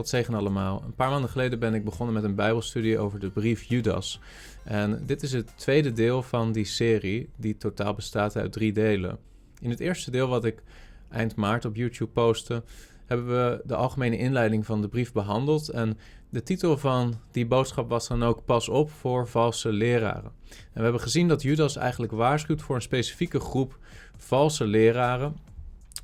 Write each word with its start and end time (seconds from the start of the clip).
God 0.00 0.08
zegen 0.08 0.34
allemaal. 0.34 0.82
Een 0.84 0.94
paar 0.94 1.10
maanden 1.10 1.30
geleden 1.30 1.58
ben 1.58 1.74
ik 1.74 1.84
begonnen 1.84 2.14
met 2.14 2.24
een 2.24 2.34
Bijbelstudie 2.34 2.98
over 2.98 3.18
de 3.18 3.30
brief 3.30 3.62
Judas. 3.62 4.20
En 4.64 5.02
dit 5.06 5.22
is 5.22 5.32
het 5.32 5.52
tweede 5.56 5.92
deel 5.92 6.22
van 6.22 6.52
die 6.52 6.64
serie, 6.64 7.28
die 7.36 7.56
totaal 7.56 7.94
bestaat 7.94 8.36
uit 8.36 8.52
drie 8.52 8.72
delen. 8.72 9.18
In 9.58 9.70
het 9.70 9.80
eerste 9.80 10.10
deel, 10.10 10.28
wat 10.28 10.44
ik 10.44 10.62
eind 11.10 11.34
maart 11.36 11.64
op 11.64 11.76
YouTube 11.76 12.10
postte, 12.10 12.62
hebben 13.06 13.26
we 13.26 13.60
de 13.64 13.74
algemene 13.74 14.18
inleiding 14.18 14.66
van 14.66 14.80
de 14.80 14.88
brief 14.88 15.12
behandeld. 15.12 15.68
En 15.68 15.98
de 16.30 16.42
titel 16.42 16.78
van 16.78 17.14
die 17.30 17.46
boodschap 17.46 17.88
was 17.88 18.08
dan 18.08 18.22
ook 18.22 18.44
Pas 18.44 18.68
op 18.68 18.90
voor 18.90 19.28
valse 19.28 19.72
leraren. 19.72 20.32
En 20.48 20.56
we 20.72 20.82
hebben 20.82 21.00
gezien 21.00 21.28
dat 21.28 21.42
Judas 21.42 21.76
eigenlijk 21.76 22.12
waarschuwt 22.12 22.62
voor 22.62 22.74
een 22.74 22.82
specifieke 22.82 23.40
groep 23.40 23.78
valse 24.16 24.66
leraren 24.66 25.36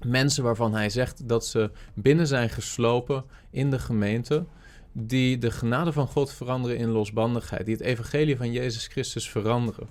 mensen 0.05 0.45
waarvan 0.45 0.74
hij 0.74 0.91
zegt 0.91 1.28
dat 1.28 1.46
ze 1.46 1.70
binnen 1.95 2.27
zijn 2.27 2.50
geslopen 2.50 3.24
in 3.50 3.70
de 3.70 3.78
gemeente, 3.78 4.45
die 4.92 5.38
de 5.38 5.50
genade 5.50 5.92
van 5.92 6.06
God 6.06 6.32
veranderen 6.32 6.77
in 6.77 6.88
losbandigheid, 6.88 7.64
die 7.64 7.74
het 7.74 7.84
evangelie 7.84 8.36
van 8.36 8.52
Jezus 8.52 8.86
Christus 8.86 9.30
veranderen. 9.30 9.88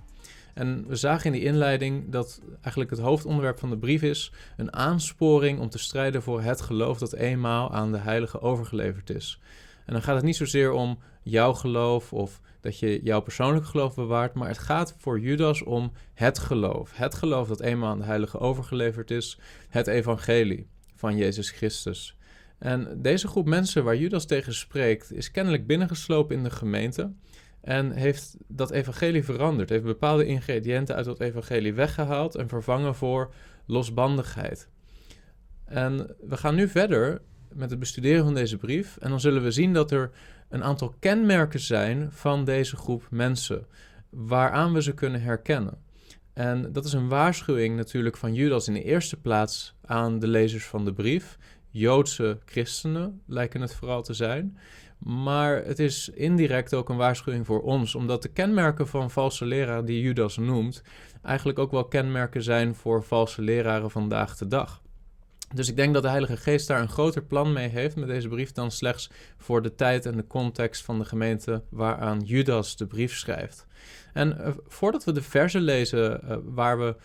En 0.54 0.86
we 0.88 0.96
zagen 0.96 1.26
in 1.26 1.32
die 1.32 1.48
inleiding 1.48 2.12
dat 2.12 2.42
eigenlijk 2.62 2.90
het 2.90 3.00
hoofdonderwerp 3.00 3.60
van 3.60 3.70
de 3.70 3.78
brief 3.78 4.02
is 4.02 4.32
een 4.58 4.74
aansporing 4.74 5.60
om 5.60 5.70
te 5.70 5.78
strijden 5.78 6.22
voor 6.22 6.42
het 6.42 6.62
geloof 6.62 6.98
dat 6.98 7.14
eenmaal 7.14 7.74
aan 7.74 7.92
de 7.92 7.98
heilige 7.98 8.42
overgeleverd 8.42 9.10
is. 9.10 9.40
En 9.86 9.94
dan 9.94 10.02
gaat 10.02 10.16
het 10.16 10.24
niet 10.24 10.36
zozeer 10.36 10.72
om 10.72 11.00
jouw 11.24 11.54
geloof 11.54 12.14
of 12.14 12.42
dat 12.66 12.80
je 12.80 13.00
jouw 13.04 13.20
persoonlijk 13.20 13.66
geloof 13.66 13.96
bewaart, 13.96 14.34
maar 14.34 14.48
het 14.48 14.58
gaat 14.58 14.96
voor 14.98 15.20
Judas 15.20 15.64
om 15.64 15.92
het 16.14 16.40
geloof. 16.40 16.92
Het 16.98 17.16
geloof 17.16 17.48
dat 17.48 17.62
eenmaal 17.62 17.90
aan 17.90 17.98
de 17.98 18.06
heilige 18.06 18.40
overgeleverd 18.40 19.12
is, 19.12 19.40
het 19.70 19.88
evangelie 19.88 20.68
van 20.96 21.18
Jezus 21.18 21.50
Christus. 21.50 22.18
En 22.58 23.02
deze 23.02 23.28
groep 23.28 23.46
mensen 23.46 23.84
waar 23.84 23.96
Judas 23.96 24.26
tegen 24.26 24.54
spreekt, 24.54 25.14
is 25.14 25.32
kennelijk 25.32 25.68
binnengeslopen 25.68 26.36
in 26.36 26.44
de 26.44 26.50
gemeente 26.50 27.12
en 27.62 27.92
heeft 27.92 28.38
dat 28.48 28.72
evangelie 28.72 29.24
veranderd, 29.24 29.70
heeft 29.70 29.84
bepaalde 29.84 30.26
ingrediënten 30.26 30.96
uit 30.96 31.06
dat 31.06 31.20
evangelie 31.20 31.74
weggehaald 31.74 32.36
en 32.36 32.48
vervangen 32.48 32.96
voor 32.96 33.34
losbandigheid. 33.66 34.70
En 35.66 36.16
we 36.20 36.38
gaan 36.38 36.56
nu 36.56 36.68
verder 36.68 37.22
met 37.54 37.70
het 37.70 37.80
bestuderen 37.80 38.24
van 38.24 38.34
deze 38.34 38.58
brief 38.58 38.98
en 38.98 39.10
dan 39.10 39.20
zullen 39.20 39.44
we 39.44 39.52
zien 39.52 39.74
dat 39.74 39.92
er 39.92 40.12
een 40.50 40.64
aantal 40.64 40.96
kenmerken 41.00 41.60
zijn 41.60 42.12
van 42.12 42.46
deze 42.46 42.76
groep 42.76 43.08
mensen, 43.10 43.66
waaraan 44.10 44.74
we 44.74 44.82
ze 44.82 44.94
kunnen 44.94 45.22
herkennen. 45.22 45.84
En 46.34 46.72
dat 46.72 46.86
is 46.86 46.94
een 46.94 47.08
waarschuwing 47.08 47.76
natuurlijk 47.76 48.18
van 48.18 48.34
Judas 48.34 48.68
in 48.68 48.74
de 48.74 48.84
eerste 48.84 49.18
plaats 49.18 49.76
aan 49.86 50.20
de 50.20 50.28
lezers 50.28 50.66
van 50.66 50.86
de 50.86 50.94
brief. 50.94 51.38
Joodse 51.70 52.38
christenen 52.46 53.22
lijken 53.26 53.62
het 53.62 53.74
vooral 53.74 54.04
te 54.04 54.14
zijn. 54.14 54.58
Maar 54.98 55.66
het 55.66 55.80
is 55.80 56.10
indirect 56.10 56.74
ook 56.74 56.90
een 56.90 56.98
waarschuwing 56.98 57.46
voor 57.46 57.62
ons, 57.62 57.96
omdat 57.96 58.22
de 58.22 58.30
kenmerken 58.30 58.88
van 58.88 59.12
valse 59.12 59.46
leraren 59.46 59.86
die 59.86 60.02
Judas 60.02 60.38
noemt, 60.38 60.82
eigenlijk 61.22 61.60
ook 61.60 61.72
wel 61.72 61.86
kenmerken 61.86 62.44
zijn 62.44 62.76
voor 62.76 63.04
valse 63.04 63.42
leraren 63.42 63.92
vandaag 63.92 64.38
de 64.38 64.48
dag. 64.48 64.82
Dus 65.54 65.70
ik 65.70 65.76
denk 65.76 65.94
dat 65.94 66.04
de 66.04 66.10
Heilige 66.10 66.38
Geest 66.38 66.68
daar 66.68 66.82
een 66.82 66.90
groter 66.90 67.24
plan 67.24 67.54
mee 67.54 67.68
heeft 67.68 67.96
met 67.96 68.08
deze 68.08 68.28
brief 68.28 68.52
dan 68.52 68.72
slechts 68.72 69.10
voor 69.38 69.62
de 69.62 69.76
tijd 69.76 70.06
en 70.06 70.16
de 70.16 70.28
context 70.28 70.84
van 70.84 71.00
de 71.00 71.06
gemeente 71.06 71.64
waaraan 71.70 72.20
Judas 72.20 72.78
de 72.78 72.88
brief 72.88 73.16
schrijft. 73.16 73.68
En 74.14 74.38
uh, 74.40 74.48
voordat 74.68 75.04
we 75.04 75.12
de 75.12 75.22
versen 75.22 75.62
lezen 75.62 76.22
uh, 76.24 76.38
waar 76.44 76.80
we 76.80 76.96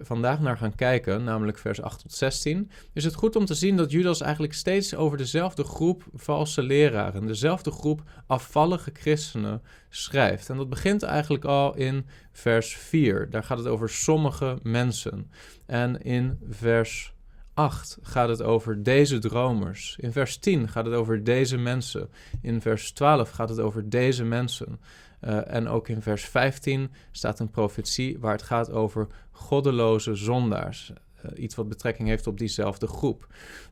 vandaag 0.00 0.40
naar 0.40 0.56
gaan 0.56 0.74
kijken, 0.74 1.24
namelijk 1.24 1.58
vers 1.58 1.82
8 1.82 2.00
tot 2.00 2.12
16, 2.12 2.70
is 2.92 3.04
het 3.04 3.14
goed 3.14 3.36
om 3.36 3.44
te 3.44 3.54
zien 3.54 3.76
dat 3.76 3.90
Judas 3.90 4.20
eigenlijk 4.20 4.54
steeds 4.54 4.94
over 4.94 5.18
dezelfde 5.18 5.64
groep 5.64 6.04
valse 6.14 6.62
leraren, 6.62 7.26
dezelfde 7.26 7.70
groep 7.70 8.02
afvallige 8.26 8.90
christenen 8.92 9.62
schrijft. 9.88 10.50
En 10.50 10.56
dat 10.56 10.68
begint 10.68 11.02
eigenlijk 11.02 11.44
al 11.44 11.76
in 11.76 12.06
vers 12.32 12.76
4. 12.76 13.30
Daar 13.30 13.44
gaat 13.44 13.58
het 13.58 13.66
over 13.66 13.88
sommige 13.88 14.58
mensen. 14.62 15.30
En 15.66 16.02
in 16.02 16.38
vers 16.50 17.16
8 17.58 17.98
gaat 18.02 18.28
het 18.28 18.42
over 18.42 18.82
deze 18.82 19.18
dromers. 19.18 19.96
In 20.00 20.12
vers 20.12 20.36
10 20.36 20.68
gaat 20.68 20.84
het 20.84 20.94
over 20.94 21.24
deze 21.24 21.56
mensen. 21.56 22.08
In 22.42 22.60
vers 22.60 22.92
12 22.92 23.30
gaat 23.30 23.48
het 23.48 23.60
over 23.60 23.88
deze 23.88 24.24
mensen. 24.24 24.80
Uh, 25.20 25.54
en 25.54 25.68
ook 25.68 25.88
in 25.88 26.02
vers 26.02 26.24
15 26.24 26.90
staat 27.10 27.40
een 27.40 27.50
profetie 27.50 28.18
waar 28.18 28.32
het 28.32 28.42
gaat 28.42 28.70
over 28.70 29.06
goddeloze 29.30 30.14
zondaars. 30.14 30.92
Uh, 31.24 31.42
iets 31.42 31.54
wat 31.54 31.68
betrekking 31.68 32.08
heeft 32.08 32.26
op 32.26 32.38
diezelfde 32.38 32.86
groep. 32.86 33.26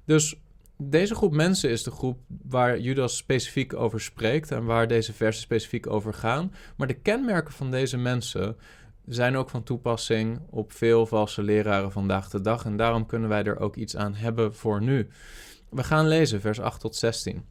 Dus 0.05 0.41
deze 0.79 1.15
groep 1.15 1.33
mensen 1.33 1.71
is 1.71 1.83
de 1.83 1.91
groep 1.91 2.19
waar 2.43 2.79
Judas 2.79 3.17
specifiek 3.17 3.75
over 3.75 4.01
spreekt 4.01 4.51
en 4.51 4.65
waar 4.65 4.89
deze 4.89 5.13
versen 5.13 5.43
specifiek 5.43 5.87
over 5.87 6.15
gaan. 6.15 6.53
Maar 6.77 6.87
de 6.87 7.01
kenmerken 7.01 7.53
van 7.53 7.71
deze 7.71 7.97
mensen 7.97 8.57
zijn 9.07 9.37
ook 9.37 9.51
van 9.51 9.63
toepassing 9.63 10.41
op 10.51 10.73
veel 10.73 11.07
valse 11.07 11.43
leraren 11.43 11.93
vandaag 11.93 12.31
de 12.31 12.41
dag. 12.41 12.65
En 12.65 12.77
daarom 12.77 13.07
kunnen 13.07 13.29
wij 13.29 13.45
er 13.45 13.59
ook 13.59 13.77
iets 13.77 13.97
aan 13.97 14.15
hebben 14.15 14.55
voor 14.55 14.83
nu. 14.83 15.09
We 15.71 15.85
gaan 15.85 16.09
lezen, 16.09 16.41
vers 16.41 16.61
8 16.61 16.81
tot 16.81 16.97
16. 16.97 17.45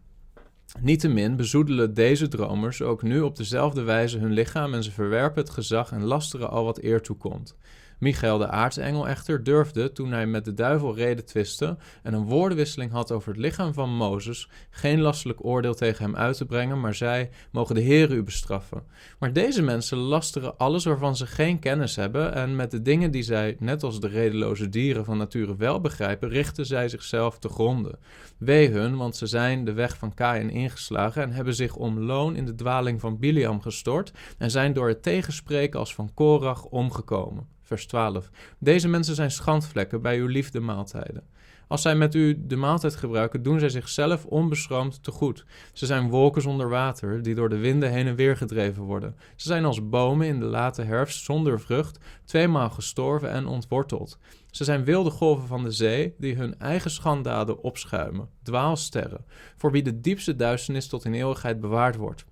Niettemin 0.80 1.36
bezoedelen 1.36 1.94
deze 1.94 2.28
dromers 2.28 2.82
ook 2.82 3.02
nu 3.02 3.22
op 3.22 3.36
dezelfde 3.36 3.82
wijze 3.82 4.18
hun 4.18 4.32
lichaam 4.32 4.74
en 4.74 4.84
ze 4.84 4.92
verwerpen 4.92 5.42
het 5.42 5.52
gezag 5.52 5.92
en 5.92 6.04
lasteren 6.04 6.50
al 6.50 6.64
wat 6.64 6.84
eer 6.84 7.02
toekomt. 7.02 7.56
Michael 8.00 8.38
de 8.38 8.48
aartsengel 8.48 9.08
echter 9.08 9.44
durfde, 9.44 9.92
toen 9.92 10.12
hij 10.12 10.26
met 10.26 10.46
de 10.46 10.54
duivel 10.54 10.96
reden 10.96 11.26
twiste 11.26 11.78
en 12.04 12.14
een 12.14 12.26
woordenwisseling 12.26 12.92
had 12.92 13.12
over 13.12 13.32
het 13.32 13.42
lichaam 13.42 13.74
van 13.74 13.90
Mozes, 13.90 14.50
geen 14.70 15.02
lastelijk 15.02 15.46
oordeel 15.46 15.74
tegen 15.74 16.06
hem 16.06 16.16
uit 16.16 16.38
te 16.38 16.46
brengen, 16.46 16.80
maar 16.80 16.96
zei, 16.96 17.30
mogen 17.52 17.76
de 17.76 17.82
Heer 17.82 18.12
u 18.12 18.24
bestraffen. 18.24 18.84
Maar 19.20 19.34
deze 19.34 19.62
mensen 19.62 19.98
lasteren 19.98 20.58
alles 20.58 20.86
waarvan 20.86 21.16
ze 21.16 21.28
geen 21.28 21.60
kennis 21.60 21.96
hebben 21.96 22.34
en 22.34 22.56
met 22.56 22.72
de 22.72 22.82
dingen 22.82 23.12
die 23.12 23.24
zij, 23.24 23.56
net 23.60 23.84
als 23.84 24.00
de 24.00 24.08
redeloze 24.08 24.70
dieren 24.70 25.06
van 25.06 25.18
nature 25.18 25.56
wel 25.56 25.82
begrijpen, 25.82 26.30
richten 26.30 26.66
zij 26.66 26.90
zichzelf 26.90 27.40
te 27.40 27.50
gronden. 27.50 28.00
Wee 28.38 28.70
hun, 28.70 28.98
want 28.98 29.16
ze 29.16 29.28
zijn 29.28 29.66
de 29.66 29.74
weg 29.74 29.98
van 29.98 30.14
Kain 30.14 30.50
ingeslagen 30.50 31.22
en 31.22 31.32
hebben 31.32 31.56
zich 31.56 31.76
om 31.76 32.00
loon 32.00 32.36
in 32.36 32.46
de 32.46 32.56
dwaling 32.56 33.00
van 33.00 33.20
Biliam 33.20 33.62
gestort 33.62 34.12
en 34.38 34.52
zijn 34.52 34.74
door 34.74 34.88
het 34.88 35.04
tegenspreken 35.04 35.80
als 35.80 35.96
van 35.96 36.14
Korach 36.14 36.64
omgekomen 36.64 37.55
vers 37.66 37.88
12. 37.88 38.30
Deze 38.60 38.88
mensen 38.88 39.16
zijn 39.16 39.32
schandvlekken 39.32 40.02
bij 40.02 40.18
uw 40.18 40.28
liefde 40.28 40.60
maaltijden. 40.60 41.24
Als 41.68 41.82
zij 41.82 41.96
met 41.96 42.16
u 42.16 42.46
de 42.48 42.56
maaltijd 42.56 42.96
gebruiken, 42.96 43.44
doen 43.44 43.60
zij 43.60 43.70
zichzelf 43.70 44.26
onbeschroomd 44.26 45.04
te 45.04 45.12
goed. 45.12 45.46
Ze 45.74 45.86
zijn 45.86 46.10
wolken 46.10 46.42
zonder 46.42 46.70
water, 46.70 47.22
die 47.22 47.36
door 47.36 47.50
de 47.50 47.58
winden 47.58 47.92
heen 47.92 48.08
en 48.08 48.16
weer 48.16 48.38
gedreven 48.38 48.84
worden. 48.84 49.16
Ze 49.36 49.48
zijn 49.48 49.66
als 49.66 49.90
bomen 49.90 50.28
in 50.28 50.40
de 50.40 50.46
late 50.46 50.82
herfst 50.82 51.24
zonder 51.24 51.60
vrucht, 51.60 52.00
tweemaal 52.26 52.70
gestorven 52.70 53.30
en 53.30 53.46
ontworteld. 53.46 54.18
Ze 54.52 54.64
zijn 54.64 54.84
wilde 54.84 55.10
golven 55.10 55.48
van 55.48 55.64
de 55.64 55.72
zee, 55.72 56.14
die 56.18 56.36
hun 56.36 56.60
eigen 56.60 56.92
schanddaden 56.92 57.64
opschuimen, 57.64 58.30
dwaalsterren, 58.44 59.26
voor 59.58 59.72
wie 59.72 59.84
de 59.84 60.02
diepste 60.02 60.36
duisternis 60.36 60.88
tot 60.88 61.06
in 61.06 61.14
eeuwigheid 61.14 61.60
bewaard 61.60 61.96
wordt. 61.96 62.26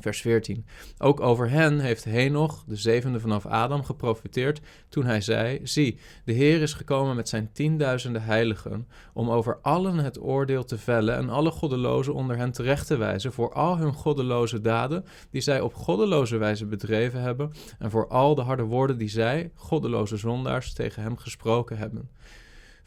Vers 0.00 0.20
14. 0.20 0.66
Ook 0.98 1.20
over 1.20 1.50
hen 1.50 1.78
heeft 1.78 2.04
Henoch, 2.04 2.64
de 2.66 2.76
zevende 2.76 3.20
vanaf 3.20 3.46
Adam, 3.46 3.84
geprofiteerd 3.84 4.60
toen 4.88 5.04
hij 5.04 5.20
zei: 5.20 5.60
Zie, 5.62 5.98
de 6.24 6.32
Heer 6.32 6.62
is 6.62 6.74
gekomen 6.74 7.16
met 7.16 7.28
zijn 7.28 7.50
tienduizenden 7.52 8.22
heiligen 8.22 8.88
om 9.12 9.30
over 9.30 9.58
allen 9.62 9.98
het 9.98 10.20
oordeel 10.20 10.64
te 10.64 10.78
vellen 10.78 11.16
en 11.16 11.28
alle 11.28 11.50
goddelozen 11.50 12.14
onder 12.14 12.36
hen 12.36 12.52
terecht 12.52 12.86
te 12.86 12.96
wijzen 12.96 13.32
voor 13.32 13.52
al 13.52 13.78
hun 13.78 13.92
goddeloze 13.92 14.60
daden 14.60 15.04
die 15.30 15.40
zij 15.40 15.60
op 15.60 15.74
goddeloze 15.74 16.36
wijze 16.36 16.66
bedreven 16.66 17.20
hebben 17.20 17.52
en 17.78 17.90
voor 17.90 18.08
al 18.08 18.34
de 18.34 18.42
harde 18.42 18.62
woorden 18.62 18.98
die 18.98 19.08
zij, 19.08 19.50
goddeloze 19.54 20.16
zondaars, 20.16 20.72
tegen 20.72 21.02
hem 21.02 21.16
gesproken 21.16 21.78
hebben. 21.78 22.10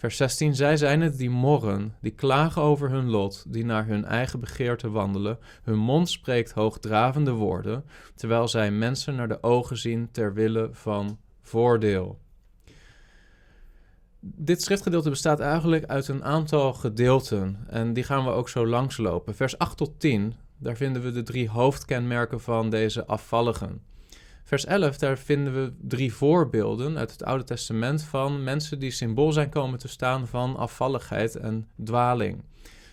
Vers 0.06 0.18
16, 0.18 0.56
zij 0.56 0.78
zijn 0.78 1.02
het 1.02 1.18
die 1.18 1.30
morren, 1.30 1.96
die 2.02 2.12
klagen 2.12 2.62
over 2.62 2.90
hun 2.90 3.10
lot, 3.10 3.46
die 3.48 3.66
naar 3.66 3.86
hun 3.88 4.06
eigen 4.06 4.40
begeerte 4.40 4.90
wandelen. 4.90 5.38
Hun 5.64 5.78
mond 5.78 6.10
spreekt 6.10 6.52
hoogdravende 6.52 7.32
woorden, 7.32 7.86
terwijl 8.16 8.48
zij 8.48 8.72
mensen 8.72 9.16
naar 9.16 9.28
de 9.28 9.44
ogen 9.44 9.78
zien 9.78 10.12
ter 10.12 10.34
wille 10.34 10.70
van 10.72 11.20
voordeel. 11.42 12.20
Dit 14.20 14.62
schriftgedeelte 14.62 15.10
bestaat 15.10 15.40
eigenlijk 15.40 15.86
uit 15.86 16.08
een 16.08 16.24
aantal 16.24 16.74
gedeelten 16.74 17.58
en 17.68 17.94
die 17.94 18.04
gaan 18.04 18.24
we 18.24 18.32
ook 18.32 18.50
zo 18.50 18.68
langslopen. 18.68 19.36
Vers 19.36 19.58
8 19.58 19.78
tot 19.78 20.00
10, 20.00 20.34
daar 20.58 20.76
vinden 20.76 21.02
we 21.02 21.12
de 21.12 21.24
drie 21.24 21.50
hoofdkenmerken 21.50 22.42
van 22.42 22.70
deze 22.70 23.06
afvalligen. 23.06 23.82
Vers 24.46 24.66
11, 24.66 24.98
daar 24.98 25.18
vinden 25.18 25.54
we 25.54 25.74
drie 25.82 26.14
voorbeelden 26.14 26.98
uit 26.98 27.12
het 27.12 27.24
Oude 27.24 27.44
Testament 27.44 28.04
van 28.04 28.44
mensen 28.44 28.80
die 28.80 28.92
symbool 28.92 29.32
zijn 29.32 29.50
komen 29.50 29.80
te 29.80 29.88
staan 29.88 30.28
van 30.28 30.56
afvalligheid 30.56 31.36
en 31.36 31.68
dwaling. 31.84 32.44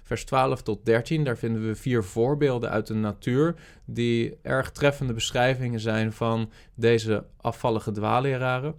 Vers 0.03 0.25
12 0.25 0.63
tot 0.63 0.85
13, 0.85 1.25
daar 1.25 1.39
vinden 1.39 1.67
we 1.67 1.75
vier 1.75 2.05
voorbeelden 2.05 2.71
uit 2.71 2.87
de 2.87 2.95
natuur 2.95 3.55
die 3.85 4.39
erg 4.43 4.71
treffende 4.71 5.13
beschrijvingen 5.13 5.81
zijn 5.81 6.13
van 6.13 6.51
deze 6.75 7.25
afvallige 7.41 7.91
dwaalleraren. 7.91 8.75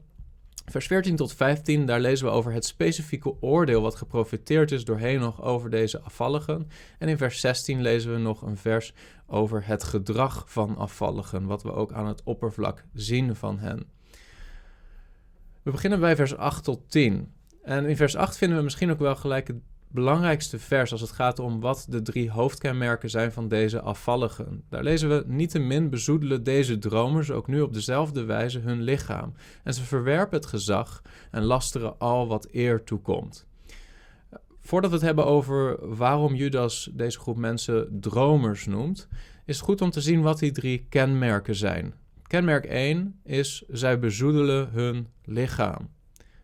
Vers 0.65 0.87
14 0.87 1.15
tot 1.15 1.33
15, 1.33 1.85
daar 1.85 1.99
lezen 1.99 2.25
we 2.25 2.31
over 2.31 2.51
het 2.51 2.65
specifieke 2.65 3.41
oordeel 3.41 3.81
wat 3.81 3.95
geprofiteerd 3.95 4.71
is 4.71 4.85
door 4.85 4.97
Henoch 4.97 5.41
over 5.41 5.69
deze 5.69 6.01
afvalligen. 6.01 6.69
En 6.99 7.07
in 7.07 7.17
vers 7.17 7.39
16 7.39 7.81
lezen 7.81 8.13
we 8.13 8.19
nog 8.19 8.41
een 8.41 8.57
vers 8.57 8.93
over 9.27 9.65
het 9.65 9.83
gedrag 9.83 10.43
van 10.47 10.77
afvalligen, 10.77 11.45
wat 11.45 11.63
we 11.63 11.73
ook 11.73 11.91
aan 11.91 12.07
het 12.07 12.23
oppervlak 12.23 12.85
zien 12.93 13.35
van 13.35 13.59
hen. 13.59 13.85
We 15.61 15.71
beginnen 15.71 15.99
bij 15.99 16.15
vers 16.15 16.35
8 16.35 16.63
tot 16.63 16.91
10. 16.91 17.33
En 17.63 17.85
in 17.85 17.95
vers 17.95 18.15
8 18.15 18.37
vinden 18.37 18.57
we 18.57 18.63
misschien 18.63 18.91
ook 18.91 18.99
wel 18.99 19.15
gelijk 19.15 19.47
het 19.47 19.61
belangrijkste 19.93 20.59
vers 20.59 20.91
als 20.91 21.01
het 21.01 21.11
gaat 21.11 21.39
om 21.39 21.59
wat 21.59 21.85
de 21.89 22.01
drie 22.01 22.31
hoofdkenmerken 22.31 23.09
zijn 23.09 23.31
van 23.31 23.47
deze 23.47 23.81
afvalligen. 23.81 24.63
Daar 24.69 24.83
lezen 24.83 25.09
we: 25.09 25.23
Niettemin 25.27 25.89
bezoedelen 25.89 26.43
deze 26.43 26.77
dromers 26.77 27.31
ook 27.31 27.47
nu 27.47 27.61
op 27.61 27.73
dezelfde 27.73 28.23
wijze 28.23 28.59
hun 28.59 28.81
lichaam. 28.81 29.33
En 29.63 29.73
ze 29.73 29.83
verwerpen 29.83 30.37
het 30.37 30.45
gezag 30.45 31.01
en 31.31 31.43
lasteren 31.43 31.99
al 31.99 32.27
wat 32.27 32.47
eer 32.51 32.83
toekomt. 32.83 33.47
Voordat 34.59 34.89
we 34.89 34.95
het 34.95 35.05
hebben 35.05 35.25
over 35.25 35.95
waarom 35.95 36.35
Judas 36.35 36.89
deze 36.93 37.19
groep 37.19 37.37
mensen 37.37 37.99
dromers 37.99 38.65
noemt, 38.65 39.07
is 39.45 39.55
het 39.55 39.65
goed 39.65 39.81
om 39.81 39.89
te 39.89 40.01
zien 40.01 40.21
wat 40.21 40.39
die 40.39 40.51
drie 40.51 40.85
kenmerken 40.89 41.55
zijn. 41.55 41.93
Kenmerk 42.27 42.65
1 42.65 43.19
is 43.23 43.63
zij 43.67 43.99
bezoedelen 43.99 44.69
hun 44.69 45.07
lichaam. 45.23 45.89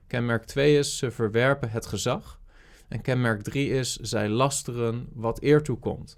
Kenmerk 0.07 0.45
2 0.45 0.77
is 0.77 0.97
ze 0.97 1.11
verwerpen 1.11 1.69
het 1.69 1.85
gezag. 1.85 2.38
En 2.89 3.01
kenmerk 3.01 3.41
3 3.41 3.69
is 3.69 3.95
zij 3.95 4.29
lasteren 4.29 5.07
wat 5.13 5.41
eer 5.41 5.63
toekomt. 5.63 6.17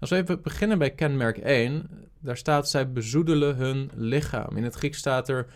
Als 0.00 0.10
we 0.10 0.16
even 0.16 0.42
beginnen 0.42 0.78
bij 0.78 0.90
kenmerk 0.90 1.38
1, 1.38 1.88
daar 2.18 2.36
staat 2.36 2.70
zij 2.70 2.92
bezoedelen 2.92 3.56
hun 3.56 3.90
lichaam. 3.94 4.56
In 4.56 4.64
het 4.64 4.74
Grieks 4.74 4.98
staat 4.98 5.28
er 5.28 5.46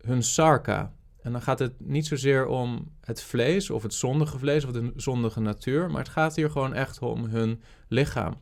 hun 0.00 0.22
sarka. 0.22 0.92
En 1.22 1.32
dan 1.32 1.42
gaat 1.42 1.58
het 1.58 1.72
niet 1.78 2.06
zozeer 2.06 2.46
om 2.46 2.92
het 3.00 3.22
vlees 3.22 3.70
of 3.70 3.82
het 3.82 3.94
zondige 3.94 4.38
vlees 4.38 4.64
of 4.64 4.70
de 4.70 4.92
zondige 4.96 5.40
natuur, 5.40 5.90
maar 5.90 6.02
het 6.02 6.12
gaat 6.12 6.36
hier 6.36 6.50
gewoon 6.50 6.74
echt 6.74 6.98
om 6.98 7.24
hun 7.24 7.62
lichaam. 7.88 8.36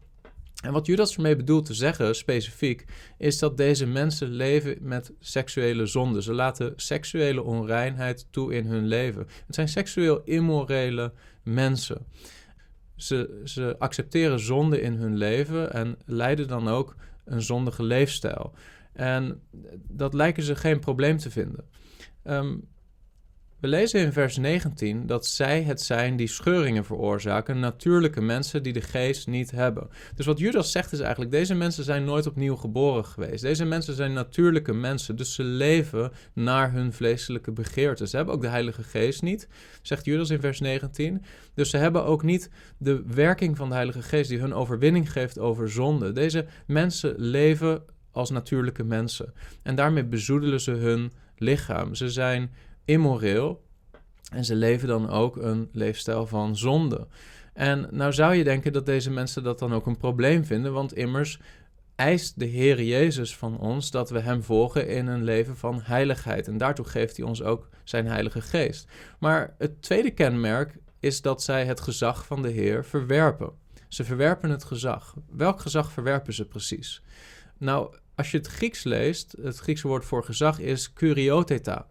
En 0.63 0.73
wat 0.73 0.87
Judas 0.87 1.15
ermee 1.17 1.37
bedoelt 1.37 1.67
te 1.67 1.75
zeggen, 1.75 2.17
specifiek, 2.17 2.85
is 3.19 3.39
dat 3.39 3.57
deze 3.57 3.87
mensen 3.87 4.29
leven 4.29 4.77
met 4.81 5.13
seksuele 5.21 5.87
zonde. 5.87 6.23
Ze 6.23 6.33
laten 6.33 6.73
seksuele 6.77 7.43
onreinheid 7.43 8.27
toe 8.31 8.55
in 8.55 8.67
hun 8.67 8.87
leven. 8.87 9.27
Het 9.47 9.55
zijn 9.55 9.69
seksueel 9.69 10.23
immorele 10.25 11.13
mensen. 11.55 12.07
Ze, 12.97 13.41
ze 13.45 13.77
accepteren 13.79 14.41
zonde 14.41 14.81
in 14.81 14.95
hun 14.95 15.17
leven 15.17 15.73
en 15.73 15.97
leiden 16.07 16.49
dan 16.49 16.69
ook 16.69 16.95
een 17.25 17.43
zondige 17.43 17.83
leefstijl. 17.83 18.53
En 18.93 19.41
dat 19.89 20.15
lijken 20.15 20.43
ze 20.43 20.57
geen 20.57 20.79
probleem 20.79 21.17
te 21.17 21.31
vinden. 21.31 21.65
Um, 22.25 22.69
we 23.61 23.69
lezen 23.69 24.01
in 24.01 24.13
vers 24.13 24.37
19 24.37 25.07
dat 25.07 25.27
zij 25.27 25.63
het 25.63 25.81
zijn 25.81 26.17
die 26.17 26.27
scheuringen 26.27 26.85
veroorzaken, 26.85 27.61
natuurlijke 27.61 28.21
mensen 28.21 28.63
die 28.63 28.73
de 28.73 28.81
geest 28.81 29.27
niet 29.27 29.51
hebben. 29.51 29.89
Dus 30.15 30.27
wat 30.27 30.39
Judas 30.39 30.73
zegt 30.73 30.93
is 30.93 31.01
eigenlijk, 31.01 31.31
deze 31.31 31.55
mensen 31.55 31.85
zijn 31.85 32.05
nooit 32.05 32.27
opnieuw 32.27 32.57
geboren 32.57 33.05
geweest. 33.05 33.43
Deze 33.43 33.65
mensen 33.65 33.95
zijn 33.95 34.13
natuurlijke 34.13 34.73
mensen, 34.73 35.17
dus 35.17 35.35
ze 35.35 35.43
leven 35.43 36.13
naar 36.33 36.73
hun 36.73 36.93
vleeselijke 36.93 37.53
begeerten. 37.53 38.09
Ze 38.09 38.17
hebben 38.17 38.35
ook 38.35 38.43
de 38.43 38.49
Heilige 38.49 38.83
Geest 38.83 39.23
niet, 39.23 39.49
zegt 39.83 40.05
Judas 40.05 40.31
in 40.31 40.41
vers 40.41 40.61
19. 40.61 41.23
Dus 41.55 41.71
ze 41.71 41.77
hebben 41.77 42.05
ook 42.05 42.23
niet 42.23 42.51
de 42.79 43.03
werking 43.07 43.57
van 43.57 43.69
de 43.69 43.75
Heilige 43.75 44.03
Geest 44.03 44.29
die 44.29 44.39
hun 44.39 44.55
overwinning 44.55 45.13
geeft 45.13 45.39
over 45.39 45.71
zonde. 45.71 46.13
Deze 46.13 46.47
mensen 46.67 47.15
leven 47.17 47.83
als 48.11 48.31
natuurlijke 48.31 48.85
mensen. 48.85 49.33
En 49.63 49.75
daarmee 49.75 50.05
bezoedelen 50.05 50.61
ze 50.61 50.71
hun 50.71 51.13
lichaam. 51.37 51.95
Ze 51.95 52.11
zijn 52.11 52.51
immoreel. 52.91 53.63
En 54.33 54.45
ze 54.45 54.55
leven 54.55 54.89
dan 54.89 55.11
ook 55.11 55.37
een 55.37 55.69
leefstijl 55.73 56.27
van 56.27 56.57
zonde. 56.57 57.07
En 57.53 57.89
nou 57.91 58.13
zou 58.13 58.35
je 58.35 58.45
denken 58.45 58.73
dat 58.73 58.87
deze 58.87 59.11
mensen 59.11 59.43
dat 59.43 59.59
dan 59.59 59.75
ook 59.75 59.87
een 59.87 59.97
probleem 59.97 60.45
vinden, 60.45 60.73
want 60.73 60.95
immers 60.95 61.41
eist 61.97 62.39
de 62.39 62.45
Heer 62.45 62.83
Jezus 62.83 63.37
van 63.37 63.59
ons 63.59 63.91
dat 63.91 64.11
we 64.11 64.21
Hem 64.21 64.43
volgen 64.43 64.89
in 64.89 65.07
een 65.07 65.25
leven 65.25 65.57
van 65.57 65.81
heiligheid. 65.83 66.49
En 66.49 66.59
daartoe 66.59 66.85
geeft 66.85 67.17
Hij 67.17 67.27
ons 67.27 67.43
ook 67.43 67.69
zijn 67.85 68.07
Heilige 68.07 68.41
Geest. 68.41 68.89
Maar 69.19 69.55
het 69.59 69.83
tweede 69.83 70.11
kenmerk 70.11 70.79
is 71.01 71.23
dat 71.23 71.43
zij 71.43 71.65
het 71.65 71.81
gezag 71.81 72.27
van 72.27 72.43
de 72.43 72.51
Heer 72.51 72.85
verwerpen. 72.85 73.53
Ze 73.89 74.05
verwerpen 74.05 74.51
het 74.51 74.65
gezag. 74.65 75.15
Welk 75.31 75.61
gezag 75.61 75.93
verwerpen 75.93 76.33
ze 76.33 76.45
precies? 76.45 77.03
Nou, 77.59 77.95
als 78.15 78.31
je 78.31 78.37
het 78.37 78.47
Grieks 78.47 78.85
leest, 78.85 79.37
het 79.43 79.59
Griekse 79.59 79.89
woord 79.89 80.05
voor 80.05 80.25
gezag 80.25 80.59
is 80.59 80.93
kurioteta. 80.93 81.87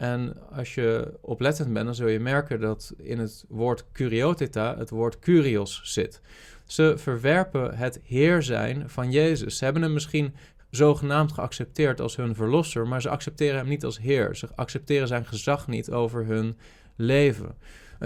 En 0.00 0.36
als 0.52 0.74
je 0.74 1.12
oplettend 1.20 1.72
bent, 1.72 1.84
dan 1.84 1.94
zul 1.94 2.08
je 2.08 2.20
merken 2.20 2.60
dat 2.60 2.94
in 2.96 3.18
het 3.18 3.44
woord 3.48 3.84
curiotita 3.92 4.76
het 4.78 4.90
woord 4.90 5.18
curios 5.18 5.80
zit. 5.84 6.20
Ze 6.66 6.94
verwerpen 6.96 7.76
het 7.76 8.00
heer 8.02 8.42
zijn 8.42 8.90
van 8.90 9.10
Jezus. 9.10 9.56
Ze 9.56 9.64
hebben 9.64 9.82
hem 9.82 9.92
misschien 9.92 10.34
zogenaamd 10.70 11.32
geaccepteerd 11.32 12.00
als 12.00 12.16
hun 12.16 12.34
verlosser, 12.34 12.88
maar 12.88 13.02
ze 13.02 13.08
accepteren 13.08 13.58
hem 13.58 13.68
niet 13.68 13.84
als 13.84 13.98
heer. 13.98 14.36
Ze 14.36 14.48
accepteren 14.54 15.08
zijn 15.08 15.26
gezag 15.26 15.66
niet 15.66 15.90
over 15.90 16.26
hun 16.26 16.58
leven. 16.96 17.54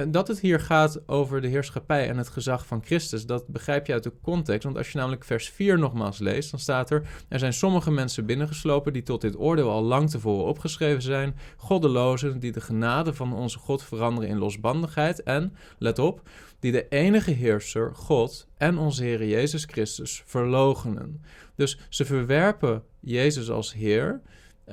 Dat 0.09 0.29
het 0.29 0.41
hier 0.41 0.61
gaat 0.61 1.09
over 1.09 1.41
de 1.41 1.49
heerschappij 1.49 2.09
en 2.09 2.17
het 2.17 2.29
gezag 2.29 2.67
van 2.67 2.83
Christus, 2.85 3.27
dat 3.27 3.47
begrijp 3.47 3.87
je 3.87 3.93
uit 3.93 4.03
de 4.03 4.13
context. 4.23 4.65
Want 4.65 4.77
als 4.77 4.93
je 4.93 4.99
namelijk 4.99 5.25
vers 5.25 5.49
4 5.49 5.79
nogmaals 5.79 6.19
leest, 6.19 6.51
dan 6.51 6.61
staat 6.61 6.91
er: 6.91 7.07
Er 7.29 7.39
zijn 7.39 7.53
sommige 7.53 7.91
mensen 7.91 8.27
binnengeslopen 8.27 8.93
die 8.93 9.03
tot 9.03 9.21
dit 9.21 9.39
oordeel 9.39 9.71
al 9.71 9.83
lang 9.83 10.11
tevoren 10.11 10.45
opgeschreven 10.45 11.03
zijn. 11.03 11.37
Goddelozen 11.57 12.39
die 12.39 12.53
de 12.53 12.61
genade 12.61 13.15
van 13.15 13.35
onze 13.35 13.59
God 13.59 13.83
veranderen 13.83 14.31
in 14.31 14.39
losbandigheid. 14.39 15.23
En, 15.23 15.57
let 15.79 15.99
op, 15.99 16.29
die 16.59 16.73
de 16.73 16.89
enige 16.89 17.31
heerser, 17.31 17.95
God 17.95 18.49
en 18.57 18.79
onze 18.79 19.03
Heer 19.03 19.27
Jezus 19.27 19.65
Christus 19.65 20.23
verlogenen. 20.27 21.23
Dus 21.57 21.79
ze 21.89 22.05
verwerpen 22.05 22.83
Jezus 23.01 23.51
als 23.51 23.73
Heer. 23.73 24.21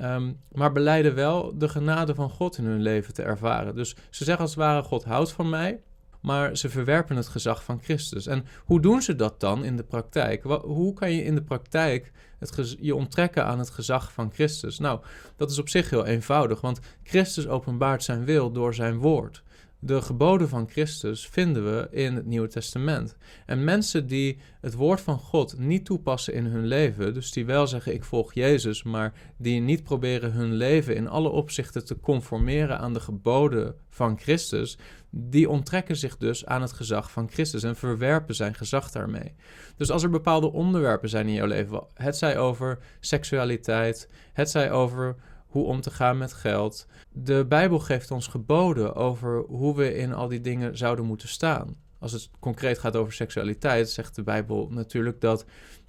Um, 0.00 0.40
maar 0.52 0.72
beleiden 0.72 1.14
wel 1.14 1.58
de 1.58 1.68
genade 1.68 2.14
van 2.14 2.30
God 2.30 2.58
in 2.58 2.64
hun 2.64 2.82
leven 2.82 3.14
te 3.14 3.22
ervaren. 3.22 3.74
Dus 3.74 3.96
ze 4.10 4.24
zeggen 4.24 4.42
als 4.42 4.50
het 4.50 4.60
ware: 4.60 4.82
God 4.82 5.04
houdt 5.04 5.32
van 5.32 5.48
mij, 5.48 5.80
maar 6.20 6.56
ze 6.56 6.68
verwerpen 6.68 7.16
het 7.16 7.28
gezag 7.28 7.64
van 7.64 7.80
Christus. 7.82 8.26
En 8.26 8.44
hoe 8.64 8.80
doen 8.80 9.02
ze 9.02 9.14
dat 9.14 9.40
dan 9.40 9.64
in 9.64 9.76
de 9.76 9.84
praktijk? 9.84 10.42
Hoe 10.62 10.94
kan 10.94 11.12
je 11.12 11.24
in 11.24 11.34
de 11.34 11.42
praktijk 11.42 12.12
het 12.38 12.76
je 12.80 12.94
onttrekken 12.94 13.44
aan 13.44 13.58
het 13.58 13.70
gezag 13.70 14.12
van 14.12 14.30
Christus? 14.32 14.78
Nou, 14.78 15.00
dat 15.36 15.50
is 15.50 15.58
op 15.58 15.68
zich 15.68 15.90
heel 15.90 16.06
eenvoudig, 16.06 16.60
want 16.60 16.80
Christus 17.02 17.48
openbaart 17.48 18.02
zijn 18.02 18.24
wil 18.24 18.52
door 18.52 18.74
zijn 18.74 18.98
woord. 18.98 19.42
De 19.84 20.02
geboden 20.02 20.48
van 20.48 20.68
Christus 20.68 21.28
vinden 21.28 21.64
we 21.64 21.88
in 21.90 22.14
het 22.14 22.26
Nieuwe 22.26 22.48
Testament. 22.48 23.16
En 23.46 23.64
mensen 23.64 24.06
die 24.06 24.38
het 24.60 24.74
woord 24.74 25.00
van 25.00 25.18
God 25.18 25.58
niet 25.58 25.84
toepassen 25.84 26.34
in 26.34 26.44
hun 26.44 26.66
leven, 26.66 27.14
dus 27.14 27.32
die 27.32 27.46
wel 27.46 27.66
zeggen 27.66 27.94
ik 27.94 28.04
volg 28.04 28.34
Jezus, 28.34 28.82
maar 28.82 29.12
die 29.36 29.60
niet 29.60 29.82
proberen 29.82 30.32
hun 30.32 30.52
leven 30.54 30.96
in 30.96 31.08
alle 31.08 31.28
opzichten 31.28 31.84
te 31.84 32.00
conformeren 32.00 32.78
aan 32.78 32.92
de 32.92 33.00
geboden 33.00 33.74
van 33.88 34.18
Christus, 34.18 34.78
die 35.10 35.48
onttrekken 35.48 35.96
zich 35.96 36.16
dus 36.16 36.46
aan 36.46 36.62
het 36.62 36.72
gezag 36.72 37.10
van 37.10 37.30
Christus 37.30 37.62
en 37.62 37.76
verwerpen 37.76 38.34
zijn 38.34 38.54
gezag 38.54 38.90
daarmee. 38.90 39.34
Dus 39.76 39.90
als 39.90 40.02
er 40.02 40.10
bepaalde 40.10 40.52
onderwerpen 40.52 41.08
zijn 41.08 41.26
in 41.26 41.34
jouw 41.34 41.46
leven, 41.46 41.86
het 41.94 42.16
zij 42.16 42.38
over 42.38 42.78
seksualiteit, 43.00 44.08
het 44.32 44.50
zij 44.50 44.70
over 44.70 45.16
hoe 45.52 45.64
om 45.64 45.80
te 45.80 45.90
gaan 45.90 46.18
met 46.18 46.32
geld. 46.32 46.86
De 47.12 47.44
Bijbel 47.48 47.78
geeft 47.78 48.10
ons 48.10 48.26
geboden 48.26 48.94
over 48.94 49.44
hoe 49.48 49.76
we 49.76 49.94
in 49.94 50.12
al 50.12 50.28
die 50.28 50.40
dingen 50.40 50.76
zouden 50.76 51.04
moeten 51.04 51.28
staan. 51.28 51.76
Als 51.98 52.12
het 52.12 52.30
concreet 52.38 52.78
gaat 52.78 52.96
over 52.96 53.12
seksualiteit, 53.12 53.90
zegt 53.90 54.14
de 54.14 54.22
Bijbel 54.22 54.68
natuurlijk 54.70 55.20
dat 55.20 55.44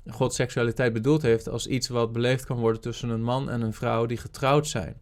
God 0.07 0.33
seksualiteit 0.33 0.93
bedoeld 0.93 1.21
heeft 1.21 1.49
als 1.49 1.67
iets 1.67 1.87
wat 1.87 2.11
beleefd 2.11 2.45
kan 2.45 2.57
worden 2.57 2.81
tussen 2.81 3.09
een 3.09 3.23
man 3.23 3.49
en 3.49 3.61
een 3.61 3.73
vrouw 3.73 4.05
die 4.05 4.17
getrouwd 4.17 4.67
zijn. 4.67 5.01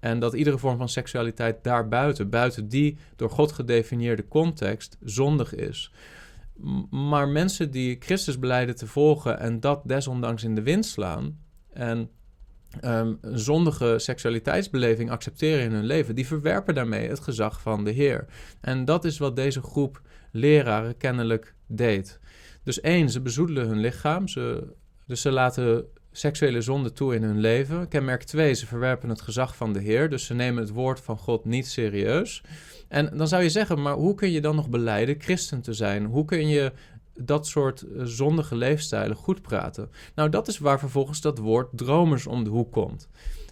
En 0.00 0.18
dat 0.18 0.34
iedere 0.34 0.58
vorm 0.58 0.76
van 0.76 0.88
seksualiteit 0.88 1.64
daarbuiten, 1.64 2.30
buiten 2.30 2.68
die 2.68 2.96
door 3.16 3.30
God 3.30 3.52
gedefinieerde 3.52 4.28
context, 4.28 4.96
zondig 5.00 5.54
is. 5.54 5.92
Maar 6.90 7.28
mensen 7.28 7.70
die 7.70 7.96
Christus 7.98 8.38
beleiden 8.38 8.76
te 8.76 8.86
volgen 8.86 9.38
en 9.38 9.60
dat 9.60 9.82
desondanks 9.84 10.44
in 10.44 10.54
de 10.54 10.62
wind 10.62 10.86
slaan 10.86 11.38
en 11.72 12.10
een 12.80 13.18
zondige 13.22 13.94
seksualiteitsbeleving 13.98 15.10
accepteren 15.10 15.64
in 15.64 15.72
hun 15.72 15.84
leven, 15.84 16.14
die 16.14 16.26
verwerpen 16.26 16.74
daarmee 16.74 17.08
het 17.08 17.20
gezag 17.20 17.60
van 17.60 17.84
de 17.84 17.90
Heer. 17.90 18.26
En 18.60 18.84
dat 18.84 19.04
is 19.04 19.18
wat 19.18 19.36
deze 19.36 19.62
groep 19.62 20.00
leraren 20.32 20.96
kennelijk 20.96 21.54
deed. 21.66 22.18
Dus 22.62 22.80
één, 22.80 23.10
ze 23.10 23.20
bezoedelen 23.20 23.66
hun 23.68 23.80
lichaam, 23.80 24.28
ze, 24.28 24.72
dus 25.06 25.20
ze 25.20 25.30
laten 25.30 25.84
seksuele 26.12 26.60
zonde 26.60 26.92
toe 26.92 27.14
in 27.14 27.22
hun 27.22 27.40
leven. 27.40 27.88
Kenmerk 27.88 28.22
twee, 28.22 28.54
ze 28.54 28.66
verwerpen 28.66 29.08
het 29.08 29.20
gezag 29.20 29.56
van 29.56 29.72
de 29.72 29.80
Heer, 29.80 30.10
dus 30.10 30.26
ze 30.26 30.34
nemen 30.34 30.62
het 30.62 30.72
woord 30.72 31.00
van 31.00 31.18
God 31.18 31.44
niet 31.44 31.66
serieus. 31.66 32.42
En 32.88 33.16
dan 33.16 33.28
zou 33.28 33.42
je 33.42 33.50
zeggen, 33.50 33.82
maar 33.82 33.94
hoe 33.94 34.14
kun 34.14 34.30
je 34.30 34.40
dan 34.40 34.56
nog 34.56 34.68
beleiden 34.68 35.16
christen 35.18 35.60
te 35.60 35.72
zijn? 35.72 36.04
Hoe 36.04 36.24
kun 36.24 36.48
je 36.48 36.72
dat 37.16 37.46
soort 37.46 37.82
eh, 37.82 38.02
zondige 38.04 38.56
leefstijlen 38.56 39.16
goed 39.16 39.42
praten. 39.42 39.90
Nou, 40.14 40.28
dat 40.28 40.48
is 40.48 40.58
waar 40.58 40.78
vervolgens 40.78 41.20
dat 41.20 41.38
woord 41.38 41.68
dromers 41.72 42.26
om 42.26 42.44
de 42.44 42.50
hoek 42.50 42.72
komt. 42.72 43.08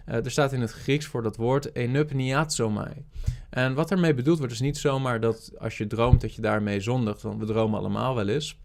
Uh, 0.09 0.14
er 0.14 0.30
staat 0.30 0.52
in 0.52 0.61
het 0.61 0.73
Grieks 0.73 1.06
voor 1.06 1.23
dat 1.23 1.37
woord 1.37 1.75
enupniatsomai. 1.75 3.04
En 3.50 3.75
wat 3.75 3.90
ermee 3.90 4.14
bedoeld 4.14 4.38
wordt 4.38 4.52
is 4.52 4.61
niet 4.61 4.78
zomaar 4.78 5.21
dat 5.21 5.52
als 5.59 5.78
je 5.78 5.87
droomt 5.87 6.21
dat 6.21 6.35
je 6.35 6.40
daarmee 6.40 6.80
zondigt, 6.80 7.23
want 7.23 7.38
we 7.38 7.47
dromen 7.47 7.78
allemaal 7.78 8.14
wel 8.14 8.28
eens. 8.28 8.59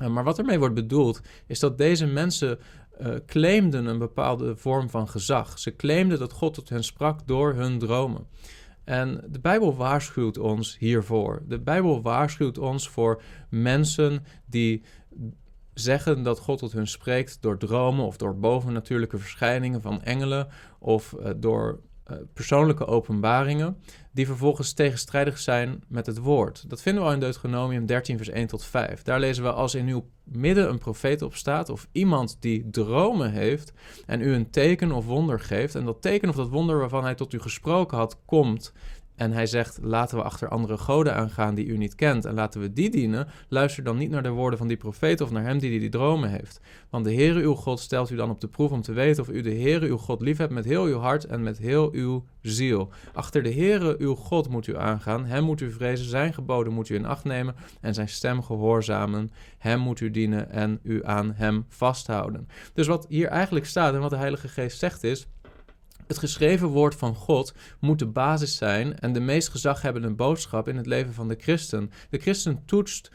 Uh, 0.00 0.08
maar 0.08 0.24
wat 0.24 0.38
ermee 0.38 0.58
wordt 0.58 0.74
bedoeld 0.74 1.20
is 1.46 1.58
dat 1.58 1.78
deze 1.78 2.06
mensen 2.06 2.58
claimden 3.26 3.86
een 3.86 3.98
bepaalde 3.98 4.56
vorm 4.56 4.90
van 4.90 5.08
gezag. 5.08 5.58
Ze 5.58 5.76
claimden 5.76 6.18
dat 6.18 6.32
God 6.32 6.54
tot 6.54 6.68
hen 6.68 6.84
sprak 6.84 7.26
door 7.26 7.54
hun 7.54 7.78
dromen. 7.78 8.26
En 8.84 9.24
de 9.28 9.40
Bijbel 9.40 9.76
waarschuwt 9.76 10.38
ons 10.38 10.78
hiervoor. 10.78 11.42
De 11.46 11.60
Bijbel 11.60 12.02
waarschuwt 12.02 12.58
ons 12.58 12.88
voor 12.88 13.22
mensen 13.48 14.24
die 14.46 14.82
zeggen 15.74 16.22
dat 16.22 16.38
God 16.38 16.58
tot 16.58 16.72
hun 16.72 16.86
spreekt 16.86 17.38
door 17.40 17.58
dromen 17.58 18.04
of 18.04 18.16
door 18.16 18.38
bovennatuurlijke 18.38 19.18
verschijningen 19.18 19.80
van 19.80 20.02
engelen 20.02 20.48
of 20.78 21.14
uh, 21.20 21.30
door 21.36 21.80
uh, 22.10 22.16
persoonlijke 22.32 22.86
openbaringen, 22.86 23.76
die 24.14 24.26
vervolgens 24.26 24.72
tegenstrijdig 24.72 25.38
zijn 25.38 25.82
met 25.88 26.06
het 26.06 26.18
woord. 26.18 26.64
Dat 26.70 26.82
vinden 26.82 27.02
we 27.02 27.08
al 27.08 27.14
in 27.14 27.20
Deuteronomium 27.20 27.86
13, 27.86 28.16
vers 28.16 28.28
1 28.28 28.46
tot 28.46 28.64
5. 28.64 29.02
Daar 29.02 29.20
lezen 29.20 29.42
we: 29.44 29.52
Als 29.52 29.74
in 29.74 29.88
uw 29.88 30.06
midden 30.24 30.68
een 30.68 30.78
profeet 30.78 31.22
opstaat, 31.22 31.68
of 31.68 31.88
iemand 31.92 32.36
die 32.40 32.70
dromen 32.70 33.30
heeft, 33.30 33.72
en 34.06 34.20
u 34.20 34.34
een 34.34 34.50
teken 34.50 34.92
of 34.92 35.06
wonder 35.06 35.40
geeft, 35.40 35.74
en 35.74 35.84
dat 35.84 36.02
teken 36.02 36.28
of 36.28 36.36
dat 36.36 36.48
wonder 36.48 36.78
waarvan 36.78 37.04
hij 37.04 37.14
tot 37.14 37.32
u 37.32 37.40
gesproken 37.40 37.98
had, 37.98 38.18
komt, 38.24 38.72
en 39.16 39.32
hij 39.32 39.46
zegt: 39.46 39.78
Laten 39.82 40.16
we 40.16 40.22
achter 40.22 40.48
andere 40.48 40.78
goden 40.78 41.14
aangaan 41.14 41.54
die 41.54 41.66
u 41.66 41.76
niet 41.76 41.94
kent. 41.94 42.24
En 42.24 42.34
laten 42.34 42.60
we 42.60 42.72
die 42.72 42.90
dienen. 42.90 43.28
Luister 43.48 43.84
dan 43.84 43.96
niet 43.96 44.10
naar 44.10 44.22
de 44.22 44.28
woorden 44.28 44.58
van 44.58 44.68
die 44.68 44.76
profeet 44.76 45.20
of 45.20 45.30
naar 45.30 45.42
hem 45.42 45.58
die 45.58 45.80
die 45.80 45.88
dromen 45.88 46.30
heeft. 46.30 46.60
Want 46.90 47.04
de 47.04 47.14
Heere 47.14 47.40
uw 47.40 47.54
God 47.54 47.80
stelt 47.80 48.10
u 48.10 48.16
dan 48.16 48.30
op 48.30 48.40
de 48.40 48.48
proef 48.48 48.70
om 48.70 48.82
te 48.82 48.92
weten 48.92 49.22
of 49.22 49.28
u 49.28 49.40
de 49.40 49.54
Heere 49.54 49.86
uw 49.86 49.96
God 49.96 50.20
liefhebt 50.20 50.52
met 50.52 50.64
heel 50.64 50.84
uw 50.84 50.98
hart 50.98 51.24
en 51.24 51.42
met 51.42 51.58
heel 51.58 51.92
uw 51.92 52.24
ziel. 52.40 52.90
Achter 53.12 53.42
de 53.42 53.52
Heere 53.52 53.96
uw 53.98 54.14
God 54.14 54.48
moet 54.48 54.66
u 54.66 54.76
aangaan. 54.76 55.26
Hem 55.26 55.44
moet 55.44 55.60
u 55.60 55.72
vrezen. 55.72 56.06
Zijn 56.06 56.34
geboden 56.34 56.72
moet 56.72 56.88
u 56.88 56.94
in 56.94 57.06
acht 57.06 57.24
nemen. 57.24 57.54
En 57.80 57.94
zijn 57.94 58.08
stem 58.08 58.42
gehoorzamen. 58.42 59.30
Hem 59.58 59.78
moet 59.80 60.00
u 60.00 60.10
dienen 60.10 60.50
en 60.50 60.78
u 60.82 61.04
aan 61.04 61.32
hem 61.34 61.64
vasthouden. 61.68 62.48
Dus 62.72 62.86
wat 62.86 63.06
hier 63.08 63.28
eigenlijk 63.28 63.66
staat 63.66 63.94
en 63.94 64.00
wat 64.00 64.10
de 64.10 64.16
Heilige 64.16 64.48
Geest 64.48 64.78
zegt 64.78 65.04
is 65.04 65.26
het 66.06 66.18
geschreven 66.18 66.68
woord 66.68 66.94
van 66.94 67.14
God 67.14 67.54
moet 67.80 67.98
de 67.98 68.06
basis 68.06 68.56
zijn 68.56 68.98
en 68.98 69.12
de 69.12 69.20
meest 69.20 69.48
gezaghebbende 69.48 70.10
boodschap 70.10 70.68
in 70.68 70.76
het 70.76 70.86
leven 70.86 71.12
van 71.12 71.28
de 71.28 71.36
christen. 71.38 71.90
De 72.10 72.18
christen 72.18 72.62
toetst 72.64 73.10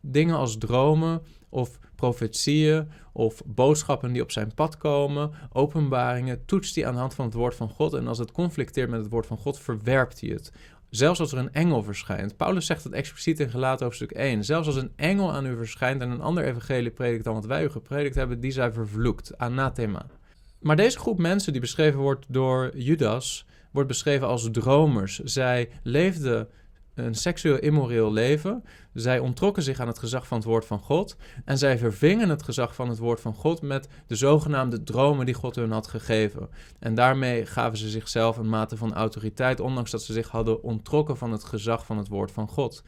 dingen 0.00 0.36
als 0.36 0.58
dromen 0.58 1.22
of 1.48 1.78
profetieën 1.94 2.88
of 3.12 3.42
boodschappen 3.46 4.12
die 4.12 4.22
op 4.22 4.30
zijn 4.30 4.54
pad 4.54 4.76
komen, 4.76 5.30
openbaringen, 5.52 6.44
toetst 6.44 6.74
hij 6.74 6.86
aan 6.86 6.92
de 6.92 7.00
hand 7.00 7.14
van 7.14 7.24
het 7.24 7.34
woord 7.34 7.54
van 7.54 7.68
God. 7.68 7.94
En 7.94 8.06
als 8.06 8.18
het 8.18 8.32
conflicteert 8.32 8.90
met 8.90 9.00
het 9.00 9.10
woord 9.10 9.26
van 9.26 9.38
God, 9.38 9.58
verwerpt 9.58 10.20
hij 10.20 10.30
het. 10.30 10.52
Zelfs 10.90 11.20
als 11.20 11.32
er 11.32 11.38
een 11.38 11.52
engel 11.52 11.82
verschijnt. 11.82 12.36
Paulus 12.36 12.66
zegt 12.66 12.84
het 12.84 12.92
expliciet 12.92 13.40
in 13.40 13.50
Gelaten 13.50 13.84
hoofdstuk 13.84 14.10
1. 14.10 14.44
Zelfs 14.44 14.66
als 14.66 14.76
een 14.76 14.92
engel 14.96 15.32
aan 15.32 15.46
u 15.46 15.56
verschijnt 15.56 16.00
en 16.00 16.10
een 16.10 16.20
ander 16.20 16.44
evangelie 16.44 16.90
predikt 16.90 17.24
dan 17.24 17.34
wat 17.34 17.46
wij 17.46 17.64
u 17.64 17.68
gepredikt 17.68 18.14
hebben, 18.14 18.40
die 18.40 18.50
zij 18.50 18.72
vervloekt. 18.72 19.38
Anathema. 19.38 20.06
Maar 20.62 20.76
deze 20.76 20.98
groep 20.98 21.18
mensen 21.18 21.52
die 21.52 21.60
beschreven 21.60 22.00
wordt 22.00 22.26
door 22.28 22.70
Judas, 22.76 23.46
wordt 23.70 23.88
beschreven 23.88 24.26
als 24.26 24.48
dromers. 24.50 25.18
Zij 25.18 25.70
leefden 25.82 26.48
een 26.94 27.14
seksueel 27.14 27.58
immoreel 27.58 28.12
leven. 28.12 28.64
Zij 28.94 29.18
ontrokken 29.18 29.62
zich 29.62 29.80
aan 29.80 29.86
het 29.86 29.98
gezag 29.98 30.26
van 30.26 30.36
het 30.36 30.46
woord 30.46 30.64
van 30.66 30.78
God. 30.78 31.16
En 31.44 31.58
zij 31.58 31.78
vervingen 31.78 32.28
het 32.28 32.42
gezag 32.42 32.74
van 32.74 32.88
het 32.88 32.98
woord 32.98 33.20
van 33.20 33.34
God 33.34 33.62
met 33.62 33.88
de 34.06 34.14
zogenaamde 34.14 34.82
dromen 34.82 35.26
die 35.26 35.34
God 35.34 35.54
hun 35.54 35.70
had 35.70 35.86
gegeven. 35.86 36.48
En 36.78 36.94
daarmee 36.94 37.46
gaven 37.46 37.78
ze 37.78 37.88
zichzelf 37.88 38.36
een 38.36 38.48
mate 38.48 38.76
van 38.76 38.94
autoriteit, 38.94 39.60
ondanks 39.60 39.90
dat 39.90 40.02
ze 40.02 40.12
zich 40.12 40.28
hadden 40.28 40.62
ontrokken 40.62 41.16
van 41.16 41.32
het 41.32 41.44
gezag 41.44 41.86
van 41.86 41.98
het 41.98 42.08
woord 42.08 42.32
van 42.32 42.48
God. 42.48 42.82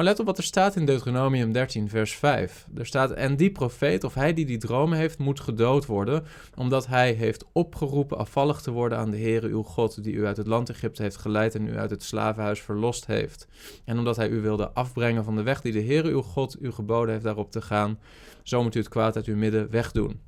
Maar 0.00 0.08
let 0.08 0.18
op 0.18 0.26
wat 0.26 0.38
er 0.38 0.44
staat 0.44 0.76
in 0.76 0.84
Deuteronomium 0.84 1.52
13, 1.52 1.88
vers 1.88 2.16
5. 2.16 2.66
Er 2.74 2.86
staat: 2.86 3.10
En 3.10 3.36
die 3.36 3.52
profeet, 3.52 4.04
of 4.04 4.14
hij 4.14 4.34
die 4.34 4.46
die 4.46 4.58
dromen 4.58 4.98
heeft, 4.98 5.18
moet 5.18 5.40
gedood 5.40 5.86
worden, 5.86 6.24
omdat 6.54 6.86
hij 6.86 7.12
heeft 7.12 7.44
opgeroepen 7.52 8.18
afvallig 8.18 8.60
te 8.60 8.70
worden 8.70 8.98
aan 8.98 9.10
de 9.10 9.18
Heere 9.18 9.48
uw 9.48 9.62
God, 9.62 10.02
die 10.04 10.14
u 10.14 10.26
uit 10.26 10.36
het 10.36 10.46
land 10.46 10.70
Egypte 10.70 11.02
heeft 11.02 11.16
geleid 11.16 11.54
en 11.54 11.66
u 11.66 11.78
uit 11.78 11.90
het 11.90 12.02
slavenhuis 12.02 12.60
verlost 12.60 13.06
heeft. 13.06 13.48
En 13.84 13.98
omdat 13.98 14.16
hij 14.16 14.28
u 14.28 14.40
wilde 14.40 14.70
afbrengen 14.70 15.24
van 15.24 15.36
de 15.36 15.42
weg 15.42 15.60
die 15.60 15.72
de 15.72 15.84
Heere 15.84 16.10
uw 16.10 16.22
God 16.22 16.56
u 16.60 16.70
geboden 16.70 17.12
heeft 17.12 17.24
daarop 17.24 17.50
te 17.50 17.62
gaan, 17.62 17.98
zo 18.42 18.62
moet 18.62 18.74
u 18.74 18.78
het 18.78 18.88
kwaad 18.88 19.16
uit 19.16 19.26
uw 19.26 19.36
midden 19.36 19.70
wegdoen. 19.70 20.20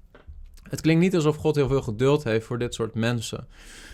Het 0.62 0.81
klinkt 0.81 1.02
niet 1.02 1.14
alsof 1.14 1.37
God 1.37 1.55
heel 1.55 1.69
veel 1.69 1.83
geduld 1.83 2.25
heeft 2.25 2.47
voor 2.47 2.59
dit 2.59 2.75
soort 2.75 2.95
mensen. 2.95 3.47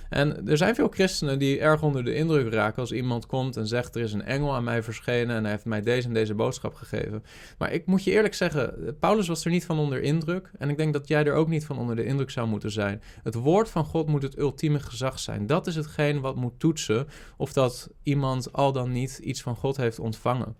En 0.08 0.48
er 0.48 0.56
zijn 0.56 0.74
veel 0.74 0.88
christenen 0.88 1.38
die 1.38 1.58
erg 1.60 1.82
onder 1.82 2.04
de 2.04 2.14
indruk 2.14 2.52
raken 2.52 2.80
als 2.80 2.92
iemand 2.92 3.26
komt 3.26 3.56
en 3.56 3.66
zegt: 3.66 3.96
Er 3.96 4.02
is 4.02 4.12
een 4.12 4.24
engel 4.24 4.54
aan 4.54 4.64
mij 4.64 4.82
verschenen 4.82 5.36
en 5.36 5.42
hij 5.42 5.52
heeft 5.52 5.64
mij 5.64 5.82
deze 5.82 6.08
en 6.08 6.14
deze 6.14 6.34
boodschap 6.34 6.74
gegeven. 6.74 7.24
Maar 7.58 7.72
ik 7.72 7.86
moet 7.86 8.04
je 8.04 8.10
eerlijk 8.10 8.34
zeggen, 8.34 8.96
Paulus 9.00 9.28
was 9.28 9.44
er 9.44 9.50
niet 9.50 9.64
van 9.64 9.78
onder 9.78 10.02
indruk. 10.02 10.50
En 10.58 10.68
ik 10.70 10.76
denk 10.76 10.92
dat 10.92 11.08
jij 11.08 11.24
er 11.24 11.34
ook 11.34 11.48
niet 11.48 11.64
van 11.64 11.78
onder 11.78 11.96
de 11.96 12.04
indruk 12.04 12.30
zou 12.30 12.48
moeten 12.48 12.70
zijn. 12.70 13.02
Het 13.22 13.34
woord 13.34 13.68
van 13.68 13.84
God 13.84 14.06
moet 14.06 14.22
het 14.22 14.38
ultieme 14.38 14.80
gezag 14.80 15.18
zijn. 15.18 15.46
Dat 15.46 15.66
is 15.66 15.74
hetgeen 15.74 16.20
wat 16.20 16.36
moet 16.36 16.60
toetsen 16.60 17.06
of 17.36 17.52
dat 17.52 17.90
iemand 18.02 18.52
al 18.52 18.72
dan 18.72 18.92
niet 18.92 19.18
iets 19.18 19.42
van 19.42 19.56
God 19.56 19.76
heeft 19.76 19.98
ontvangen. 19.98 20.56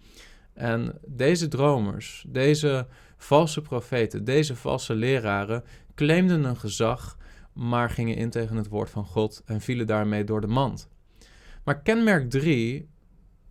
En 0.55 0.99
deze 1.07 1.49
dromers, 1.49 2.25
deze 2.29 2.87
valse 3.17 3.63
profeten, 3.63 4.25
deze 4.25 4.57
valse 4.57 4.95
leraren 4.95 5.65
claimden 5.95 6.45
een 6.45 6.57
gezag 6.57 7.17
maar 7.59 7.91
gingen 7.91 8.17
in 8.17 8.31
tegen 8.31 8.57
het 8.57 8.69
woord 8.69 8.91
van 8.91 9.05
God 9.05 9.43
en 9.45 9.61
vielen 9.61 9.87
daarmee 9.87 10.25
door 10.25 10.41
de 10.41 10.47
mand. 10.47 10.89
Maar 11.65 11.83
kenmerk 11.83 12.31
3, 12.31 12.89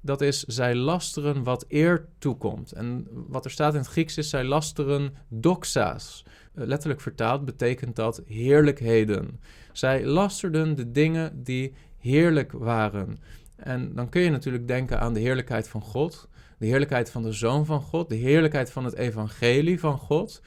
dat 0.01 0.21
is 0.21 0.43
zij 0.43 0.75
lasteren 0.75 1.43
wat 1.43 1.65
eer 1.67 2.07
toekomt. 2.17 2.71
En 2.71 3.07
wat 3.11 3.45
er 3.45 3.51
staat 3.51 3.73
in 3.73 3.79
het 3.79 3.89
Grieks 3.89 4.17
is 4.17 4.29
zij 4.29 4.43
lasteren 4.43 5.13
doxa's. 5.27 6.25
Eh, 6.53 6.65
letterlijk 6.65 7.01
vertaald 7.01 7.45
betekent 7.45 7.95
dat 7.95 8.21
heerlijkheden. 8.25 9.39
Zij 9.71 10.05
lasterden 10.05 10.75
de 10.75 10.91
dingen 10.91 11.43
die 11.43 11.73
heerlijk 11.97 12.51
waren. 12.51 13.17
En 13.55 13.95
dan 13.95 14.09
kun 14.09 14.21
je 14.21 14.29
natuurlijk 14.29 14.67
denken 14.67 14.99
aan 14.99 15.13
de 15.13 15.19
heerlijkheid 15.19 15.67
van 15.67 15.81
God, 15.81 16.29
de 16.57 16.65
heerlijkheid 16.65 17.11
van 17.11 17.21
de 17.21 17.31
Zoon 17.31 17.65
van 17.65 17.81
God, 17.81 18.09
de 18.09 18.15
heerlijkheid 18.15 18.71
van 18.71 18.85
het 18.85 18.95
evangelie 18.95 19.79
van 19.79 19.97
God. 19.97 20.41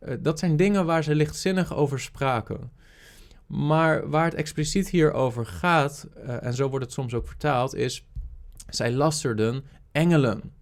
Eh, 0.00 0.14
dat 0.20 0.38
zijn 0.38 0.56
dingen 0.56 0.86
waar 0.86 1.04
ze 1.04 1.14
lichtzinnig 1.14 1.74
over 1.74 2.00
spraken. 2.00 2.78
Maar 3.50 4.08
waar 4.08 4.24
het 4.24 4.34
expliciet 4.34 4.88
hier 4.88 5.12
over 5.12 5.46
gaat, 5.46 6.06
uh, 6.16 6.44
en 6.44 6.54
zo 6.54 6.68
wordt 6.68 6.84
het 6.84 6.94
soms 6.94 7.14
ook 7.14 7.26
vertaald, 7.26 7.74
is 7.74 8.06
zij 8.68 8.92
lasterden 8.92 9.64
engelen. 9.92 10.52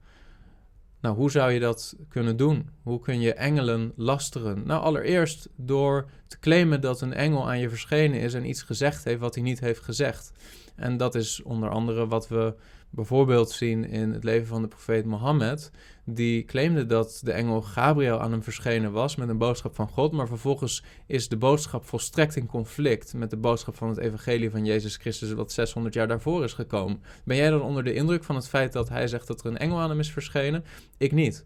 Nou, 1.00 1.16
hoe 1.16 1.30
zou 1.30 1.52
je 1.52 1.60
dat 1.60 1.96
kunnen 2.08 2.36
doen? 2.36 2.70
Hoe 2.82 3.00
kun 3.00 3.20
je 3.20 3.34
engelen 3.34 3.92
lasteren? 3.96 4.66
Nou, 4.66 4.82
allereerst 4.82 5.48
door 5.56 6.10
te 6.26 6.38
claimen 6.38 6.80
dat 6.80 7.00
een 7.00 7.14
engel 7.14 7.48
aan 7.48 7.58
je 7.58 7.68
verschenen 7.68 8.20
is 8.20 8.34
en 8.34 8.48
iets 8.48 8.62
gezegd 8.62 9.04
heeft 9.04 9.20
wat 9.20 9.34
hij 9.34 9.44
niet 9.44 9.60
heeft 9.60 9.80
gezegd. 9.82 10.32
En 10.76 10.96
dat 10.96 11.14
is 11.14 11.42
onder 11.42 11.68
andere 11.68 12.06
wat 12.06 12.28
we 12.28 12.54
bijvoorbeeld 12.90 13.50
zien 13.50 13.84
in 13.84 14.10
het 14.12 14.24
leven 14.24 14.46
van 14.46 14.62
de 14.62 14.68
profeet 14.68 15.04
Mohammed, 15.04 15.70
die 16.04 16.44
claimde 16.44 16.86
dat 16.86 17.20
de 17.22 17.32
engel 17.32 17.62
Gabriel 17.62 18.20
aan 18.20 18.30
hem 18.30 18.42
verschenen 18.42 18.92
was 18.92 19.16
met 19.16 19.28
een 19.28 19.38
boodschap 19.38 19.74
van 19.74 19.88
God, 19.88 20.12
maar 20.12 20.26
vervolgens 20.26 20.84
is 21.06 21.28
de 21.28 21.36
boodschap 21.36 21.84
volstrekt 21.84 22.36
in 22.36 22.46
conflict 22.46 23.14
met 23.14 23.30
de 23.30 23.36
boodschap 23.36 23.76
van 23.76 23.88
het 23.88 23.98
evangelie 23.98 24.50
van 24.50 24.64
Jezus 24.64 24.96
Christus, 24.96 25.32
wat 25.32 25.52
600 25.52 25.94
jaar 25.94 26.08
daarvoor 26.08 26.44
is 26.44 26.52
gekomen. 26.52 27.02
Ben 27.24 27.36
jij 27.36 27.50
dan 27.50 27.62
onder 27.62 27.84
de 27.84 27.94
indruk 27.94 28.24
van 28.24 28.34
het 28.34 28.48
feit 28.48 28.72
dat 28.72 28.88
hij 28.88 29.08
zegt 29.08 29.26
dat 29.26 29.40
er 29.40 29.46
een 29.46 29.58
engel 29.58 29.78
aan 29.78 29.90
hem 29.90 30.00
is 30.00 30.12
verschenen? 30.12 30.64
Ik 30.96 31.12
niet. 31.12 31.44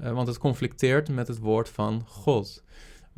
Uh, 0.00 0.12
want 0.12 0.28
het 0.28 0.38
conflicteert 0.38 1.08
met 1.08 1.28
het 1.28 1.38
woord 1.38 1.68
van 1.68 2.02
God. 2.06 2.62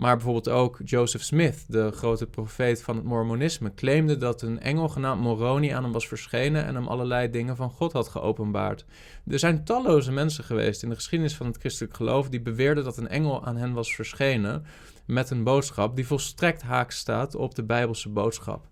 Maar 0.00 0.16
bijvoorbeeld 0.16 0.48
ook 0.48 0.80
Joseph 0.84 1.22
Smith, 1.22 1.64
de 1.68 1.90
grote 1.90 2.26
profeet 2.26 2.82
van 2.82 2.96
het 2.96 3.04
Mormonisme, 3.04 3.74
claimde 3.74 4.16
dat 4.16 4.42
een 4.42 4.60
engel 4.60 4.88
genaamd 4.88 5.20
Moroni 5.20 5.68
aan 5.68 5.82
hem 5.82 5.92
was 5.92 6.08
verschenen 6.08 6.64
en 6.64 6.74
hem 6.74 6.86
allerlei 6.86 7.30
dingen 7.30 7.56
van 7.56 7.70
God 7.70 7.92
had 7.92 8.08
geopenbaard. 8.08 8.84
Er 9.26 9.38
zijn 9.38 9.64
talloze 9.64 10.12
mensen 10.12 10.44
geweest 10.44 10.82
in 10.82 10.88
de 10.88 10.94
geschiedenis 10.94 11.36
van 11.36 11.46
het 11.46 11.56
christelijk 11.56 11.94
geloof 11.94 12.28
die 12.28 12.40
beweerden 12.40 12.84
dat 12.84 12.96
een 12.96 13.08
engel 13.08 13.44
aan 13.44 13.56
hen 13.56 13.72
was 13.72 13.94
verschenen 13.94 14.64
met 15.06 15.30
een 15.30 15.44
boodschap 15.44 15.96
die 15.96 16.06
volstrekt 16.06 16.62
haak 16.62 16.90
staat 16.90 17.34
op 17.34 17.54
de 17.54 17.64
Bijbelse 17.64 18.08
boodschap. 18.08 18.68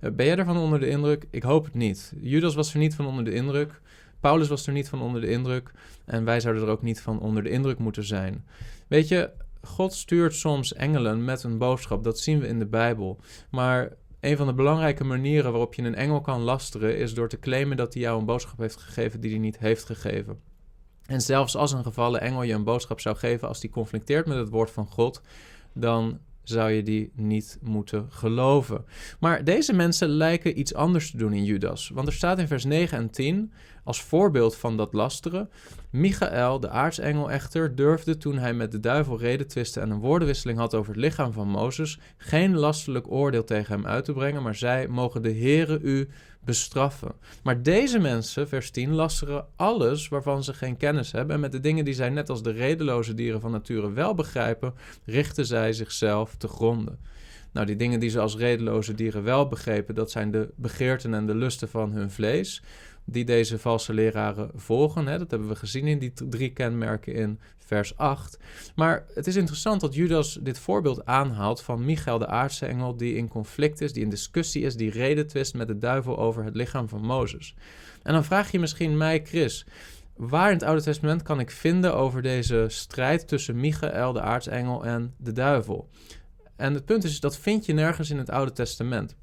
Eh, 0.00 0.10
ben 0.10 0.26
jij 0.26 0.36
ervan 0.36 0.56
onder 0.56 0.80
de 0.80 0.88
indruk? 0.88 1.26
Ik 1.30 1.42
hoop 1.42 1.64
het 1.64 1.74
niet. 1.74 2.12
Judas 2.20 2.54
was 2.54 2.72
er 2.72 2.78
niet 2.78 2.94
van 2.94 3.06
onder 3.06 3.24
de 3.24 3.32
indruk. 3.32 3.80
Paulus 4.20 4.48
was 4.48 4.66
er 4.66 4.72
niet 4.72 4.88
van 4.88 5.02
onder 5.02 5.20
de 5.20 5.30
indruk. 5.30 5.70
En 6.04 6.24
wij 6.24 6.40
zouden 6.40 6.62
er 6.62 6.68
ook 6.68 6.82
niet 6.82 7.00
van 7.00 7.20
onder 7.20 7.42
de 7.42 7.50
indruk 7.50 7.78
moeten 7.78 8.04
zijn. 8.04 8.44
Weet 8.88 9.08
je, 9.08 9.30
God 9.66 9.92
stuurt 9.92 10.34
soms 10.34 10.72
engelen 10.72 11.24
met 11.24 11.42
een 11.42 11.58
boodschap. 11.58 12.04
Dat 12.04 12.18
zien 12.18 12.40
we 12.40 12.46
in 12.46 12.58
de 12.58 12.66
Bijbel. 12.66 13.20
Maar 13.50 13.92
een 14.20 14.36
van 14.36 14.46
de 14.46 14.54
belangrijke 14.54 15.04
manieren 15.04 15.50
waarop 15.50 15.74
je 15.74 15.82
een 15.82 15.94
engel 15.94 16.20
kan 16.20 16.40
lasteren 16.40 16.98
is 16.98 17.14
door 17.14 17.28
te 17.28 17.38
claimen 17.38 17.76
dat 17.76 17.94
hij 17.94 18.02
jou 18.02 18.18
een 18.18 18.26
boodschap 18.26 18.58
heeft 18.58 18.76
gegeven 18.76 19.20
die 19.20 19.30
hij 19.30 19.38
niet 19.38 19.58
heeft 19.58 19.84
gegeven. 19.84 20.40
En 21.06 21.20
zelfs 21.20 21.56
als 21.56 21.72
een 21.72 21.82
gevallen 21.82 22.20
engel 22.20 22.42
je 22.42 22.54
een 22.54 22.64
boodschap 22.64 23.00
zou 23.00 23.16
geven 23.16 23.48
als 23.48 23.60
die 23.60 23.70
conflicteert 23.70 24.26
met 24.26 24.36
het 24.36 24.48
woord 24.48 24.70
van 24.70 24.86
God, 24.86 25.22
dan 25.72 26.20
zou 26.48 26.70
je 26.70 26.82
die 26.82 27.12
niet 27.14 27.58
moeten 27.62 28.06
geloven. 28.10 28.84
Maar 29.20 29.44
deze 29.44 29.72
mensen 29.72 30.08
lijken 30.08 30.58
iets 30.58 30.74
anders 30.74 31.10
te 31.10 31.16
doen 31.16 31.32
in 31.32 31.44
Judas. 31.44 31.90
Want 31.94 32.06
er 32.06 32.12
staat 32.12 32.38
in 32.38 32.46
vers 32.46 32.64
9 32.64 32.98
en 32.98 33.10
10 33.10 33.52
als 33.84 34.02
voorbeeld 34.02 34.56
van 34.56 34.76
dat 34.76 34.92
lasteren. 34.92 35.50
Michael, 35.90 36.60
de 36.60 36.68
aartsengel 36.68 37.30
echter, 37.30 37.74
durfde 37.74 38.16
toen 38.16 38.38
hij 38.38 38.54
met 38.54 38.72
de 38.72 38.80
duivel 38.80 39.18
redetwiste 39.18 39.80
en 39.80 39.90
een 39.90 39.98
woordenwisseling 39.98 40.58
had 40.58 40.74
over 40.74 40.92
het 40.92 41.02
lichaam 41.02 41.32
van 41.32 41.48
Mozes, 41.48 41.98
geen 42.16 42.56
lastelijk 42.56 43.10
oordeel 43.10 43.44
tegen 43.44 43.74
hem 43.74 43.86
uit 43.86 44.04
te 44.04 44.12
brengen, 44.12 44.42
maar 44.42 44.54
zij 44.54 44.88
mogen 44.88 45.22
de 45.22 45.32
Heere 45.32 45.80
u 45.80 46.08
bestraffen. 46.46 47.12
Maar 47.42 47.62
deze 47.62 47.98
mensen, 47.98 48.48
vers 48.48 48.70
10, 48.70 48.92
lasteren 48.92 49.46
alles 49.56 50.08
waarvan 50.08 50.44
ze 50.44 50.54
geen 50.54 50.76
kennis 50.76 51.12
hebben. 51.12 51.34
En 51.34 51.40
met 51.40 51.52
de 51.52 51.60
dingen 51.60 51.84
die 51.84 51.94
zij 51.94 52.10
net 52.10 52.30
als 52.30 52.42
de 52.42 52.50
redeloze 52.50 53.14
dieren 53.14 53.40
van 53.40 53.50
nature 53.50 53.92
wel 53.92 54.14
begrijpen, 54.14 54.74
richten 55.04 55.46
zij 55.46 55.72
zichzelf 55.72 56.34
te 56.36 56.48
gronden. 56.48 56.98
Nou, 57.52 57.66
die 57.66 57.76
dingen 57.76 58.00
die 58.00 58.10
ze 58.10 58.20
als 58.20 58.36
redeloze 58.36 58.94
dieren 58.94 59.22
wel 59.22 59.48
begrepen, 59.48 59.94
dat 59.94 60.10
zijn 60.10 60.30
de 60.30 60.48
begeerten 60.56 61.14
en 61.14 61.26
de 61.26 61.34
lusten 61.34 61.68
van 61.68 61.92
hun 61.92 62.10
vlees 62.10 62.62
die 63.06 63.24
deze 63.24 63.58
valse 63.58 63.94
leraren 63.94 64.50
volgen. 64.54 65.06
Hè? 65.06 65.18
Dat 65.18 65.30
hebben 65.30 65.48
we 65.48 65.56
gezien 65.56 65.86
in 65.86 65.98
die 65.98 66.12
drie 66.28 66.52
kenmerken 66.52 67.14
in 67.14 67.40
vers 67.58 67.96
8. 67.96 68.38
Maar 68.74 69.06
het 69.14 69.26
is 69.26 69.36
interessant 69.36 69.80
dat 69.80 69.94
Judas 69.94 70.38
dit 70.42 70.58
voorbeeld 70.58 71.04
aanhaalt 71.04 71.62
van 71.62 71.84
Michael 71.84 72.18
de 72.18 72.26
aardse 72.26 72.66
engel, 72.66 72.96
die 72.96 73.14
in 73.14 73.28
conflict 73.28 73.80
is, 73.80 73.92
die 73.92 74.02
in 74.02 74.10
discussie 74.10 74.62
is, 74.62 74.76
die 74.76 74.90
redetwist 74.90 75.54
met 75.54 75.66
de 75.66 75.78
duivel 75.78 76.18
over 76.18 76.44
het 76.44 76.54
lichaam 76.54 76.88
van 76.88 77.00
Mozes. 77.00 77.54
En 78.02 78.12
dan 78.12 78.24
vraag 78.24 78.50
je 78.50 78.58
misschien 78.58 78.96
mij, 78.96 79.22
Chris, 79.24 79.66
waar 80.16 80.48
in 80.48 80.56
het 80.56 80.66
Oude 80.66 80.82
Testament 80.82 81.22
kan 81.22 81.40
ik 81.40 81.50
vinden 81.50 81.94
over 81.94 82.22
deze 82.22 82.64
strijd 82.68 83.28
tussen 83.28 83.60
Michael, 83.60 84.12
de 84.12 84.20
aartsengel, 84.20 84.84
en 84.84 85.14
de 85.18 85.32
duivel? 85.32 85.88
En 86.56 86.74
het 86.74 86.84
punt 86.84 87.04
is, 87.04 87.20
dat 87.20 87.38
vind 87.38 87.66
je 87.66 87.72
nergens 87.72 88.10
in 88.10 88.18
het 88.18 88.30
Oude 88.30 88.52
Testament. 88.52 89.16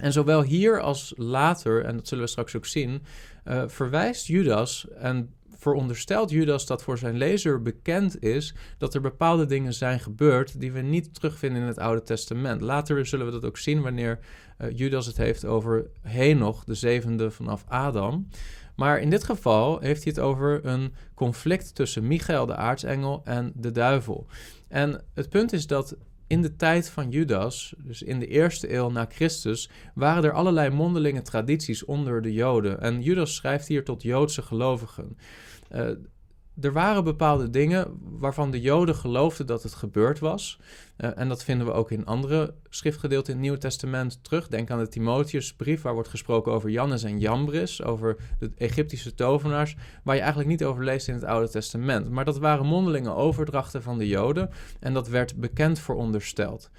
En 0.00 0.12
zowel 0.12 0.42
hier 0.42 0.80
als 0.80 1.12
later, 1.16 1.84
en 1.84 1.96
dat 1.96 2.08
zullen 2.08 2.24
we 2.24 2.30
straks 2.30 2.56
ook 2.56 2.66
zien, 2.66 3.02
uh, 3.44 3.62
verwijst 3.66 4.26
Judas 4.26 4.88
en 4.88 5.32
veronderstelt 5.58 6.30
Judas 6.30 6.66
dat 6.66 6.82
voor 6.82 6.98
zijn 6.98 7.16
lezer 7.16 7.62
bekend 7.62 8.22
is 8.22 8.54
dat 8.78 8.94
er 8.94 9.00
bepaalde 9.00 9.46
dingen 9.46 9.74
zijn 9.74 10.00
gebeurd 10.00 10.60
die 10.60 10.72
we 10.72 10.80
niet 10.80 11.14
terugvinden 11.14 11.62
in 11.62 11.68
het 11.68 11.78
Oude 11.78 12.02
Testament. 12.02 12.60
Later 12.60 13.06
zullen 13.06 13.26
we 13.26 13.32
dat 13.32 13.44
ook 13.44 13.58
zien 13.58 13.82
wanneer 13.82 14.18
uh, 14.58 14.78
Judas 14.78 15.06
het 15.06 15.16
heeft 15.16 15.44
over 15.44 15.90
Henoch, 16.02 16.64
de 16.64 16.74
zevende 16.74 17.30
vanaf 17.30 17.64
Adam. 17.68 18.28
Maar 18.76 19.00
in 19.00 19.10
dit 19.10 19.24
geval 19.24 19.78
heeft 19.80 20.04
hij 20.04 20.12
het 20.16 20.22
over 20.22 20.64
een 20.64 20.94
conflict 21.14 21.74
tussen 21.74 22.06
Michael, 22.06 22.46
de 22.46 22.56
aartsengel, 22.56 23.20
en 23.24 23.52
de 23.54 23.70
duivel. 23.70 24.26
En 24.68 25.04
het 25.14 25.28
punt 25.28 25.52
is 25.52 25.66
dat 25.66 25.96
in 26.28 26.42
de 26.42 26.56
tijd 26.56 26.90
van 26.90 27.10
Judas, 27.10 27.74
dus 27.78 28.02
in 28.02 28.18
de 28.18 28.26
eerste 28.26 28.74
eeuw 28.74 28.90
na 28.90 29.06
Christus, 29.08 29.70
waren 29.94 30.24
er 30.24 30.32
allerlei 30.32 30.70
mondelinge 30.70 31.22
tradities 31.22 31.84
onder 31.84 32.22
de 32.22 32.32
Joden. 32.32 32.80
En 32.80 33.02
Judas 33.02 33.34
schrijft 33.34 33.68
hier 33.68 33.84
tot 33.84 34.02
Joodse 34.02 34.42
gelovigen. 34.42 35.16
Uh, 35.74 35.90
er 36.60 36.72
waren 36.72 37.04
bepaalde 37.04 37.50
dingen 37.50 37.98
waarvan 38.00 38.50
de 38.50 38.60
Joden 38.60 38.94
geloofden 38.94 39.46
dat 39.46 39.62
het 39.62 39.74
gebeurd 39.74 40.18
was. 40.18 40.58
Uh, 40.98 41.10
en 41.18 41.28
dat 41.28 41.44
vinden 41.44 41.66
we 41.66 41.72
ook 41.72 41.90
in 41.90 42.06
andere 42.06 42.54
schriftgedeelten 42.68 43.28
in 43.28 43.32
het 43.32 43.42
Nieuwe 43.42 43.58
Testament 43.58 44.24
terug. 44.24 44.48
Denk 44.48 44.70
aan 44.70 44.78
de 44.78 44.88
Timotheusbrief, 44.88 45.82
waar 45.82 45.94
wordt 45.94 46.08
gesproken 46.08 46.52
over 46.52 46.70
Jannes 46.70 47.02
en 47.02 47.18
Jambres, 47.18 47.82
over 47.82 48.16
de 48.38 48.50
Egyptische 48.56 49.14
tovenaars, 49.14 49.76
waar 50.02 50.14
je 50.14 50.20
eigenlijk 50.20 50.50
niet 50.50 50.64
over 50.64 50.84
leest 50.84 51.08
in 51.08 51.14
het 51.14 51.24
Oude 51.24 51.48
Testament. 51.48 52.10
Maar 52.10 52.24
dat 52.24 52.38
waren 52.38 52.66
mondelinge 52.66 53.14
overdrachten 53.14 53.82
van 53.82 53.98
de 53.98 54.08
Joden 54.08 54.50
en 54.80 54.92
dat 54.92 55.08
werd 55.08 55.36
bekend 55.36 55.78
verondersteld. 55.78 56.70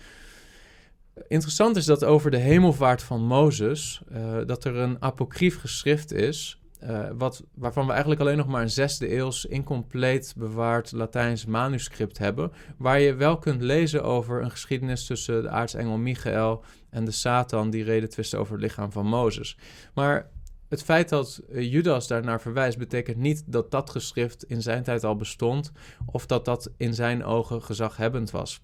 Interessant 1.27 1.75
is 1.75 1.86
dat 1.86 2.03
over 2.03 2.31
de 2.31 2.38
hemelvaart 2.38 3.03
van 3.03 3.21
Mozes, 3.21 4.01
uh, 4.12 4.38
dat 4.45 4.63
er 4.63 4.75
een 4.75 5.01
apocryf 5.01 5.60
geschrift 5.60 6.13
is, 6.13 6.59
uh, 6.84 7.10
wat, 7.18 7.44
waarvan 7.54 7.86
we 7.86 7.92
eigenlijk 7.92 8.22
alleen 8.22 8.38
nog 8.38 8.48
maar 8.48 8.62
een 8.62 8.70
zesde 8.70 9.15
eeuws 9.15 9.46
incompleet 9.46 10.34
bewaard 10.38 10.92
Latijns 10.92 11.46
manuscript 11.46 12.18
hebben, 12.18 12.52
waar 12.78 13.00
je 13.00 13.13
wel 13.13 13.38
kunt 13.38 13.62
lezen 13.62 14.04
over 14.04 14.42
een 14.42 14.52
geschiedenis 14.52 15.06
tussen 15.06 15.42
de 15.42 15.50
aartsengel 15.50 15.98
Michael 15.98 16.63
en 16.89 17.06
de 17.06 17.12
Satan 17.12 17.70
die 17.70 17.84
reden 17.84 18.10
twisten 18.10 18.39
over 18.39 18.54
het 18.54 18.62
lichaam 18.62 18.92
van 18.92 19.06
Mozes. 19.06 19.58
Maar 19.94 20.30
het 20.70 20.84
feit 20.84 21.10
dat 21.10 21.42
uh, 21.50 21.72
Judas 21.72 22.08
daarnaar 22.08 22.42
verwijst, 22.42 22.78
betekent 22.78 23.18
niet 23.18 23.44
dat 23.46 23.72
dat 23.72 23.89
geschrift 23.89 24.44
in 24.44 24.62
zijn 24.62 24.84
tijd 24.84 25.04
al 25.04 25.15
bestond 25.15 25.72
of 26.06 26.26
dat 26.26 26.46
dat 26.46 26.72
in 26.78 26.94
zijn 26.94 27.24
ogen 27.24 27.63
gezaghebbend 27.63 28.32
was. 28.32 28.62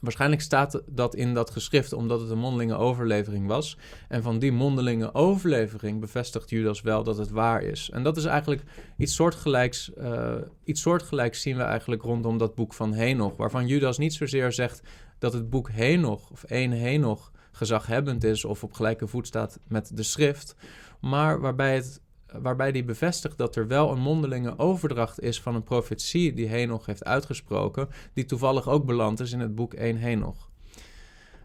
Waarschijnlijk 0.00 0.42
staat 0.42 0.82
dat 0.86 1.14
in 1.14 1.34
dat 1.34 1.50
geschrift 1.50 1.92
omdat 1.92 2.20
het 2.20 2.30
een 2.30 2.38
mondelinge 2.38 2.76
overlevering 2.76 3.46
was. 3.46 3.78
En 4.08 4.22
van 4.22 4.38
die 4.38 4.52
mondelinge 4.52 5.14
overlevering 5.14 6.00
bevestigt 6.00 6.50
Judas 6.50 6.80
wel 6.80 7.02
dat 7.02 7.18
het 7.18 7.30
waar 7.30 7.62
is. 7.62 7.90
En 7.92 8.02
dat 8.02 8.16
is 8.16 8.24
eigenlijk 8.24 8.62
iets 8.96 9.14
soortgelijks, 9.14 9.90
uh, 9.98 10.34
iets 10.64 10.80
soortgelijks 10.80 11.40
zien 11.40 11.56
we 11.56 11.62
eigenlijk 11.62 12.02
rondom 12.02 12.38
dat 12.38 12.54
boek 12.54 12.74
van 12.74 12.92
Henoch. 12.92 13.36
Waarvan 13.36 13.66
Judas 13.66 13.98
niet 13.98 14.14
zozeer 14.14 14.52
zegt 14.52 14.82
dat 15.18 15.32
het 15.32 15.50
boek 15.50 15.70
Henoch 15.70 16.30
of 16.30 16.44
één 16.44 16.70
Henoch 16.70 17.32
gezaghebbend 17.52 18.24
is 18.24 18.44
of 18.44 18.62
op 18.62 18.72
gelijke 18.72 19.06
voet 19.06 19.26
staat 19.26 19.58
met 19.68 19.96
de 19.96 20.02
schrift. 20.02 20.56
Maar 21.00 21.40
waarbij 21.40 21.74
het 21.74 22.00
waarbij 22.42 22.70
hij 22.70 22.84
bevestigt 22.84 23.38
dat 23.38 23.56
er 23.56 23.66
wel 23.66 23.90
een 23.90 24.00
mondelinge 24.00 24.58
overdracht 24.58 25.20
is 25.20 25.40
van 25.40 25.54
een 25.54 25.62
profetie 25.62 26.32
die 26.32 26.48
Henoch 26.48 26.86
heeft 26.86 27.04
uitgesproken, 27.04 27.88
die 28.12 28.24
toevallig 28.24 28.68
ook 28.68 28.84
beland 28.84 29.20
is 29.20 29.32
in 29.32 29.40
het 29.40 29.54
boek 29.54 29.74
1 29.74 29.96
Henoch. 29.96 30.50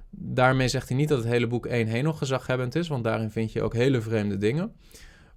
Daarmee 0.09 0.67
zegt 0.67 0.87
hij 0.87 0.97
niet 0.97 1.09
dat 1.09 1.17
het 1.17 1.27
hele 1.27 1.47
boek 1.47 1.65
1 1.65 1.87
Henoch 1.87 2.17
gezaghebbend 2.17 2.75
is, 2.75 2.87
want 2.87 3.03
daarin 3.03 3.31
vind 3.31 3.51
je 3.51 3.61
ook 3.61 3.73
hele 3.73 4.01
vreemde 4.01 4.37
dingen. 4.37 4.75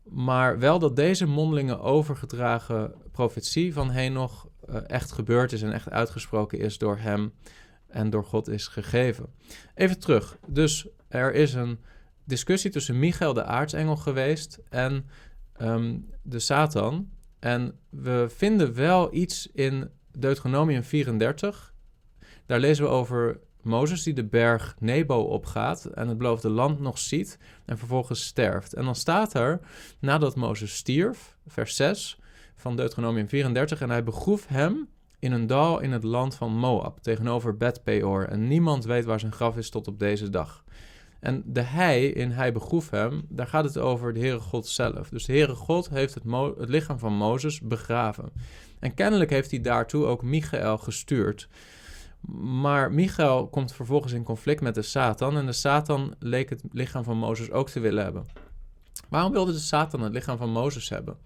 Maar 0.02 0.58
wel 0.58 0.78
dat 0.78 0.96
deze 0.96 1.26
mondelinge 1.26 1.80
overgedragen 1.80 2.94
profetie 3.12 3.72
van 3.72 3.90
Henoch 3.90 4.48
uh, 4.68 4.76
echt 4.86 5.12
gebeurd 5.12 5.52
is 5.52 5.62
en 5.62 5.72
echt 5.72 5.90
uitgesproken 5.90 6.58
is 6.58 6.78
door 6.78 6.98
hem 6.98 7.32
en 7.88 8.10
door 8.10 8.24
God 8.24 8.48
is 8.48 8.66
gegeven. 8.66 9.26
Even 9.74 9.98
terug. 9.98 10.38
Dus 10.46 10.88
er 11.08 11.34
is 11.34 11.54
een 11.54 11.78
discussie 12.24 12.70
tussen 12.70 12.98
Michael 12.98 13.32
de 13.32 13.44
aartsengel 13.44 13.96
geweest 13.96 14.58
en 14.68 15.06
Ehm, 15.52 15.98
de 16.22 16.38
Satan. 16.38 17.10
En 17.38 17.78
we 17.88 18.26
vinden 18.28 18.74
wel 18.74 19.14
iets 19.14 19.48
in 19.52 19.90
Deuteronomium 20.18 20.82
34. 20.82 21.74
Daar 22.46 22.60
lezen 22.60 22.84
we 22.84 22.90
over 22.90 23.40
Mozes 23.62 24.02
die 24.02 24.14
de 24.14 24.24
berg 24.24 24.76
Nebo 24.78 25.14
opgaat 25.22 25.84
en 25.84 26.08
het 26.08 26.18
beloofde 26.18 26.50
land 26.50 26.80
nog 26.80 26.98
ziet 26.98 27.38
en 27.64 27.78
vervolgens 27.78 28.24
sterft. 28.24 28.74
En 28.74 28.84
dan 28.84 28.94
staat 28.94 29.34
er, 29.34 29.60
nadat 29.98 30.36
Mozes 30.36 30.76
stierf, 30.76 31.36
vers 31.46 31.76
6 31.76 32.18
van 32.56 32.76
Deuteronomium 32.76 33.28
34, 33.28 33.80
en 33.80 33.90
hij 33.90 34.04
begroef 34.04 34.46
hem 34.46 34.88
in 35.18 35.32
een 35.32 35.46
dal 35.46 35.80
in 35.80 35.92
het 35.92 36.02
land 36.02 36.34
van 36.34 36.52
Moab, 36.52 37.02
tegenover 37.02 37.56
Bet 37.56 37.82
Peor. 37.84 38.24
En 38.24 38.48
niemand 38.48 38.84
weet 38.84 39.04
waar 39.04 39.20
zijn 39.20 39.32
graf 39.32 39.56
is 39.56 39.70
tot 39.70 39.88
op 39.88 39.98
deze 39.98 40.30
dag. 40.30 40.61
En 41.22 41.42
de 41.46 41.60
hij 41.60 42.06
in 42.06 42.30
hij 42.30 42.52
begroef 42.52 42.90
hem, 42.90 43.26
daar 43.28 43.46
gaat 43.46 43.64
het 43.64 43.78
over 43.78 44.14
de 44.14 44.20
Heere 44.20 44.40
God 44.40 44.66
zelf. 44.66 45.08
Dus 45.08 45.24
de 45.24 45.32
Heere 45.32 45.54
God 45.54 45.88
heeft 45.88 46.14
het, 46.14 46.22
het 46.58 46.68
lichaam 46.68 46.98
van 46.98 47.12
Mozes 47.12 47.60
begraven. 47.60 48.32
En 48.78 48.94
kennelijk 48.94 49.30
heeft 49.30 49.50
hij 49.50 49.60
daartoe 49.60 50.04
ook 50.04 50.22
Michael 50.22 50.78
gestuurd. 50.78 51.48
Maar 52.40 52.92
Michael 52.92 53.48
komt 53.48 53.72
vervolgens 53.72 54.12
in 54.12 54.22
conflict 54.22 54.60
met 54.60 54.74
de 54.74 54.82
Satan. 54.82 55.36
En 55.36 55.46
de 55.46 55.52
Satan 55.52 56.14
leek 56.18 56.50
het 56.50 56.62
lichaam 56.70 57.04
van 57.04 57.16
Mozes 57.16 57.50
ook 57.50 57.68
te 57.68 57.80
willen 57.80 58.04
hebben. 58.04 58.26
Waarom 59.08 59.32
wilde 59.32 59.52
de 59.52 59.58
Satan 59.58 60.00
het 60.00 60.12
lichaam 60.12 60.36
van 60.36 60.50
Mozes 60.50 60.88
hebben? 60.88 61.16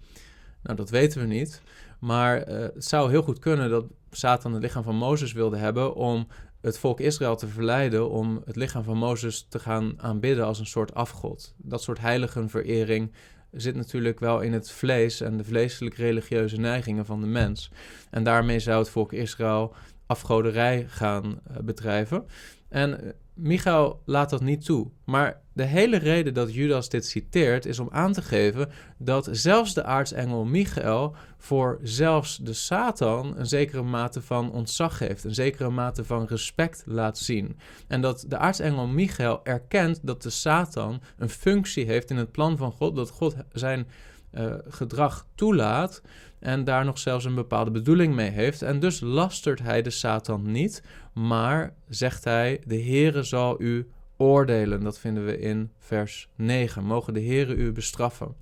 Nou, 0.63 0.75
dat 0.75 0.89
weten 0.89 1.21
we 1.21 1.27
niet. 1.27 1.61
Maar 1.99 2.49
uh, 2.49 2.59
het 2.59 2.85
zou 2.85 3.09
heel 3.09 3.21
goed 3.23 3.39
kunnen 3.39 3.69
dat 3.69 3.85
Satan 4.11 4.53
het 4.53 4.61
lichaam 4.61 4.83
van 4.83 4.95
Mozes 4.95 5.33
wilde 5.33 5.57
hebben 5.57 5.95
om 5.95 6.27
het 6.61 6.77
volk 6.77 6.99
Israël 6.99 7.35
te 7.35 7.47
verleiden 7.47 8.09
om 8.09 8.41
het 8.45 8.55
lichaam 8.55 8.83
van 8.83 8.97
Mozes 8.97 9.45
te 9.49 9.59
gaan 9.59 9.93
aanbidden 10.01 10.45
als 10.45 10.59
een 10.59 10.65
soort 10.65 10.93
afgod. 10.93 11.53
Dat 11.57 11.81
soort 11.81 11.99
heiligenverering 11.99 13.11
zit 13.51 13.75
natuurlijk 13.75 14.19
wel 14.19 14.41
in 14.41 14.53
het 14.53 14.71
vlees 14.71 15.21
en 15.21 15.37
de 15.37 15.43
vleeselijk 15.43 15.95
religieuze 15.95 16.59
neigingen 16.59 17.05
van 17.05 17.21
de 17.21 17.27
mens. 17.27 17.71
En 18.09 18.23
daarmee 18.23 18.59
zou 18.59 18.79
het 18.79 18.89
volk 18.89 19.13
Israël 19.13 19.75
afgoderij 20.05 20.85
gaan 20.87 21.25
uh, 21.25 21.57
bedrijven. 21.57 22.25
En 22.69 23.01
eh, 23.03 23.09
Michael 23.37 24.01
laat 24.05 24.29
dat 24.29 24.41
niet 24.41 24.65
toe. 24.65 24.87
Maar 25.05 25.41
de 25.53 25.63
hele 25.63 25.97
reden 25.97 26.33
dat 26.33 26.53
Judas 26.53 26.89
dit 26.89 27.05
citeert 27.05 27.65
is 27.65 27.79
om 27.79 27.89
aan 27.91 28.13
te 28.13 28.21
geven 28.21 28.69
dat 28.97 29.29
zelfs 29.31 29.73
de 29.73 29.83
aartsengel 29.83 30.45
Michael 30.45 31.15
voor 31.37 31.79
zelfs 31.83 32.37
de 32.37 32.53
Satan 32.53 33.37
een 33.37 33.45
zekere 33.45 33.81
mate 33.81 34.21
van 34.21 34.51
ontzag 34.51 34.99
heeft, 34.99 35.23
een 35.23 35.33
zekere 35.33 35.69
mate 35.69 36.05
van 36.05 36.25
respect 36.25 36.83
laat 36.85 37.17
zien. 37.17 37.57
En 37.87 38.01
dat 38.01 38.25
de 38.27 38.37
aartsengel 38.37 38.87
Michael 38.87 39.39
erkent 39.43 39.99
dat 40.03 40.21
de 40.21 40.29
Satan 40.29 41.01
een 41.17 41.29
functie 41.29 41.85
heeft 41.85 42.09
in 42.09 42.17
het 42.17 42.31
plan 42.31 42.57
van 42.57 42.71
God, 42.71 42.95
dat 42.95 43.09
God 43.09 43.35
zijn 43.51 43.87
uh, 44.33 44.53
gedrag 44.67 45.25
toelaat 45.35 46.01
en 46.39 46.63
daar 46.63 46.85
nog 46.85 46.99
zelfs 46.99 47.25
een 47.25 47.35
bepaalde 47.35 47.71
bedoeling 47.71 48.15
mee 48.15 48.29
heeft. 48.29 48.61
En 48.61 48.79
dus 48.79 48.99
lastert 48.99 49.61
hij 49.61 49.81
de 49.81 49.89
Satan 49.89 50.51
niet, 50.51 50.83
maar 51.13 51.73
zegt 51.89 52.23
hij: 52.23 52.61
De 52.65 52.81
Heere 52.81 53.23
zal 53.23 53.61
u 53.61 53.87
oordelen. 54.17 54.83
Dat 54.83 54.99
vinden 54.99 55.25
we 55.25 55.39
in 55.39 55.71
vers 55.79 56.29
9. 56.35 56.83
Mogen 56.83 57.13
de 57.13 57.23
Heere 57.23 57.55
u 57.55 57.71
bestraffen. 57.71 58.35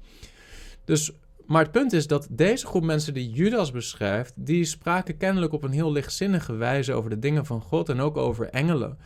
Dus 0.85 1.11
maar 1.45 1.61
het 1.61 1.71
punt 1.71 1.93
is 1.93 2.07
dat 2.07 2.27
deze 2.29 2.65
groep 2.65 2.83
mensen 2.83 3.13
die 3.13 3.29
Judas 3.29 3.71
beschrijft, 3.71 4.33
die 4.35 4.65
spraken 4.65 5.17
kennelijk 5.17 5.53
op 5.53 5.63
een 5.63 5.71
heel 5.71 5.91
lichtzinnige 5.91 6.53
wijze 6.53 6.93
over 6.93 7.09
de 7.09 7.19
dingen 7.19 7.45
van 7.45 7.61
God 7.61 7.89
en 7.89 7.99
ook 7.99 8.17
over 8.17 8.49
engelen. 8.49 8.97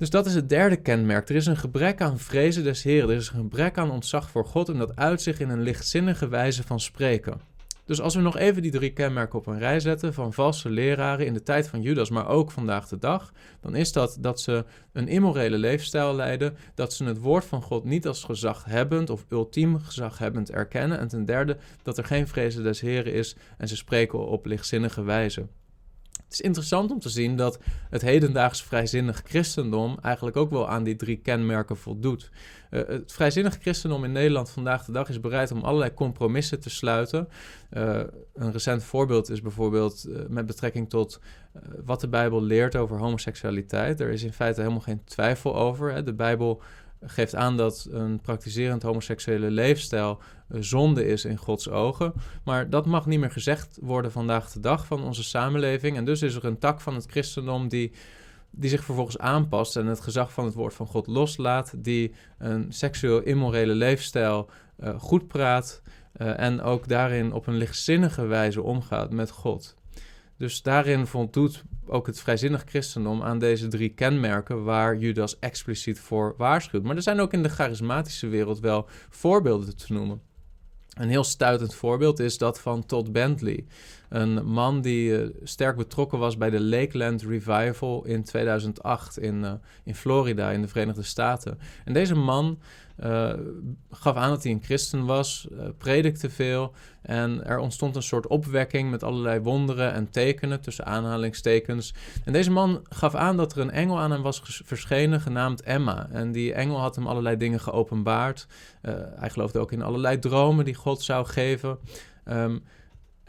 Dus 0.00 0.10
dat 0.10 0.26
is 0.26 0.34
het 0.34 0.48
derde 0.48 0.76
kenmerk. 0.76 1.28
Er 1.28 1.34
is 1.34 1.46
een 1.46 1.56
gebrek 1.56 2.00
aan 2.00 2.18
vrezen 2.18 2.64
des 2.64 2.82
Heren. 2.82 3.08
Er 3.10 3.16
is 3.16 3.28
een 3.28 3.40
gebrek 3.40 3.78
aan 3.78 3.90
ontzag 3.90 4.30
voor 4.30 4.46
God 4.46 4.68
en 4.68 4.78
dat 4.78 4.96
uit 4.96 5.22
zich 5.22 5.40
in 5.40 5.48
een 5.48 5.62
lichtzinnige 5.62 6.28
wijze 6.28 6.62
van 6.62 6.80
spreken. 6.80 7.40
Dus 7.84 8.00
als 8.00 8.14
we 8.14 8.20
nog 8.20 8.36
even 8.36 8.62
die 8.62 8.70
drie 8.70 8.92
kenmerken 8.92 9.38
op 9.38 9.46
een 9.46 9.58
rij 9.58 9.80
zetten 9.80 10.14
van 10.14 10.32
valse 10.32 10.70
leraren 10.70 11.26
in 11.26 11.32
de 11.32 11.42
tijd 11.42 11.68
van 11.68 11.82
Judas, 11.82 12.10
maar 12.10 12.28
ook 12.28 12.50
vandaag 12.50 12.88
de 12.88 12.98
dag, 12.98 13.32
dan 13.60 13.74
is 13.74 13.92
dat 13.92 14.16
dat 14.20 14.40
ze 14.40 14.64
een 14.92 15.08
immorele 15.08 15.58
leefstijl 15.58 16.14
leiden, 16.14 16.56
dat 16.74 16.92
ze 16.92 17.04
het 17.04 17.18
woord 17.18 17.44
van 17.44 17.62
God 17.62 17.84
niet 17.84 18.06
als 18.06 18.24
gezaghebbend 18.24 19.10
of 19.10 19.24
ultiem 19.28 19.78
gezaghebbend 19.78 20.50
erkennen 20.50 20.98
en 20.98 21.08
ten 21.08 21.24
derde 21.24 21.56
dat 21.82 21.98
er 21.98 22.04
geen 22.04 22.28
vrezen 22.28 22.62
des 22.62 22.80
Heren 22.80 23.12
is 23.12 23.36
en 23.58 23.68
ze 23.68 23.76
spreken 23.76 24.26
op 24.26 24.46
lichtzinnige 24.46 25.02
wijze. 25.02 25.46
Het 26.24 26.38
is 26.38 26.40
interessant 26.40 26.90
om 26.90 26.98
te 26.98 27.08
zien 27.08 27.36
dat 27.36 27.58
het 27.90 28.02
hedendaags 28.02 28.62
vrijzinnig 28.62 29.22
christendom 29.24 29.98
eigenlijk 30.02 30.36
ook 30.36 30.50
wel 30.50 30.68
aan 30.68 30.82
die 30.82 30.96
drie 30.96 31.16
kenmerken 31.16 31.76
voldoet. 31.76 32.30
Uh, 32.70 32.86
het 32.86 33.12
vrijzinnig 33.12 33.58
christendom 33.60 34.04
in 34.04 34.12
Nederland 34.12 34.50
vandaag 34.50 34.84
de 34.84 34.92
dag 34.92 35.08
is 35.08 35.20
bereid 35.20 35.50
om 35.50 35.62
allerlei 35.62 35.94
compromissen 35.94 36.60
te 36.60 36.70
sluiten. 36.70 37.28
Uh, 37.72 38.00
een 38.34 38.52
recent 38.52 38.82
voorbeeld 38.82 39.30
is 39.30 39.42
bijvoorbeeld 39.42 40.06
uh, 40.08 40.18
met 40.28 40.46
betrekking 40.46 40.88
tot 40.88 41.20
wat 41.84 42.00
de 42.00 42.08
Bijbel 42.08 42.42
leert 42.42 42.76
over 42.76 42.98
homoseksualiteit. 42.98 44.00
Er 44.00 44.10
is 44.10 44.22
in 44.22 44.32
feite 44.32 44.60
helemaal 44.60 44.82
geen 44.82 45.04
twijfel 45.04 45.56
over. 45.56 45.92
Hè. 45.92 46.02
De 46.02 46.14
Bijbel 46.14 46.62
geeft 47.02 47.34
aan 47.34 47.56
dat 47.56 47.88
een 47.90 48.20
praktiserend 48.20 48.82
homoseksuele 48.82 49.50
leefstijl 49.50 50.20
zonde 50.48 51.06
is 51.06 51.24
in 51.24 51.36
Gods 51.36 51.68
ogen. 51.68 52.12
Maar 52.44 52.70
dat 52.70 52.86
mag 52.86 53.06
niet 53.06 53.20
meer 53.20 53.30
gezegd 53.30 53.78
worden 53.80 54.12
vandaag 54.12 54.52
de 54.52 54.60
dag 54.60 54.86
van 54.86 55.04
onze 55.04 55.22
samenleving. 55.24 55.96
En 55.96 56.04
dus 56.04 56.22
is 56.22 56.34
er 56.34 56.44
een 56.44 56.58
tak 56.58 56.80
van 56.80 56.94
het 56.94 57.06
christendom 57.10 57.68
die, 57.68 57.92
die 58.50 58.70
zich 58.70 58.84
vervolgens 58.84 59.18
aanpast 59.18 59.76
en 59.76 59.86
het 59.86 60.00
gezag 60.00 60.32
van 60.32 60.44
het 60.44 60.54
woord 60.54 60.74
van 60.74 60.86
God 60.86 61.06
loslaat, 61.06 61.72
die 61.76 62.14
een 62.38 62.72
seksueel 62.72 63.20
immorele 63.20 63.74
leefstijl 63.74 64.50
uh, 64.80 65.00
goed 65.00 65.26
praat 65.26 65.82
uh, 66.16 66.40
en 66.40 66.62
ook 66.62 66.88
daarin 66.88 67.32
op 67.32 67.46
een 67.46 67.56
lichtzinnige 67.56 68.26
wijze 68.26 68.62
omgaat 68.62 69.12
met 69.12 69.30
God. 69.30 69.78
Dus 70.40 70.62
daarin 70.62 71.06
voldoet 71.06 71.62
ook 71.86 72.06
het 72.06 72.20
vrijzinnig 72.20 72.64
christendom 72.66 73.22
aan 73.22 73.38
deze 73.38 73.68
drie 73.68 73.88
kenmerken 73.88 74.64
waar 74.64 74.96
Judas 74.96 75.38
expliciet 75.38 76.00
voor 76.00 76.34
waarschuwt. 76.36 76.82
Maar 76.82 76.96
er 76.96 77.02
zijn 77.02 77.20
ook 77.20 77.32
in 77.32 77.42
de 77.42 77.48
charismatische 77.48 78.26
wereld 78.28 78.60
wel 78.60 78.86
voorbeelden 79.08 79.76
te 79.76 79.92
noemen. 79.92 80.20
Een 80.94 81.08
heel 81.08 81.24
stuitend 81.24 81.74
voorbeeld 81.74 82.18
is 82.18 82.38
dat 82.38 82.60
van 82.60 82.86
Todd 82.86 83.12
Bentley. 83.12 83.66
Een 84.10 84.46
man 84.46 84.80
die 84.80 85.10
uh, 85.10 85.28
sterk 85.42 85.76
betrokken 85.76 86.18
was 86.18 86.36
bij 86.36 86.50
de 86.50 86.60
Lakeland 86.60 87.22
Revival 87.22 88.04
in 88.04 88.24
2008 88.24 89.18
in, 89.18 89.42
uh, 89.42 89.52
in 89.84 89.94
Florida 89.94 90.50
in 90.50 90.60
de 90.60 90.68
Verenigde 90.68 91.02
Staten. 91.02 91.58
En 91.84 91.92
deze 91.92 92.14
man 92.14 92.58
uh, 93.04 93.32
gaf 93.90 94.16
aan 94.16 94.30
dat 94.30 94.42
hij 94.42 94.52
een 94.52 94.62
christen 94.62 95.04
was, 95.04 95.48
predikte 95.78 96.30
veel 96.30 96.74
en 97.02 97.44
er 97.46 97.58
ontstond 97.58 97.96
een 97.96 98.02
soort 98.02 98.26
opwekking 98.26 98.90
met 98.90 99.02
allerlei 99.02 99.40
wonderen 99.40 99.92
en 99.92 100.10
tekenen 100.10 100.60
tussen 100.60 100.86
aanhalingstekens. 100.86 101.94
En 102.24 102.32
deze 102.32 102.50
man 102.50 102.80
gaf 102.88 103.14
aan 103.14 103.36
dat 103.36 103.52
er 103.52 103.60
een 103.60 103.70
engel 103.70 103.98
aan 103.98 104.10
hem 104.10 104.22
was 104.22 104.62
verschenen 104.64 105.20
genaamd 105.20 105.62
Emma. 105.62 106.08
En 106.10 106.32
die 106.32 106.52
engel 106.52 106.80
had 106.80 106.96
hem 106.96 107.06
allerlei 107.06 107.36
dingen 107.36 107.60
geopenbaard. 107.60 108.46
Hij 109.16 109.30
geloofde 109.30 109.58
ook 109.58 109.72
in 109.72 109.82
allerlei 109.82 110.18
dromen 110.18 110.64
die 110.64 110.74
God 110.74 111.02
zou 111.02 111.26
geven. 111.26 111.78
Um, 112.24 112.62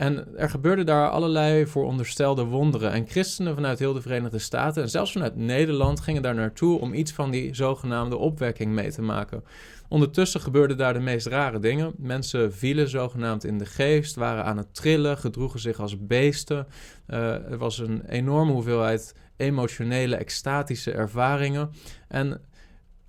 en 0.02 0.38
er 0.38 0.50
gebeurden 0.50 0.86
daar 0.86 1.10
allerlei 1.10 1.66
vooronderstelde 1.66 2.44
wonderen. 2.44 2.92
En 2.92 3.08
christenen 3.08 3.56
vanuit 3.56 3.80
heel 3.80 3.94
de 3.94 4.02
Verenigde 4.02 4.40
Staten 4.40 4.84
en 4.84 4.90
zelfs 4.90 5.12
vanuit 5.12 5.36
Nederland 5.36 6.00
gingen 6.00 6.22
daar 6.22 6.36
naartoe 6.36 6.80
om 6.80 6.94
iets 6.94 7.12
van 7.12 7.32
die 7.32 7.56
zogenaamde 7.56 8.18
opwekking 8.18 8.74
mee 8.74 8.92
te 8.92 9.02
maken. 9.02 9.44
Ondertussen 9.90 10.42
gebeurden 10.42 10.78
daar 10.78 10.94
de 10.94 11.00
meest 11.00 11.28
rare 11.28 11.60
dingen. 11.60 11.94
Mensen 11.98 12.54
vielen 12.54 12.90
zogenaamd 12.90 13.44
in 13.44 13.58
de 13.58 13.66
geest, 13.66 14.16
waren 14.16 14.46
aan 14.46 14.58
het 14.58 14.76
trillen, 14.76 15.18
gedroegen 15.18 15.60
zich 15.60 15.80
als 15.80 16.06
beesten. 16.06 16.68
Uh, 17.08 17.52
er 17.52 17.58
was 17.58 17.78
een 17.78 18.06
enorme 18.06 18.52
hoeveelheid 18.52 19.16
emotionele, 19.38 20.16
extatische 20.16 20.92
ervaringen. 20.92 21.72
En 22.08 22.42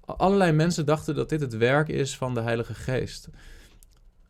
allerlei 0.01 0.53
mensen 0.53 0.87
dachten 0.87 1.15
dat 1.15 1.29
dit 1.29 1.41
het 1.41 1.57
werk 1.57 1.89
is 1.89 2.17
van 2.17 2.35
de 2.35 2.41
Heilige 2.41 2.75
Geest. 2.75 3.29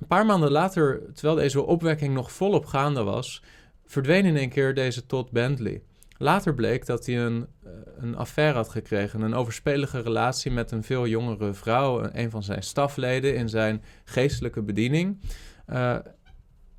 Een 0.02 0.08
paar 0.08 0.26
maanden 0.26 0.50
later, 0.50 1.02
terwijl 1.14 1.36
deze 1.36 1.62
opwekking 1.62 2.14
nog 2.14 2.32
volop 2.32 2.66
gaande 2.66 3.02
was, 3.02 3.42
verdween 3.86 4.24
in 4.24 4.36
een 4.36 4.48
keer 4.48 4.74
deze 4.74 5.06
Todd 5.06 5.30
Bentley. 5.30 5.82
Later 6.18 6.54
bleek 6.54 6.86
dat 6.86 7.06
hij 7.06 7.18
een, 7.18 7.46
eh, 7.64 7.70
een 7.96 8.16
affaire 8.16 8.56
had 8.56 8.68
gekregen, 8.68 9.20
een 9.20 9.34
overspelige 9.34 10.00
relatie 10.00 10.50
met 10.50 10.70
een 10.70 10.82
veel 10.82 11.06
jongere 11.06 11.54
vrouw, 11.54 12.08
een 12.12 12.30
van 12.30 12.42
zijn 12.42 12.62
stafleden 12.62 13.34
in 13.34 13.48
zijn 13.48 13.82
geestelijke 14.04 14.62
bediening. 14.62 15.20
Uh, 15.68 15.96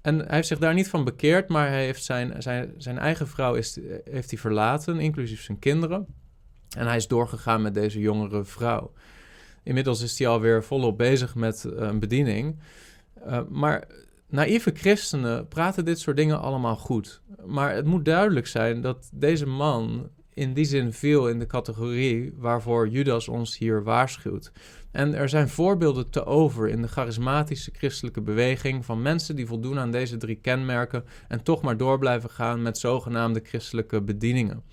en 0.02 0.18
hij 0.18 0.36
heeft 0.36 0.48
zich 0.48 0.60
daar 0.60 0.74
niet 0.74 0.90
van 0.90 1.04
bekeerd, 1.04 1.50
maar 1.50 1.68
hij 1.68 1.86
heeft 1.86 2.04
zijn, 2.04 2.42
zijn, 2.42 2.74
zijn 2.78 2.98
eigen 2.98 3.28
vrouw 3.28 3.54
is, 3.54 3.80
heeft 4.04 4.30
hij 4.30 4.40
verlaten, 4.40 5.00
inclusief 5.00 5.42
zijn 5.42 5.60
kinderen. 5.60 6.08
En 6.78 6.88
hij 6.88 6.96
is 6.96 7.08
doorgegaan 7.08 7.62
met 7.62 7.74
deze 7.74 8.00
jongere 8.00 8.44
vrouw. 8.44 8.94
Inmiddels 9.64 10.02
is 10.02 10.20
hij 10.20 10.28
alweer 10.28 10.64
volop 10.64 10.98
bezig 10.98 11.36
met 11.36 11.64
een 11.64 12.00
bediening. 12.00 12.60
Uh, 13.28 13.40
maar 13.50 13.88
naïeve 14.28 14.72
christenen 14.74 15.48
praten 15.48 15.86
dit 15.86 16.00
soort 16.00 16.18
dingen 16.18 16.42
allemaal 16.42 16.76
goed. 16.76 17.22
Maar 17.46 17.76
het 17.76 17.86
moet 17.86 18.06
duidelijk 18.06 18.48
zijn 18.48 18.82
dat 18.82 19.10
deze 19.14 19.46
man 19.46 20.10
in 20.34 20.54
die 20.54 20.66
zin 20.66 20.94
viel 20.94 21.30
in 21.30 21.40
de 21.40 21.46
categorie 21.46 22.34
waarvoor 22.38 22.88
Judas 22.88 23.28
ons 23.28 23.58
hier 23.58 23.84
waarschuwt. 23.84 24.52
En 24.92 25.14
er 25.14 25.30
zijn 25.30 25.50
voorbeelden 25.50 26.10
te 26.10 26.26
over 26.26 26.70
in 26.70 26.82
de 26.82 26.88
charismatische 26.88 27.72
christelijke 27.74 28.22
beweging 28.22 28.86
van 28.86 29.02
mensen 29.02 29.36
die 29.36 29.48
voldoen 29.48 29.80
aan 29.80 29.92
deze 29.92 30.18
drie 30.18 30.36
kenmerken 30.36 31.04
en 31.28 31.44
toch 31.44 31.62
maar 31.62 31.78
door 31.78 32.00
blijven 32.00 32.30
gaan 32.30 32.62
met 32.62 32.78
zogenaamde 32.78 33.42
christelijke 33.44 34.02
bedieningen. 34.02 34.64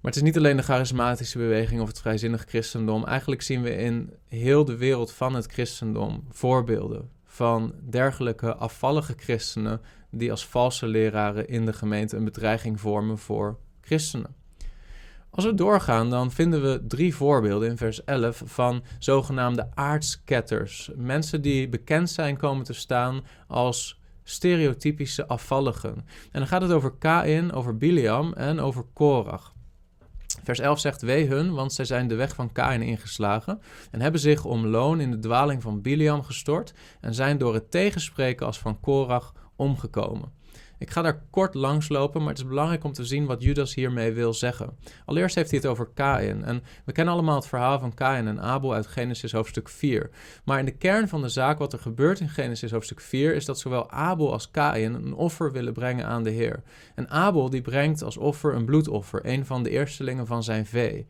Maar 0.00 0.12
het 0.12 0.16
is 0.16 0.22
niet 0.22 0.36
alleen 0.36 0.56
de 0.56 0.62
charismatische 0.62 1.38
beweging 1.38 1.80
of 1.80 1.88
het 1.88 2.00
vrijzinnig 2.00 2.44
christendom. 2.48 3.04
Eigenlijk 3.04 3.42
zien 3.42 3.62
we 3.62 3.76
in 3.76 4.12
heel 4.28 4.64
de 4.64 4.76
wereld 4.76 5.12
van 5.12 5.34
het 5.34 5.46
christendom 5.46 6.24
voorbeelden 6.30 7.10
van 7.40 7.74
dergelijke 7.90 8.54
afvallige 8.54 9.14
christenen 9.16 9.80
die 10.10 10.30
als 10.30 10.46
valse 10.46 10.86
leraren 10.86 11.48
in 11.48 11.66
de 11.66 11.72
gemeente 11.72 12.16
een 12.16 12.24
bedreiging 12.24 12.80
vormen 12.80 13.18
voor 13.18 13.58
christenen. 13.80 14.34
Als 15.30 15.44
we 15.44 15.54
doorgaan, 15.54 16.10
dan 16.10 16.30
vinden 16.30 16.62
we 16.62 16.86
drie 16.86 17.14
voorbeelden 17.14 17.68
in 17.68 17.76
vers 17.76 18.04
11 18.04 18.42
van 18.44 18.82
zogenaamde 18.98 19.68
aardsketters. 19.74 20.90
Mensen 20.96 21.42
die 21.42 21.68
bekend 21.68 22.10
zijn 22.10 22.36
komen 22.36 22.64
te 22.64 22.72
staan 22.72 23.24
als 23.46 24.00
stereotypische 24.22 25.26
afvalligen. 25.26 25.94
En 26.32 26.38
dan 26.38 26.46
gaat 26.46 26.62
het 26.62 26.72
over 26.72 26.92
Kain, 26.98 27.52
over 27.52 27.76
Biliam 27.76 28.32
en 28.32 28.60
over 28.60 28.84
Korach. 28.92 29.54
Vers 30.42 30.58
11 30.58 30.80
zegt: 30.80 31.02
Wee 31.02 31.26
hun, 31.26 31.54
want 31.54 31.72
zij 31.72 31.84
zijn 31.84 32.08
de 32.08 32.14
weg 32.14 32.34
van 32.34 32.52
Kain 32.52 32.82
ingeslagen. 32.82 33.60
En 33.90 34.00
hebben 34.00 34.20
zich 34.20 34.44
om 34.44 34.66
loon 34.66 35.00
in 35.00 35.10
de 35.10 35.18
dwaling 35.18 35.62
van 35.62 35.82
Biliam 35.82 36.22
gestort. 36.22 36.74
En 37.00 37.14
zijn 37.14 37.38
door 37.38 37.54
het 37.54 37.70
tegenspreken 37.70 38.46
als 38.46 38.58
van 38.58 38.80
Korach 38.80 39.34
omgekomen. 39.56 40.32
Ik 40.80 40.90
ga 40.90 41.02
daar 41.02 41.22
kort 41.30 41.54
langs 41.54 41.88
lopen, 41.88 42.20
maar 42.20 42.28
het 42.28 42.38
is 42.38 42.46
belangrijk 42.46 42.84
om 42.84 42.92
te 42.92 43.04
zien 43.04 43.26
wat 43.26 43.42
Judas 43.42 43.74
hiermee 43.74 44.12
wil 44.12 44.34
zeggen. 44.34 44.76
Allereerst 45.04 45.34
heeft 45.34 45.50
hij 45.50 45.58
het 45.58 45.68
over 45.68 45.90
Kain. 45.94 46.44
En 46.44 46.62
we 46.84 46.92
kennen 46.92 47.14
allemaal 47.14 47.34
het 47.34 47.46
verhaal 47.46 47.78
van 47.78 47.94
Kain 47.94 48.26
en 48.26 48.40
Abel 48.40 48.74
uit 48.74 48.86
Genesis 48.86 49.32
hoofdstuk 49.32 49.68
4. 49.68 50.10
Maar 50.44 50.58
in 50.58 50.64
de 50.64 50.76
kern 50.76 51.08
van 51.08 51.22
de 51.22 51.28
zaak, 51.28 51.58
wat 51.58 51.72
er 51.72 51.78
gebeurt 51.78 52.20
in 52.20 52.28
Genesis 52.28 52.70
hoofdstuk 52.70 53.00
4, 53.00 53.34
is 53.34 53.44
dat 53.44 53.58
zowel 53.58 53.90
Abel 53.90 54.32
als 54.32 54.50
Kain 54.50 54.94
een 54.94 55.14
offer 55.14 55.52
willen 55.52 55.72
brengen 55.72 56.06
aan 56.06 56.22
de 56.22 56.30
Heer. 56.30 56.62
En 56.94 57.10
Abel 57.10 57.50
die 57.50 57.62
brengt 57.62 58.02
als 58.02 58.16
offer 58.16 58.54
een 58.54 58.64
bloedoffer, 58.64 59.26
een 59.26 59.46
van 59.46 59.62
de 59.62 59.70
eerstelingen 59.70 60.26
van 60.26 60.42
zijn 60.42 60.66
vee. 60.66 61.06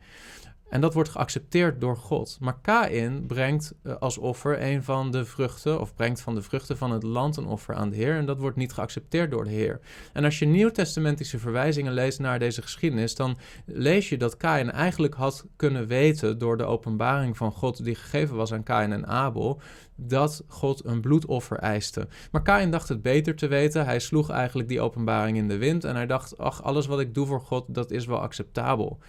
En 0.71 0.81
dat 0.81 0.93
wordt 0.93 1.09
geaccepteerd 1.09 1.81
door 1.81 1.97
God. 1.97 2.37
Maar 2.39 2.59
Kain 2.61 3.25
brengt 3.25 3.73
eh, 3.83 3.95
als 3.99 4.17
offer 4.17 4.61
een 4.61 4.83
van 4.83 5.11
de 5.11 5.25
vruchten, 5.25 5.79
of 5.79 5.95
brengt 5.95 6.21
van 6.21 6.35
de 6.35 6.41
vruchten 6.41 6.77
van 6.77 6.91
het 6.91 7.03
land 7.03 7.37
een 7.37 7.45
offer 7.45 7.75
aan 7.75 7.89
de 7.89 7.95
Heer. 7.95 8.15
En 8.15 8.25
dat 8.25 8.37
wordt 8.37 8.57
niet 8.57 8.73
geaccepteerd 8.73 9.31
door 9.31 9.43
de 9.43 9.49
Heer. 9.49 9.79
En 10.13 10.23
als 10.23 10.39
je 10.39 10.45
nieuwtestamentische 10.45 11.39
verwijzingen 11.39 11.93
leest 11.93 12.19
naar 12.19 12.39
deze 12.39 12.61
geschiedenis, 12.61 13.15
dan 13.15 13.37
lees 13.65 14.09
je 14.09 14.17
dat 14.17 14.37
Kain 14.37 14.71
eigenlijk 14.71 15.13
had 15.13 15.45
kunnen 15.55 15.87
weten 15.87 16.37
door 16.37 16.57
de 16.57 16.63
openbaring 16.63 17.37
van 17.37 17.51
God 17.51 17.83
die 17.83 17.95
gegeven 17.95 18.35
was 18.35 18.53
aan 18.53 18.63
Kain 18.63 18.91
en 18.91 19.07
Abel, 19.07 19.61
dat 19.95 20.43
God 20.47 20.85
een 20.85 21.01
bloedoffer 21.01 21.57
eiste. 21.57 22.07
Maar 22.31 22.41
Kain 22.41 22.71
dacht 22.71 22.89
het 22.89 23.01
beter 23.01 23.35
te 23.35 23.47
weten. 23.47 23.85
Hij 23.85 23.99
sloeg 23.99 24.29
eigenlijk 24.29 24.67
die 24.69 24.81
openbaring 24.81 25.37
in 25.37 25.47
de 25.47 25.57
wind 25.57 25.83
en 25.83 25.95
hij 25.95 26.07
dacht, 26.07 26.37
ach, 26.37 26.63
alles 26.63 26.85
wat 26.85 26.99
ik 26.99 27.13
doe 27.13 27.25
voor 27.25 27.41
God, 27.41 27.65
dat 27.67 27.91
is 27.91 28.05
wel 28.05 28.19
acceptabel. 28.19 28.99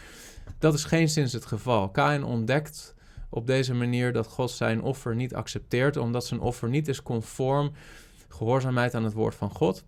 Dat 0.58 0.74
is 0.74 0.84
geen 0.84 1.08
sinds 1.08 1.32
het 1.32 1.46
geval. 1.46 1.90
Kain 1.90 2.24
ontdekt 2.24 2.94
op 3.30 3.46
deze 3.46 3.74
manier 3.74 4.12
dat 4.12 4.26
God 4.26 4.50
zijn 4.50 4.82
offer 4.82 5.14
niet 5.14 5.34
accepteert, 5.34 5.96
omdat 5.96 6.26
zijn 6.26 6.40
offer 6.40 6.68
niet 6.68 6.88
is 6.88 7.02
conform 7.02 7.72
gehoorzaamheid 8.28 8.94
aan 8.94 9.04
het 9.04 9.12
woord 9.12 9.34
van 9.34 9.50
God. 9.50 9.84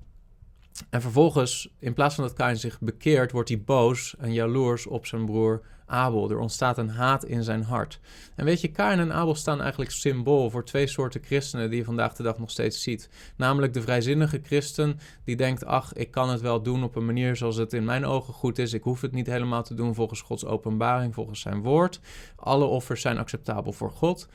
En 0.90 1.01
vervolgens, 1.01 1.75
in 1.79 1.95
plaats 1.95 2.14
van 2.14 2.25
dat 2.25 2.33
Kain 2.33 2.57
zich 2.57 2.81
bekeert, 2.81 3.33
wordt 3.33 3.49
hij 3.49 3.62
boos 3.62 4.14
en 4.19 4.33
jaloers 4.33 4.87
op 4.87 5.07
zijn 5.07 5.25
broer 5.25 5.62
Abel. 5.87 6.31
Er 6.31 6.38
ontstaat 6.38 6.79
een 6.79 6.88
haat 6.88 7.25
in 7.25 7.42
zijn 7.42 7.62
hart. 7.62 8.01
En 8.35 8.44
weet 8.44 8.61
je, 8.61 8.68
Kain 8.68 8.99
en 8.99 9.12
Abel 9.12 9.35
staan 9.35 9.61
eigenlijk 9.61 9.90
symbool 9.90 10.51
voor 10.51 10.64
twee 10.64 10.87
soorten 10.87 11.23
christenen 11.25 11.70
die 11.70 11.79
je 11.79 11.85
vandaag 11.85 12.14
de 12.14 12.23
dag 12.23 12.38
nog 12.38 12.51
steeds 12.51 12.83
ziet. 12.83 13.09
Namelijk 13.37 13.73
de 13.73 13.83
vrijzinnige 13.83 14.40
christen 14.42 14.99
die 15.25 15.37
denkt, 15.37 15.64
ach, 15.64 15.92
ik 15.92 16.11
kan 16.11 16.31
het 16.31 16.40
wel 16.40 16.62
doen 16.62 16.85
op 16.85 16.97
een 16.97 17.07
manier 17.07 17.37
zoals 17.37 17.57
het 17.57 17.73
in 17.73 17.85
mijn 17.85 18.05
ogen 18.05 18.35
goed 18.35 18.59
is. 18.59 18.73
Ik 18.73 18.83
hoef 18.83 19.01
het 19.01 19.12
niet 19.12 19.27
helemaal 19.27 19.62
te 19.62 19.75
doen 19.75 19.94
volgens 19.94 20.20
Gods 20.20 20.44
openbaring, 20.44 21.14
volgens 21.14 21.40
zijn 21.40 21.62
woord. 21.62 22.01
Alle 22.37 22.64
offers 22.64 23.01
zijn 23.01 23.18
acceptabel 23.18 23.73
voor 23.73 23.90
God. 23.90 24.29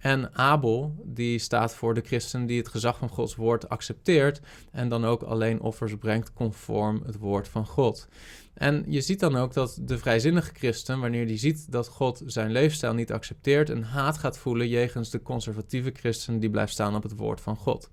En 0.00 0.34
Abel, 0.34 0.94
die 1.04 1.38
staat 1.38 1.74
voor 1.74 1.94
de 1.94 2.00
christen 2.00 2.46
die 2.46 2.58
het 2.58 2.68
gezag 2.68 2.98
van 2.98 3.08
Gods 3.08 3.34
woord 3.34 3.68
accepteert 3.68 4.40
en 4.72 4.88
dan 4.88 5.04
ook 5.04 5.22
alleen 5.22 5.60
offers 5.60 5.96
brengt 5.98 6.32
conform 6.32 7.02
het 7.06 7.18
woord 7.18 7.48
van 7.48 7.66
God. 7.66 8.08
En 8.54 8.84
je 8.86 9.00
ziet 9.00 9.20
dan 9.20 9.36
ook 9.36 9.52
dat 9.52 9.78
de 9.82 9.98
vrijzinnige 9.98 10.50
christen, 10.54 11.00
wanneer 11.00 11.26
die 11.26 11.36
ziet 11.36 11.72
dat 11.72 11.88
God 11.88 12.22
zijn 12.26 12.50
leefstijl 12.50 12.94
niet 12.94 13.12
accepteert, 13.12 13.68
een 13.68 13.84
haat 13.84 14.18
gaat 14.18 14.38
voelen 14.38 14.68
jegens 14.68 15.10
de 15.10 15.22
conservatieve 15.22 15.90
christen 15.92 16.38
die 16.38 16.50
blijft 16.50 16.72
staan 16.72 16.96
op 16.96 17.02
het 17.02 17.16
woord 17.16 17.40
van 17.40 17.56
God. 17.56 17.90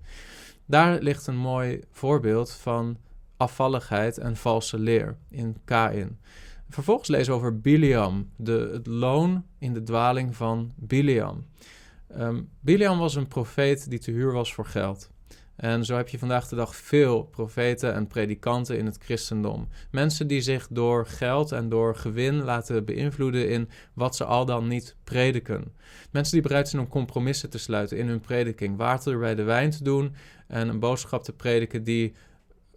Daar 0.66 1.02
ligt 1.02 1.26
een 1.26 1.36
mooi 1.36 1.80
voorbeeld 1.90 2.52
van 2.52 2.96
afvalligheid 3.36 4.18
en 4.18 4.36
valse 4.36 4.78
leer 4.78 5.16
in 5.30 5.56
Kain. 5.64 6.18
Vervolgens 6.68 7.08
lezen 7.08 7.32
we 7.32 7.38
over 7.38 7.60
Biliam, 7.60 8.30
de, 8.36 8.70
het 8.72 8.86
loon 8.86 9.44
in 9.58 9.72
de 9.72 9.82
dwaling 9.82 10.36
van 10.36 10.72
Biliam. 10.76 11.44
Um, 12.16 12.48
Biliam 12.60 12.98
was 12.98 13.14
een 13.14 13.28
profeet 13.28 13.90
die 13.90 13.98
te 13.98 14.10
huur 14.10 14.32
was 14.32 14.54
voor 14.54 14.66
geld. 14.66 15.10
En 15.58 15.84
zo 15.84 15.96
heb 15.96 16.08
je 16.08 16.18
vandaag 16.18 16.48
de 16.48 16.56
dag 16.56 16.76
veel 16.76 17.22
profeten 17.22 17.94
en 17.94 18.06
predikanten 18.06 18.78
in 18.78 18.86
het 18.86 18.98
christendom. 19.00 19.68
Mensen 19.90 20.26
die 20.26 20.40
zich 20.40 20.68
door 20.70 21.06
geld 21.06 21.52
en 21.52 21.68
door 21.68 21.96
gewin 21.96 22.42
laten 22.42 22.84
beïnvloeden 22.84 23.48
in 23.48 23.68
wat 23.92 24.16
ze 24.16 24.24
al 24.24 24.44
dan 24.44 24.68
niet 24.68 24.96
prediken. 25.04 25.74
Mensen 26.10 26.32
die 26.32 26.42
bereid 26.42 26.68
zijn 26.68 26.82
om 26.82 26.88
compromissen 26.88 27.50
te 27.50 27.58
sluiten 27.58 27.98
in 27.98 28.08
hun 28.08 28.20
prediking. 28.20 28.76
Water 28.76 29.18
bij 29.18 29.34
de 29.34 29.42
wijn 29.42 29.70
te 29.70 29.82
doen 29.82 30.14
en 30.46 30.68
een 30.68 30.80
boodschap 30.80 31.24
te 31.24 31.32
prediken 31.32 31.84
die, 31.84 32.12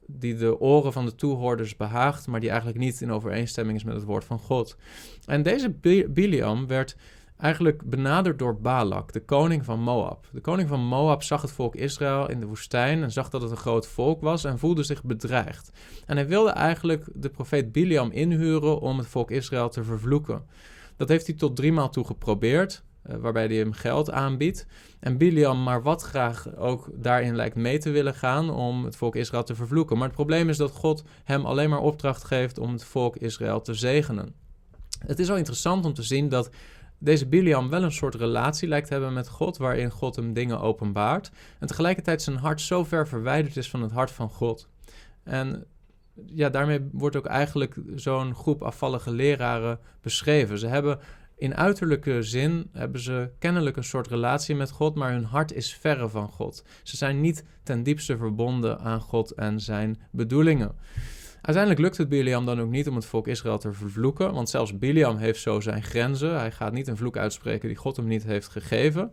die 0.05 0.35
de 0.35 0.59
oren 0.59 0.93
van 0.93 1.05
de 1.05 1.15
toehoorders 1.15 1.75
behaagt, 1.75 2.27
maar 2.27 2.39
die 2.39 2.49
eigenlijk 2.49 2.79
niet 2.79 3.01
in 3.01 3.11
overeenstemming 3.11 3.77
is 3.77 3.83
met 3.83 3.95
het 3.95 4.03
woord 4.03 4.23
van 4.23 4.39
God. 4.39 4.77
En 5.25 5.43
deze 5.43 5.69
Biliam 6.09 6.67
werd 6.67 6.95
eigenlijk 7.41 7.89
benaderd 7.89 8.39
door 8.39 8.61
Balak, 8.61 9.13
de 9.13 9.25
koning 9.25 9.65
van 9.65 9.79
Moab. 9.79 10.27
De 10.31 10.41
koning 10.41 10.69
van 10.69 10.79
Moab 10.79 11.23
zag 11.23 11.41
het 11.41 11.51
volk 11.51 11.75
Israël 11.75 12.29
in 12.29 12.39
de 12.39 12.45
woestijn 12.45 13.03
en 13.03 13.11
zag 13.11 13.29
dat 13.29 13.41
het 13.41 13.51
een 13.51 13.57
groot 13.57 13.87
volk 13.87 14.21
was 14.21 14.43
en 14.43 14.59
voelde 14.59 14.83
zich 14.83 15.03
bedreigd. 15.03 15.71
En 16.05 16.15
hij 16.15 16.27
wilde 16.27 16.49
eigenlijk 16.49 17.05
de 17.13 17.29
profeet 17.29 17.71
Biliam 17.71 18.11
inhuren 18.11 18.79
om 18.79 18.97
het 18.97 19.07
volk 19.07 19.31
Israël 19.31 19.69
te 19.69 19.83
vervloeken. 19.83 20.43
Dat 20.95 21.09
heeft 21.09 21.27
hij 21.27 21.35
tot 21.35 21.55
driemaal 21.55 21.89
toe 21.89 22.05
geprobeerd, 22.05 22.83
uh, 23.09 23.15
waarbij 23.15 23.45
hij 23.45 23.55
hem 23.55 23.73
geld 23.73 24.11
aanbiedt. 24.11 24.67
En 24.99 25.17
Biliam 25.17 25.63
maar 25.63 25.81
wat 25.81 26.01
graag 26.01 26.55
ook 26.55 26.89
daarin 26.93 27.35
lijkt 27.35 27.55
mee 27.55 27.77
te 27.77 27.89
willen 27.89 28.15
gaan 28.15 28.49
om 28.49 28.85
het 28.85 28.95
volk 28.95 29.15
Israël 29.15 29.43
te 29.43 29.55
vervloeken. 29.55 29.97
Maar 29.97 30.07
het 30.07 30.15
probleem 30.15 30.49
is 30.49 30.57
dat 30.57 30.71
God 30.71 31.03
hem 31.23 31.45
alleen 31.45 31.69
maar 31.69 31.79
opdracht 31.79 32.23
geeft 32.23 32.57
om 32.57 32.71
het 32.71 32.83
volk 32.83 33.15
Israël 33.15 33.61
te 33.61 33.73
zegenen. 33.73 34.33
Het 35.05 35.19
is 35.19 35.27
wel 35.27 35.37
interessant 35.37 35.85
om 35.85 35.93
te 35.93 36.03
zien 36.03 36.29
dat 36.29 36.49
deze 37.03 37.27
Biliam 37.27 37.69
wel 37.69 37.83
een 37.83 37.91
soort 37.91 38.15
relatie 38.15 38.67
lijkt 38.67 38.87
te 38.87 38.93
hebben 38.93 39.13
met 39.13 39.29
God, 39.29 39.57
waarin 39.57 39.91
God 39.91 40.15
hem 40.15 40.33
dingen 40.33 40.59
openbaart. 40.59 41.31
En 41.59 41.67
tegelijkertijd 41.67 42.21
zijn 42.21 42.35
hart 42.35 42.61
zo 42.61 42.83
ver 42.83 43.07
verwijderd 43.07 43.57
is 43.57 43.69
van 43.69 43.81
het 43.81 43.91
hart 43.91 44.11
van 44.11 44.29
God. 44.29 44.69
En 45.23 45.65
ja, 46.25 46.49
daarmee 46.49 46.89
wordt 46.91 47.15
ook 47.15 47.25
eigenlijk 47.25 47.75
zo'n 47.95 48.35
groep 48.35 48.61
afvallige 48.61 49.11
leraren 49.11 49.79
beschreven. 50.01 50.59
Ze 50.59 50.67
hebben 50.67 50.99
in 51.41 51.55
uiterlijke 51.55 52.23
zin 52.23 52.69
hebben 52.71 53.01
ze 53.01 53.29
kennelijk 53.39 53.77
een 53.77 53.83
soort 53.83 54.07
relatie 54.07 54.55
met 54.55 54.71
God, 54.71 54.95
maar 54.95 55.11
hun 55.11 55.23
hart 55.23 55.53
is 55.53 55.73
verre 55.73 56.09
van 56.09 56.27
God. 56.27 56.65
Ze 56.83 56.97
zijn 56.97 57.21
niet 57.21 57.45
ten 57.63 57.83
diepste 57.83 58.17
verbonden 58.17 58.79
aan 58.79 59.01
God 59.01 59.31
en 59.31 59.59
zijn 59.59 60.01
bedoelingen. 60.11 60.75
Uiteindelijk 61.41 61.83
lukt 61.83 61.97
het 61.97 62.09
Biliam 62.09 62.45
dan 62.45 62.61
ook 62.61 62.69
niet 62.69 62.87
om 62.87 62.95
het 62.95 63.05
volk 63.05 63.27
Israël 63.27 63.57
te 63.57 63.73
vervloeken, 63.73 64.33
want 64.33 64.49
zelfs 64.49 64.77
Biliam 64.77 65.17
heeft 65.17 65.41
zo 65.41 65.59
zijn 65.59 65.83
grenzen. 65.83 66.39
Hij 66.39 66.51
gaat 66.51 66.73
niet 66.73 66.87
een 66.87 66.97
vloek 66.97 67.17
uitspreken 67.17 67.67
die 67.67 67.77
God 67.77 67.95
hem 67.95 68.07
niet 68.07 68.23
heeft 68.23 68.47
gegeven. 68.47 69.11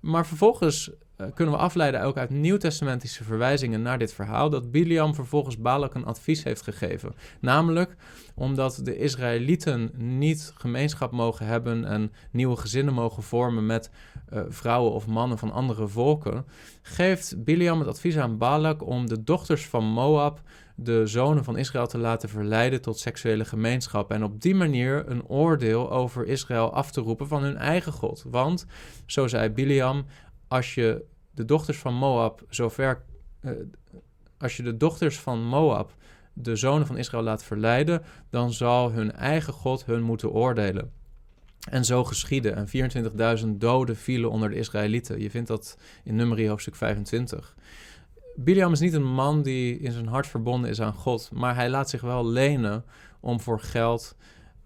Maar 0.00 0.26
vervolgens 0.26 0.90
uh, 1.20 1.26
kunnen 1.34 1.54
we 1.54 1.60
afleiden 1.60 2.02
ook 2.02 2.16
uit 2.16 2.30
nieuwtestamentische 2.30 3.24
verwijzingen 3.24 3.82
naar 3.82 3.98
dit 3.98 4.12
verhaal 4.12 4.50
dat 4.50 4.70
Biliam 4.70 5.14
vervolgens 5.14 5.58
Balak 5.58 5.94
een 5.94 6.04
advies 6.04 6.42
heeft 6.42 6.62
gegeven. 6.62 7.14
Namelijk 7.40 7.96
omdat 8.34 8.80
de 8.82 8.98
Israëlieten 8.98 9.90
niet 9.96 10.52
gemeenschap 10.54 11.12
mogen 11.12 11.46
hebben 11.46 11.84
en 11.84 12.12
nieuwe 12.30 12.56
gezinnen 12.56 12.94
mogen 12.94 13.22
vormen 13.22 13.66
met 13.66 13.90
uh, 14.32 14.40
vrouwen 14.48 14.92
of 14.92 15.06
mannen 15.06 15.38
van 15.38 15.52
andere 15.52 15.88
volken, 15.88 16.44
geeft 16.82 17.44
Biliam 17.44 17.78
het 17.78 17.88
advies 17.88 18.18
aan 18.18 18.38
Balak 18.38 18.86
om 18.86 19.06
de 19.06 19.22
dochters 19.22 19.66
van 19.66 19.84
Moab 19.84 20.40
de 20.80 21.06
zonen 21.06 21.44
van 21.44 21.56
Israël 21.56 21.86
te 21.86 21.98
laten 21.98 22.28
verleiden 22.28 22.80
tot 22.80 22.98
seksuele 22.98 23.44
gemeenschap. 23.44 24.10
En 24.10 24.24
op 24.24 24.40
die 24.40 24.54
manier 24.54 25.04
een 25.08 25.26
oordeel 25.26 25.90
over 25.90 26.26
Israël 26.26 26.72
af 26.72 26.90
te 26.90 27.00
roepen 27.00 27.28
van 27.28 27.42
hun 27.42 27.56
eigen 27.56 27.92
God. 27.92 28.24
Want, 28.28 28.66
zo 29.06 29.26
zei 29.26 29.48
Biliam, 29.48 30.06
als 30.48 30.74
je 30.74 31.04
de 31.30 31.44
dochters 31.44 31.78
van 31.78 31.94
Moab 31.94 32.42
zover. 32.48 33.02
Uh, 33.42 33.52
als 34.38 34.56
je 34.56 34.62
de 34.62 34.76
dochters 34.76 35.18
van 35.18 35.44
Moab 35.44 35.94
de 36.32 36.56
zonen 36.56 36.86
van 36.86 36.96
Israël 36.96 37.22
laat 37.22 37.44
verleiden, 37.44 38.02
dan 38.30 38.52
zal 38.52 38.92
hun 38.92 39.12
eigen 39.12 39.52
God 39.52 39.84
hun 39.84 40.02
moeten 40.02 40.30
oordelen. 40.30 40.92
En 41.70 41.84
zo 41.84 42.04
geschiedde. 42.04 42.50
En 42.50 42.68
24.000 43.40 43.48
doden 43.48 43.96
vielen 43.96 44.30
onder 44.30 44.50
de 44.50 44.56
Israëlieten. 44.56 45.20
Je 45.20 45.30
vindt 45.30 45.48
dat 45.48 45.78
in 46.04 46.16
Numeri 46.16 46.48
hoofdstuk 46.48 46.74
25. 46.74 47.56
Biliam 48.40 48.72
is 48.72 48.80
niet 48.80 48.92
een 48.92 49.12
man 49.12 49.42
die 49.42 49.78
in 49.78 49.92
zijn 49.92 50.06
hart 50.06 50.26
verbonden 50.26 50.70
is 50.70 50.80
aan 50.80 50.92
God, 50.92 51.30
maar 51.34 51.54
hij 51.54 51.70
laat 51.70 51.90
zich 51.90 52.00
wel 52.00 52.26
lenen 52.26 52.84
om 53.20 53.40
voor 53.40 53.60
geld 53.60 54.16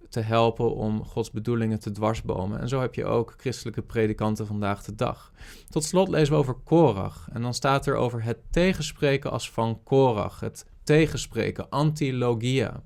te 0.09 0.21
helpen 0.21 0.75
om 0.75 1.05
Gods 1.05 1.31
bedoelingen 1.31 1.81
te 1.81 1.91
dwarsbomen. 1.91 2.61
En 2.61 2.69
zo 2.69 2.81
heb 2.81 2.95
je 2.95 3.05
ook 3.05 3.35
christelijke 3.37 3.83
predikanten 3.83 4.47
vandaag 4.47 4.85
de 4.85 4.95
dag. 4.95 5.33
Tot 5.69 5.85
slot 5.85 6.09
lezen 6.09 6.33
we 6.33 6.39
over 6.39 6.55
Korach. 6.55 7.29
En 7.33 7.43
dan 7.43 7.55
staat 7.55 7.87
er 7.87 7.95
over 7.95 8.23
het 8.23 8.39
tegenspreken 8.51 9.31
als 9.31 9.51
van 9.51 9.83
Korach. 9.83 10.41
Het 10.41 10.67
tegenspreken, 10.85 11.69
antilogia. 11.69 12.83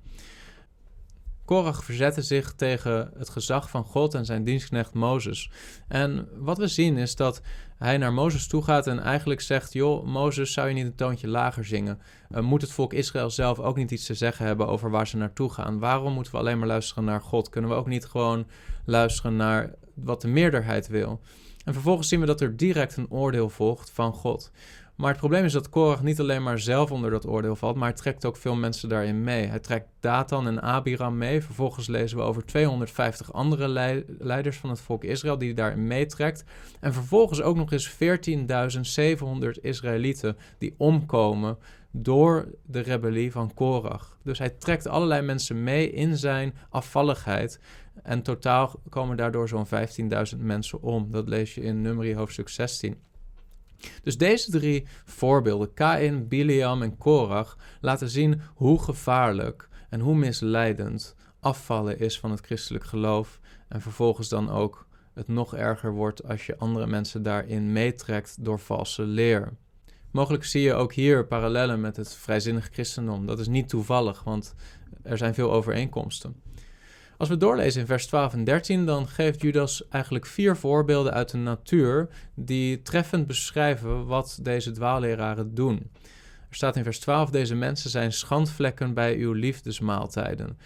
Korach 1.47 1.85
verzette 1.85 2.23
zich 2.23 2.53
tegen 2.53 3.11
het 3.19 3.29
gezag 3.29 3.71
van 3.71 3.85
God 3.85 4.15
en 4.15 4.25
zijn 4.25 4.45
dienstknecht 4.45 4.95
Mozes. 4.95 5.51
En 5.89 6.29
wat 6.37 6.59
we 6.59 6.67
zien 6.69 6.97
is 6.97 7.17
dat 7.17 7.41
hij 7.79 7.99
naar 7.99 8.13
Mozes 8.13 8.47
toe 8.47 8.63
gaat 8.63 8.87
en 8.87 8.99
eigenlijk 8.99 9.41
zegt: 9.41 9.73
Joh, 9.73 10.07
Mozes, 10.07 10.53
zou 10.53 10.69
je 10.69 10.75
niet 10.75 10.87
een 10.87 10.95
toontje 10.95 11.29
lager 11.29 11.65
zingen? 11.65 12.01
Uh, 12.31 12.41
moet 12.41 12.61
het 12.61 12.73
volk 12.73 12.93
Israël 12.93 13.31
zelf 13.31 13.59
ook 13.59 13.77
niet 13.77 13.91
iets 13.91 14.07
te 14.07 14.15
zeggen 14.15 14.47
hebben 14.47 14.69
over 14.69 14.91
waar 14.91 15.07
ze 15.07 15.17
naartoe 15.17 15.53
gaan? 15.53 15.79
Waarom 15.79 16.13
moeten 16.13 16.33
we 16.33 16.39
alleen 16.39 16.59
maar 16.59 16.69
luisteren 16.69 17.05
naar 17.05 17.21
God? 17.21 17.49
Kunnen 17.49 17.71
we 17.71 17.77
ook 17.77 17.89
niet 17.89 18.05
gewoon 18.05 18.47
luisteren 18.85 19.37
naar 19.37 19.75
wat 19.95 20.21
de 20.21 20.29
meerderheid 20.29 20.87
wil? 20.87 21.21
En 21.65 21.73
vervolgens 21.73 22.09
zien 22.09 22.21
we 22.21 22.27
dat 22.27 22.41
er 22.41 22.57
direct 22.57 22.97
een 22.97 23.11
oordeel 23.11 23.49
volgt 23.49 23.91
van 23.91 24.13
God. 24.13 24.51
Maar 24.97 25.11
het 25.11 25.19
probleem 25.19 25.45
is 25.45 25.53
dat 25.53 25.69
Korach 25.69 26.03
niet 26.03 26.21
alleen 26.21 26.43
maar 26.43 26.59
zelf 26.59 26.91
onder 26.91 27.11
dat 27.11 27.27
oordeel 27.27 27.57
valt, 27.57 27.77
maar 27.77 27.89
hij 27.89 27.97
trekt 27.97 28.25
ook 28.25 28.37
veel 28.37 28.55
mensen 28.55 28.89
daarin 28.89 29.25
mee. 29.25 29.47
Hij 29.47 29.59
trekt 29.59 29.89
Datan 30.01 30.47
en 30.47 30.63
Abiram 30.63 31.19
mee. 31.19 31.43
Vervolgens 31.43 31.87
lezen 31.87 32.19
we 32.19 32.23
over 32.23 32.45
250 32.45 33.33
andere 33.33 33.69
leiders 34.19 34.57
van 34.57 34.71
het 34.71 34.81
volk 34.81 35.05
Israël 35.05 35.39
die 35.39 35.55
daarin 35.55 35.87
meetrekt. 35.87 36.45
En 36.81 36.93
vervolgens 36.93 37.43
ook 37.43 37.57
nog 37.57 37.73
eens 37.73 37.93
14.700 37.93 39.61
Israëlieten 39.61 40.37
die 40.59 40.75
omkomen 40.77 41.59
door 41.91 42.49
de 42.67 42.81
rebellie 42.81 43.33
van 43.33 43.55
Korach. 43.55 44.19
Dus 44.23 44.39
hij 44.39 44.51
trekt 44.51 44.87
allerlei 44.87 45.23
mensen 45.23 45.65
mee 45.65 45.91
in 45.91 46.17
zijn 46.17 46.55
afvalligheid. 46.69 47.61
En 48.03 48.23
totaal 48.23 48.81
komen 48.89 49.17
daardoor 49.17 49.49
zo'n 49.49 49.67
15.000 50.37 50.39
mensen 50.39 50.83
om. 50.83 51.11
Dat 51.11 51.29
lees 51.29 51.55
je 51.55 51.61
in 51.61 51.81
Numeri 51.81 52.15
hoofdstuk 52.15 52.49
16. 52.49 53.06
Dus 54.03 54.19
deze 54.19 54.51
drie 54.51 54.87
voorbeelden, 55.05 55.75
Kain, 55.75 56.29
Biliam 56.29 56.83
en 56.83 56.97
Korach, 56.97 57.59
laten 57.81 58.09
zien 58.09 58.41
hoe 58.55 58.83
gevaarlijk 58.83 59.69
en 59.91 60.01
hoe 60.01 60.17
misleidend 60.17 61.15
afvallen 61.41 61.99
is 61.99 62.19
van 62.19 62.31
het 62.31 62.41
christelijk 62.41 62.85
geloof. 62.85 63.41
En 63.69 63.81
vervolgens 63.81 64.29
dan 64.29 64.51
ook 64.51 64.87
het 65.15 65.29
nog 65.29 65.55
erger 65.55 65.93
wordt 65.93 66.29
als 66.29 66.47
je 66.47 66.59
andere 66.59 66.87
mensen 66.87 67.23
daarin 67.23 67.73
meetrekt 67.73 68.45
door 68.45 68.59
valse 68.59 69.03
leer. 69.03 69.57
Mogelijk 70.11 70.45
zie 70.45 70.63
je 70.63 70.75
ook 70.75 70.93
hier 70.93 71.27
parallellen 71.27 71.81
met 71.81 71.97
het 71.97 72.15
vrijzinnig 72.15 72.69
christendom. 72.73 73.27
Dat 73.27 73.39
is 73.39 73.49
niet 73.49 73.69
toevallig, 73.69 74.23
want 74.25 74.55
er 75.03 75.19
zijn 75.19 75.35
veel 75.35 75.53
overeenkomsten. 75.53 76.46
Als 77.19 77.29
we 77.29 77.37
doorlezen 77.37 77.81
in 77.81 77.87
vers 77.87 78.07
12 78.07 78.33
en 78.33 78.45
13, 78.45 78.87
dan 78.87 79.09
geeft 79.09 79.41
Judas 79.41 79.89
eigenlijk 79.89 80.27
vier 80.27 80.57
voorbeelden 80.57 81.13
uit 81.13 81.31
de 81.31 81.37
natuur 81.37 82.09
die 82.35 82.83
treffend 82.83 83.27
beschrijven 83.27 84.07
wat 84.07 84.39
deze 84.43 84.71
dwaalleraren 84.71 85.55
doen. 85.55 85.91
Er 86.49 86.57
staat 86.57 86.77
in 86.77 86.85
vers 86.85 86.99
12: 86.99 87.31
Deze 87.31 87.55
mensen 87.55 87.91
zijn 87.91 88.13
schandvlekken 88.13 88.95
bij 88.95 89.17
uw 89.17 89.33
liefdesmaaltijden. 89.33 90.59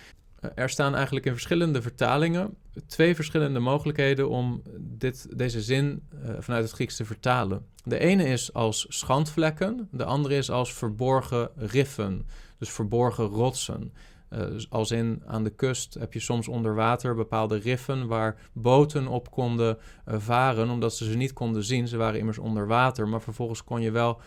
Er 0.54 0.70
staan 0.70 0.94
eigenlijk 0.94 1.26
in 1.26 1.32
verschillende 1.32 1.82
vertalingen 1.82 2.56
twee 2.86 3.14
verschillende 3.14 3.58
mogelijkheden 3.58 4.28
om 4.28 4.62
dit, 4.78 5.38
deze 5.38 5.62
zin 5.62 6.02
uh, 6.12 6.30
vanuit 6.38 6.64
het 6.64 6.72
Grieks 6.72 6.96
te 6.96 7.04
vertalen. 7.04 7.66
De 7.84 7.98
ene 7.98 8.24
is 8.24 8.52
als 8.52 8.86
schandvlekken, 8.88 9.88
de 9.92 10.04
andere 10.04 10.36
is 10.36 10.50
als 10.50 10.74
verborgen 10.74 11.50
riffen, 11.56 12.26
dus 12.58 12.70
verborgen 12.70 13.24
rotsen. 13.24 13.92
Dus 14.30 14.70
als 14.70 14.90
in 14.90 15.22
aan 15.26 15.44
de 15.44 15.50
kust 15.50 15.94
heb 15.94 16.12
je 16.12 16.20
soms 16.20 16.48
onder 16.48 16.74
water 16.74 17.14
bepaalde 17.14 17.56
riffen 17.56 18.06
waar 18.06 18.36
boten 18.52 19.06
op 19.06 19.30
konden 19.30 19.78
uh, 20.08 20.14
varen, 20.18 20.70
omdat 20.70 20.96
ze 20.96 21.04
ze 21.04 21.16
niet 21.16 21.32
konden 21.32 21.64
zien. 21.64 21.88
Ze 21.88 21.96
waren 21.96 22.18
immers 22.18 22.38
onder 22.38 22.66
water, 22.66 23.08
maar 23.08 23.22
vervolgens 23.22 23.64
kon 23.64 23.80
je 23.80 23.90
wel 23.90 24.20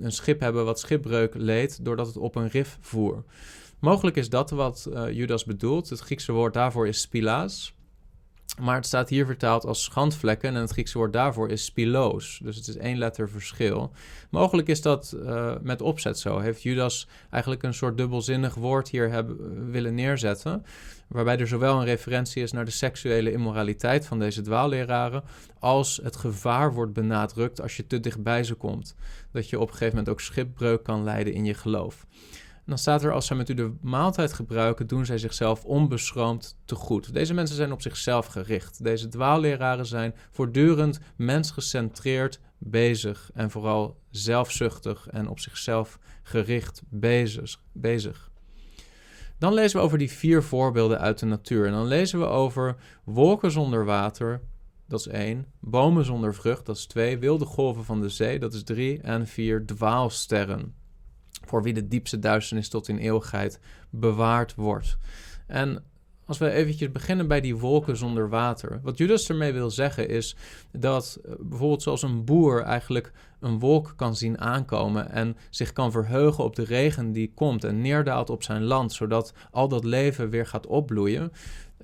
een 0.00 0.12
schip 0.12 0.40
hebben 0.40 0.64
wat 0.64 0.80
schipbreuk 0.80 1.34
leed 1.34 1.84
doordat 1.84 2.06
het 2.06 2.16
op 2.16 2.34
een 2.34 2.48
rif 2.48 2.78
voer. 2.80 3.24
Mogelijk 3.80 4.16
is 4.16 4.28
dat 4.28 4.50
wat 4.50 4.88
Judas 5.10 5.44
bedoelt. 5.44 5.88
Het 5.88 6.00
Griekse 6.00 6.32
woord 6.32 6.54
daarvoor 6.54 6.88
is 6.88 7.00
spilaas. 7.00 7.76
Maar 8.60 8.74
het 8.74 8.86
staat 8.86 9.08
hier 9.08 9.26
vertaald 9.26 9.64
als 9.64 9.84
schandvlekken 9.84 10.54
en 10.54 10.60
het 10.60 10.70
Griekse 10.70 10.98
woord 10.98 11.12
daarvoor 11.12 11.50
is 11.50 11.64
spiloos. 11.64 12.40
Dus 12.42 12.56
het 12.56 12.68
is 12.68 12.76
één 12.76 12.98
letter 12.98 13.30
verschil. 13.30 13.92
Mogelijk 14.30 14.68
is 14.68 14.82
dat 14.82 15.14
uh, 15.16 15.54
met 15.62 15.82
opzet 15.82 16.18
zo. 16.18 16.38
Heeft 16.38 16.62
Judas 16.62 17.08
eigenlijk 17.30 17.62
een 17.62 17.74
soort 17.74 17.96
dubbelzinnig 17.96 18.54
woord 18.54 18.88
hier 18.88 19.10
hebben, 19.10 19.70
willen 19.70 19.94
neerzetten. 19.94 20.64
Waarbij 21.08 21.38
er 21.38 21.48
zowel 21.48 21.78
een 21.78 21.84
referentie 21.84 22.42
is 22.42 22.52
naar 22.52 22.64
de 22.64 22.70
seksuele 22.70 23.32
immoraliteit 23.32 24.06
van 24.06 24.18
deze 24.18 24.42
dwaalleraren. 24.42 25.22
als 25.58 26.00
het 26.02 26.16
gevaar 26.16 26.72
wordt 26.72 26.92
benadrukt 26.92 27.60
als 27.60 27.76
je 27.76 27.86
te 27.86 28.00
dichtbij 28.00 28.44
ze 28.44 28.54
komt. 28.54 28.94
Dat 29.32 29.48
je 29.50 29.56
op 29.60 29.68
een 29.68 29.72
gegeven 29.72 29.96
moment 29.96 30.08
ook 30.08 30.20
schipbreuk 30.20 30.82
kan 30.82 31.04
leiden 31.04 31.32
in 31.32 31.44
je 31.44 31.54
geloof 31.54 32.06
dan 32.68 32.78
staat 32.78 33.02
er, 33.04 33.12
als 33.12 33.26
zij 33.26 33.36
met 33.36 33.48
u 33.48 33.54
de 33.54 33.74
maaltijd 33.80 34.32
gebruiken, 34.32 34.86
doen 34.86 35.06
zij 35.06 35.18
zichzelf 35.18 35.64
onbeschroomd 35.64 36.56
te 36.64 36.74
goed. 36.74 37.12
Deze 37.12 37.34
mensen 37.34 37.56
zijn 37.56 37.72
op 37.72 37.82
zichzelf 37.82 38.26
gericht. 38.26 38.84
Deze 38.84 39.08
dwaalleraren 39.08 39.86
zijn 39.86 40.14
voortdurend 40.30 41.00
mensgecentreerd 41.16 42.40
bezig 42.58 43.30
en 43.34 43.50
vooral 43.50 44.00
zelfzuchtig 44.10 45.06
en 45.06 45.28
op 45.28 45.38
zichzelf 45.38 45.98
gericht 46.22 46.82
bezig. 46.88 47.60
bezig. 47.72 48.30
Dan 49.38 49.54
lezen 49.54 49.78
we 49.78 49.84
over 49.84 49.98
die 49.98 50.10
vier 50.10 50.42
voorbeelden 50.42 50.98
uit 50.98 51.18
de 51.18 51.26
natuur. 51.26 51.66
En 51.66 51.72
dan 51.72 51.86
lezen 51.86 52.18
we 52.18 52.26
over 52.26 52.76
wolken 53.04 53.50
zonder 53.50 53.84
water, 53.84 54.40
dat 54.88 55.00
is 55.00 55.06
één. 55.06 55.46
Bomen 55.60 56.04
zonder 56.04 56.34
vrucht, 56.34 56.66
dat 56.66 56.76
is 56.76 56.86
twee. 56.86 57.18
Wilde 57.18 57.44
golven 57.44 57.84
van 57.84 58.00
de 58.00 58.08
zee, 58.08 58.38
dat 58.38 58.54
is 58.54 58.62
drie. 58.62 59.00
En 59.00 59.26
vier 59.26 59.66
dwaalsterren 59.66 60.74
voor 61.44 61.62
wie 61.62 61.74
de 61.74 61.88
diepste 61.88 62.18
duisternis 62.18 62.68
tot 62.68 62.88
in 62.88 62.98
eeuwigheid 62.98 63.60
bewaard 63.90 64.54
wordt. 64.54 64.98
En 65.46 65.82
als 66.28 66.38
we 66.38 66.50
eventjes 66.50 66.92
beginnen 66.92 67.28
bij 67.28 67.40
die 67.40 67.56
wolken 67.56 67.96
zonder 67.96 68.28
water. 68.28 68.80
Wat 68.82 68.98
Judas 68.98 69.28
ermee 69.28 69.52
wil 69.52 69.70
zeggen 69.70 70.08
is 70.08 70.36
dat 70.72 71.18
eh, 71.24 71.32
bijvoorbeeld 71.40 71.82
zoals 71.82 72.02
een 72.02 72.24
boer 72.24 72.62
eigenlijk 72.62 73.12
een 73.40 73.58
wolk 73.58 73.92
kan 73.96 74.16
zien 74.16 74.40
aankomen 74.40 75.10
en 75.10 75.36
zich 75.50 75.72
kan 75.72 75.92
verheugen 75.92 76.44
op 76.44 76.56
de 76.56 76.64
regen 76.64 77.12
die 77.12 77.32
komt 77.34 77.64
en 77.64 77.80
neerdaalt 77.80 78.30
op 78.30 78.42
zijn 78.42 78.62
land, 78.62 78.92
zodat 78.92 79.32
al 79.50 79.68
dat 79.68 79.84
leven 79.84 80.30
weer 80.30 80.46
gaat 80.46 80.66
opbloeien. 80.66 81.32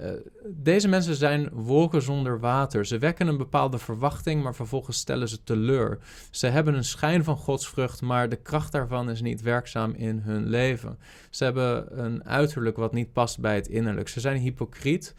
Uh, 0.00 0.10
deze 0.46 0.88
mensen 0.88 1.14
zijn 1.14 1.48
wolken 1.52 2.02
zonder 2.02 2.40
water. 2.40 2.86
Ze 2.86 2.98
wekken 2.98 3.26
een 3.26 3.36
bepaalde 3.36 3.78
verwachting, 3.78 4.42
maar 4.42 4.54
vervolgens 4.54 4.98
stellen 4.98 5.28
ze 5.28 5.42
teleur. 5.42 5.98
Ze 6.30 6.46
hebben 6.46 6.74
een 6.74 6.84
schijn 6.84 7.24
van 7.24 7.36
godsvrucht, 7.36 8.02
maar 8.02 8.28
de 8.28 8.36
kracht 8.36 8.72
daarvan 8.72 9.10
is 9.10 9.20
niet 9.20 9.42
werkzaam 9.42 9.92
in 9.92 10.18
hun 10.18 10.46
leven. 10.46 10.98
Ze 11.30 11.44
hebben 11.44 11.98
een 12.04 12.24
uiterlijk 12.24 12.76
wat 12.76 12.92
niet 12.92 13.12
past 13.12 13.40
bij 13.40 13.54
het 13.54 13.68
innerlijk. 13.68 14.08
Ze 14.08 14.20
zijn 14.20 14.40
hypocriet, 14.40 15.14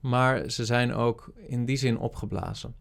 maar 0.00 0.50
ze 0.50 0.64
zijn 0.64 0.94
ook 0.94 1.32
in 1.46 1.64
die 1.64 1.76
zin 1.76 1.98
opgeblazen. 1.98 2.74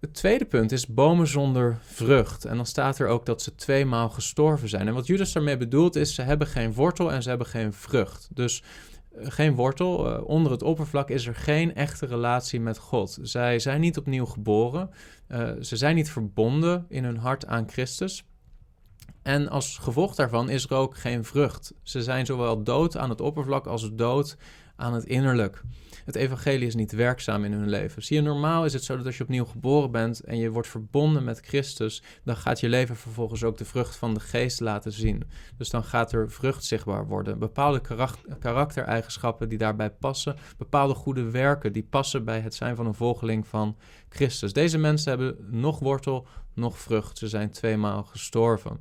Het 0.00 0.14
tweede 0.14 0.44
punt 0.44 0.72
is 0.72 0.86
bomen 0.86 1.26
zonder 1.26 1.78
vrucht. 1.82 2.44
En 2.44 2.56
dan 2.56 2.66
staat 2.66 2.98
er 2.98 3.06
ook 3.08 3.26
dat 3.26 3.42
ze 3.42 3.54
tweemaal 3.54 4.08
gestorven 4.10 4.68
zijn. 4.68 4.88
En 4.88 4.94
wat 4.94 5.06
Judas 5.06 5.32
daarmee 5.32 5.56
bedoelt 5.56 5.96
is, 5.96 6.14
ze 6.14 6.22
hebben 6.22 6.46
geen 6.46 6.72
wortel 6.72 7.12
en 7.12 7.22
ze 7.22 7.28
hebben 7.28 7.46
geen 7.46 7.72
vrucht. 7.72 8.28
Dus 8.32 8.62
geen 9.16 9.54
wortel. 9.54 10.12
Uh, 10.12 10.28
onder 10.28 10.52
het 10.52 10.62
oppervlak 10.62 11.10
is 11.10 11.26
er 11.26 11.34
geen 11.34 11.74
echte 11.74 12.06
relatie 12.06 12.60
met 12.60 12.78
God. 12.78 13.18
Zij 13.22 13.58
zijn 13.58 13.80
niet 13.80 13.98
opnieuw 13.98 14.26
geboren. 14.26 14.90
Uh, 15.28 15.50
ze 15.60 15.76
zijn 15.76 15.94
niet 15.94 16.10
verbonden 16.10 16.86
in 16.88 17.04
hun 17.04 17.16
hart 17.16 17.46
aan 17.46 17.68
Christus. 17.70 18.24
En 19.22 19.48
als 19.48 19.78
gevolg 19.78 20.14
daarvan 20.14 20.50
is 20.50 20.64
er 20.64 20.74
ook 20.74 20.96
geen 20.96 21.24
vrucht. 21.24 21.74
Ze 21.82 22.02
zijn 22.02 22.26
zowel 22.26 22.62
dood 22.62 22.96
aan 22.96 23.10
het 23.10 23.20
oppervlak 23.20 23.66
als 23.66 23.90
dood 23.94 24.36
aan 24.78 24.94
het 24.94 25.04
innerlijk 25.04 25.62
het 26.08 26.16
evangelie 26.16 26.66
is 26.66 26.74
niet 26.74 26.92
werkzaam 26.92 27.44
in 27.44 27.52
hun 27.52 27.68
leven. 27.68 28.02
Zie 28.02 28.16
je, 28.16 28.22
normaal 28.22 28.64
is 28.64 28.72
het 28.72 28.84
zo 28.84 28.96
dat 28.96 29.06
als 29.06 29.16
je 29.16 29.22
opnieuw 29.22 29.44
geboren 29.44 29.90
bent 29.90 30.20
en 30.20 30.38
je 30.38 30.50
wordt 30.50 30.68
verbonden 30.68 31.24
met 31.24 31.40
Christus, 31.40 32.02
dan 32.24 32.36
gaat 32.36 32.60
je 32.60 32.68
leven 32.68 32.96
vervolgens 32.96 33.44
ook 33.44 33.58
de 33.58 33.64
vrucht 33.64 33.96
van 33.96 34.14
de 34.14 34.20
geest 34.20 34.60
laten 34.60 34.92
zien. 34.92 35.22
Dus 35.56 35.70
dan 35.70 35.84
gaat 35.84 36.12
er 36.12 36.30
vrucht 36.30 36.64
zichtbaar 36.64 37.06
worden. 37.06 37.38
Bepaalde 37.38 37.80
karaktereigenschappen 38.38 39.48
die 39.48 39.58
daarbij 39.58 39.90
passen, 39.90 40.36
bepaalde 40.56 40.94
goede 40.94 41.30
werken 41.30 41.72
die 41.72 41.86
passen 41.90 42.24
bij 42.24 42.40
het 42.40 42.54
zijn 42.54 42.76
van 42.76 42.86
een 42.86 42.94
volgeling 42.94 43.46
van 43.46 43.76
Christus. 44.08 44.52
Deze 44.52 44.78
mensen 44.78 45.10
hebben 45.10 45.36
nog 45.50 45.78
wortel, 45.78 46.26
nog 46.54 46.78
vrucht. 46.78 47.18
Ze 47.18 47.28
zijn 47.28 47.50
tweemaal 47.50 48.02
gestorven. 48.02 48.80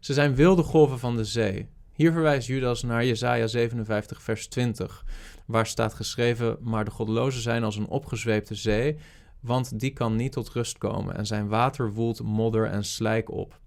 Ze 0.00 0.12
zijn 0.12 0.34
wilde 0.34 0.62
golven 0.62 0.98
van 0.98 1.16
de 1.16 1.24
zee. 1.24 1.68
Hier 1.98 2.12
verwijst 2.12 2.46
Judas 2.46 2.82
naar 2.82 3.04
Jesaja 3.04 3.46
57, 3.46 4.22
vers 4.22 4.48
20 4.48 5.04
waar 5.46 5.66
staat 5.66 5.94
geschreven: 5.94 6.56
Maar 6.60 6.84
de 6.84 6.90
goddelozen 6.90 7.42
zijn 7.42 7.64
als 7.64 7.76
een 7.76 7.88
opgezweepte 7.88 8.54
zee, 8.54 8.96
want 9.40 9.80
die 9.80 9.92
kan 9.92 10.16
niet 10.16 10.32
tot 10.32 10.48
rust 10.48 10.78
komen 10.78 11.16
en 11.16 11.26
zijn 11.26 11.48
water 11.48 11.92
woelt 11.92 12.22
modder 12.22 12.66
en 12.66 12.84
slijk 12.84 13.30
op. 13.30 13.60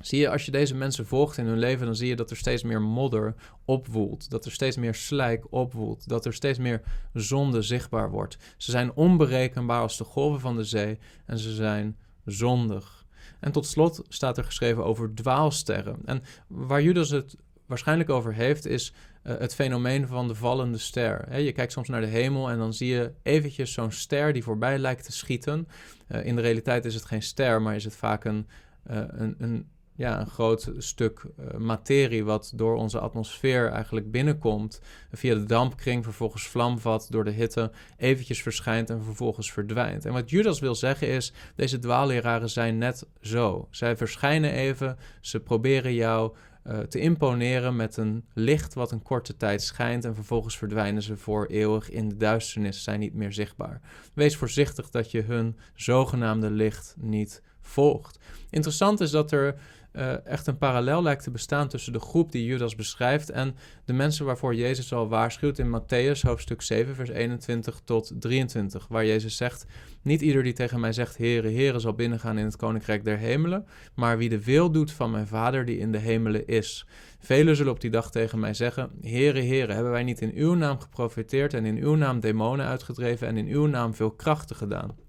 Zie 0.00 0.18
je, 0.18 0.30
als 0.30 0.44
je 0.44 0.50
deze 0.50 0.74
mensen 0.74 1.06
volgt 1.06 1.38
in 1.38 1.46
hun 1.46 1.58
leven, 1.58 1.86
dan 1.86 1.96
zie 1.96 2.08
je 2.08 2.16
dat 2.16 2.30
er 2.30 2.36
steeds 2.36 2.62
meer 2.62 2.82
modder 2.82 3.34
opwoelt. 3.64 4.30
Dat 4.30 4.44
er 4.44 4.52
steeds 4.52 4.76
meer 4.76 4.94
slijk 4.94 5.46
opwoelt. 5.50 6.08
Dat 6.08 6.24
er 6.24 6.34
steeds 6.34 6.58
meer 6.58 6.82
zonde 7.12 7.62
zichtbaar 7.62 8.10
wordt. 8.10 8.36
Ze 8.56 8.70
zijn 8.70 8.92
onberekenbaar 8.94 9.80
als 9.80 9.96
de 9.96 10.04
golven 10.04 10.40
van 10.40 10.56
de 10.56 10.64
zee 10.64 10.98
en 11.26 11.38
ze 11.38 11.54
zijn 11.54 11.96
zondig. 12.24 13.04
En 13.40 13.52
tot 13.52 13.66
slot 13.66 14.02
staat 14.08 14.38
er 14.38 14.44
geschreven 14.44 14.84
over 14.84 15.14
dwaalsterren. 15.14 15.98
En 16.04 16.22
waar 16.46 16.82
Judas 16.82 17.10
het 17.10 17.36
waarschijnlijk 17.66 18.10
over 18.10 18.34
heeft, 18.34 18.66
is 18.66 18.92
uh, 19.26 19.38
het 19.38 19.54
fenomeen 19.54 20.06
van 20.06 20.28
de 20.28 20.34
vallende 20.34 20.78
ster. 20.78 21.40
je 21.40 21.52
kijkt 21.52 21.72
soms 21.72 21.88
naar 21.88 22.00
de 22.00 22.06
hemel 22.06 22.50
en 22.50 22.58
dan 22.58 22.74
zie 22.74 22.88
je 22.88 23.12
eventjes 23.22 23.72
zo'n 23.72 23.92
ster 23.92 24.32
die 24.32 24.42
voorbij 24.42 24.78
lijkt 24.78 25.04
te 25.04 25.12
schieten. 25.12 25.68
Uh, 26.08 26.24
in 26.24 26.36
de 26.36 26.42
realiteit 26.42 26.84
is 26.84 26.94
het 26.94 27.04
geen 27.04 27.22
ster, 27.22 27.62
maar 27.62 27.74
is 27.74 27.84
het 27.84 27.96
vaak 27.96 28.24
een, 28.24 28.46
uh, 28.90 28.96
een, 29.08 29.34
een, 29.38 29.68
ja, 29.94 30.20
een 30.20 30.26
groot 30.26 30.72
stuk 30.78 31.26
materie 31.58 32.24
wat 32.24 32.52
door 32.54 32.76
onze 32.76 32.98
atmosfeer 32.98 33.68
eigenlijk 33.68 34.10
binnenkomt. 34.10 34.80
Via 35.12 35.34
de 35.34 35.44
dampkring, 35.44 36.04
vervolgens 36.04 36.46
vlamvat 36.46 37.06
door 37.10 37.24
de 37.24 37.30
hitte, 37.30 37.70
eventjes 37.96 38.42
verschijnt 38.42 38.90
en 38.90 39.02
vervolgens 39.02 39.52
verdwijnt. 39.52 40.04
En 40.04 40.12
wat 40.12 40.30
Judas 40.30 40.60
wil 40.60 40.74
zeggen 40.74 41.08
is, 41.08 41.32
deze 41.54 41.78
dwaalleraren 41.78 42.50
zijn 42.50 42.78
net 42.78 43.06
zo. 43.20 43.68
Zij 43.70 43.96
verschijnen 43.96 44.52
even, 44.52 44.98
ze 45.20 45.40
proberen 45.40 45.94
jou 45.94 46.36
uh, 46.68 46.78
te 46.78 46.98
imponeren 46.98 47.76
met 47.76 47.96
een 47.96 48.24
licht 48.34 48.74
wat 48.74 48.92
een 48.92 49.02
korte 49.02 49.36
tijd 49.36 49.62
schijnt 49.62 50.04
en 50.04 50.14
vervolgens 50.14 50.56
verdwijnen 50.56 51.02
ze 51.02 51.16
voor 51.16 51.46
eeuwig 51.46 51.90
in 51.90 52.08
de 52.08 52.16
duisternis, 52.16 52.82
zijn 52.82 53.00
niet 53.00 53.14
meer 53.14 53.32
zichtbaar. 53.32 53.80
Wees 54.14 54.36
voorzichtig 54.36 54.90
dat 54.90 55.10
je 55.10 55.22
hun 55.22 55.58
zogenaamde 55.74 56.50
licht 56.50 56.94
niet 56.98 57.42
volgt. 57.60 58.18
Interessant 58.50 59.00
is 59.00 59.10
dat 59.10 59.32
er 59.32 59.54
uh, 59.96 60.26
echt 60.26 60.46
een 60.46 60.58
parallel 60.58 61.02
lijkt 61.02 61.22
te 61.22 61.30
bestaan 61.30 61.68
tussen 61.68 61.92
de 61.92 62.00
groep 62.00 62.32
die 62.32 62.44
Judas 62.44 62.74
beschrijft 62.74 63.30
en 63.30 63.56
de 63.84 63.92
mensen 63.92 64.24
waarvoor 64.24 64.54
Jezus 64.54 64.92
al 64.92 65.08
waarschuwt 65.08 65.58
in 65.58 65.80
Matthäus 65.80 66.20
hoofdstuk 66.20 66.62
7, 66.62 66.94
vers 66.94 67.10
21 67.10 67.80
tot 67.84 68.12
23, 68.18 68.86
waar 68.88 69.06
Jezus 69.06 69.36
zegt: 69.36 69.66
Niet 70.02 70.20
ieder 70.20 70.42
die 70.42 70.52
tegen 70.52 70.80
mij 70.80 70.92
zegt, 70.92 71.16
Heere, 71.18 71.50
Heere, 71.50 71.78
zal 71.78 71.94
binnengaan 71.94 72.38
in 72.38 72.44
het 72.44 72.56
koninkrijk 72.56 73.04
der 73.04 73.18
hemelen, 73.18 73.66
maar 73.94 74.18
wie 74.18 74.28
de 74.28 74.44
wil 74.44 74.70
doet 74.70 74.92
van 74.92 75.10
mijn 75.10 75.26
Vader 75.26 75.64
die 75.64 75.78
in 75.78 75.92
de 75.92 75.98
hemelen 75.98 76.46
is. 76.46 76.86
Velen 77.18 77.56
zullen 77.56 77.72
op 77.72 77.80
die 77.80 77.90
dag 77.90 78.10
tegen 78.10 78.38
mij 78.38 78.54
zeggen: 78.54 78.90
Heere, 79.00 79.42
Heere, 79.42 79.72
hebben 79.72 79.92
wij 79.92 80.02
niet 80.02 80.20
in 80.20 80.32
uw 80.34 80.54
naam 80.54 80.80
geprofiteerd 80.80 81.54
en 81.54 81.64
in 81.64 81.76
uw 81.76 81.94
naam 81.94 82.20
demonen 82.20 82.66
uitgedreven 82.66 83.26
en 83.26 83.36
in 83.36 83.46
uw 83.46 83.66
naam 83.66 83.94
veel 83.94 84.10
krachten 84.10 84.56
gedaan? 84.56 85.05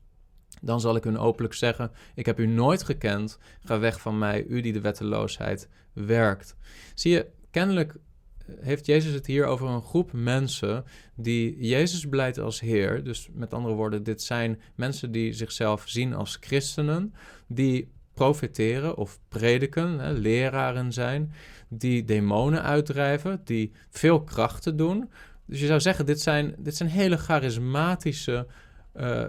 Dan 0.61 0.79
zal 0.79 0.95
ik 0.95 1.03
hun 1.03 1.17
openlijk 1.17 1.53
zeggen: 1.53 1.91
Ik 2.15 2.25
heb 2.25 2.39
u 2.39 2.47
nooit 2.47 2.83
gekend. 2.83 3.37
Ga 3.63 3.79
weg 3.79 4.01
van 4.01 4.17
mij, 4.17 4.45
u 4.45 4.61
die 4.61 4.73
de 4.73 4.81
wetteloosheid 4.81 5.69
werkt. 5.93 6.55
Zie 6.93 7.11
je, 7.11 7.27
kennelijk 7.51 7.95
heeft 8.59 8.85
Jezus 8.85 9.13
het 9.13 9.25
hier 9.25 9.45
over 9.45 9.67
een 9.67 9.81
groep 9.81 10.11
mensen 10.13 10.83
die 11.15 11.67
Jezus 11.67 12.09
beleidt 12.09 12.39
als 12.39 12.59
Heer. 12.59 13.03
Dus 13.03 13.29
met 13.33 13.53
andere 13.53 13.73
woorden, 13.73 14.03
dit 14.03 14.21
zijn 14.21 14.61
mensen 14.75 15.11
die 15.11 15.33
zichzelf 15.33 15.83
zien 15.85 16.13
als 16.13 16.37
christenen, 16.41 17.13
die 17.47 17.91
profiteren 18.13 18.97
of 18.97 19.19
prediken, 19.29 19.99
hè, 19.99 20.11
leraren 20.11 20.93
zijn, 20.93 21.33
die 21.67 22.03
demonen 22.03 22.63
uitdrijven, 22.63 23.41
die 23.43 23.71
veel 23.89 24.23
krachten 24.23 24.77
doen. 24.77 25.09
Dus 25.45 25.59
je 25.59 25.65
zou 25.65 25.79
zeggen, 25.79 26.05
dit 26.05 26.21
zijn, 26.21 26.55
dit 26.57 26.75
zijn 26.75 26.89
hele 26.89 27.17
charismatische, 27.17 28.47
uh, 28.95 29.23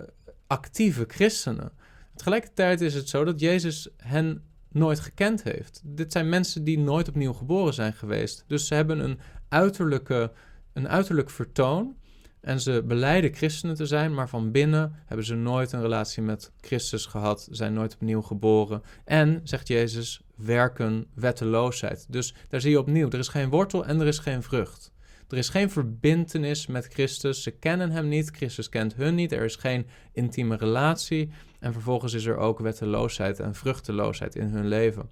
actieve 0.49 1.05
christenen. 1.09 1.73
Tegelijkertijd 2.15 2.81
is 2.81 2.95
het 2.95 3.09
zo 3.09 3.25
dat 3.25 3.41
Jezus 3.41 3.89
hen 3.97 4.43
nooit 4.69 5.01
gekend 5.01 5.43
heeft. 5.43 5.81
Dit 5.85 6.13
zijn 6.13 6.29
mensen 6.29 6.65
die 6.65 6.79
nooit 6.79 7.09
opnieuw 7.09 7.33
geboren 7.33 7.75
zijn 7.75 7.93
geweest. 7.93 8.45
Dus 8.47 8.67
ze 8.67 8.75
hebben 8.75 8.99
een, 8.99 9.19
uiterlijke, 9.49 10.33
een 10.73 10.89
uiterlijk 10.89 11.31
vertoon. 11.31 11.97
En 12.41 12.61
ze 12.61 12.85
beleiden 12.87 13.35
christenen 13.35 13.75
te 13.75 13.87
zijn, 13.87 14.15
maar 14.15 14.29
van 14.29 14.51
binnen 14.51 14.93
hebben 15.07 15.27
ze 15.27 15.35
nooit 15.35 15.73
een 15.73 15.81
relatie 15.81 16.23
met 16.23 16.53
Christus 16.61 17.07
gehad, 17.07 17.49
zijn 17.51 17.73
nooit 17.73 17.95
opnieuw 17.95 18.23
geboren. 18.23 18.83
En, 19.05 19.41
zegt 19.45 19.69
Jezus, 19.69 20.21
werken 20.37 21.07
wetteloosheid. 21.15 22.07
Dus 22.09 22.35
daar 22.49 22.61
zie 22.61 22.71
je 22.71 22.79
opnieuw, 22.79 23.09
er 23.09 23.19
is 23.19 23.29
geen 23.29 23.51
wortel 23.51 23.87
en 23.87 24.01
er 24.01 24.07
is 24.07 24.19
geen 24.19 24.43
vrucht. 24.43 24.93
Er 25.29 25.37
is 25.37 25.49
geen 25.49 25.71
verbintenis 25.71 26.67
met 26.67 26.87
Christus. 26.87 27.43
Ze 27.43 27.51
kennen 27.51 27.91
hem 27.91 28.09
niet. 28.09 28.31
Christus 28.31 28.69
kent 28.69 28.95
hun 28.95 29.15
niet. 29.15 29.33
Er 29.33 29.45
is 29.45 29.57
geen 29.57 29.87
intieme 30.13 30.57
relatie. 30.57 31.31
En 31.61 31.73
vervolgens 31.73 32.13
is 32.13 32.25
er 32.25 32.37
ook 32.37 32.59
wetteloosheid 32.59 33.41
en 33.41 33.55
vruchteloosheid 33.55 34.37
in 34.37 34.47
hun 34.47 34.69
leven. 34.69 35.09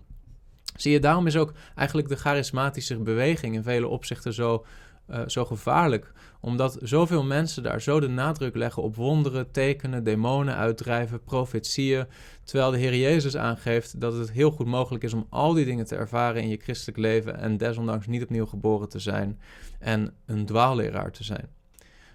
Zie 0.76 0.92
je, 0.92 1.00
daarom 1.00 1.26
is 1.26 1.36
ook 1.36 1.52
eigenlijk 1.74 2.08
de 2.08 2.16
charismatische 2.16 2.98
beweging 2.98 3.54
in 3.54 3.62
vele 3.62 3.86
opzichten 3.86 4.32
zo, 4.32 4.64
uh, 5.10 5.22
zo 5.26 5.44
gevaarlijk. 5.44 6.12
Omdat 6.46 6.78
zoveel 6.82 7.24
mensen 7.24 7.62
daar 7.62 7.80
zo 7.80 8.00
de 8.00 8.08
nadruk 8.08 8.56
leggen 8.56 8.82
op 8.82 8.96
wonderen, 8.96 9.50
tekenen, 9.50 10.04
demonen 10.04 10.56
uitdrijven, 10.56 11.22
profetieën. 11.22 12.06
Terwijl 12.44 12.70
de 12.70 12.78
Heer 12.78 12.96
Jezus 12.96 13.36
aangeeft 13.36 14.00
dat 14.00 14.12
het 14.12 14.32
heel 14.32 14.50
goed 14.50 14.66
mogelijk 14.66 15.04
is 15.04 15.12
om 15.12 15.26
al 15.30 15.52
die 15.52 15.64
dingen 15.64 15.86
te 15.86 15.96
ervaren 15.96 16.42
in 16.42 16.48
je 16.48 16.56
christelijk 16.56 16.98
leven 16.98 17.38
en 17.38 17.56
desondanks 17.56 18.06
niet 18.06 18.22
opnieuw 18.22 18.46
geboren 18.46 18.88
te 18.88 18.98
zijn 18.98 19.40
en 19.78 20.14
een 20.26 20.46
dwaalleraar 20.46 21.10
te 21.12 21.24
zijn. 21.24 21.48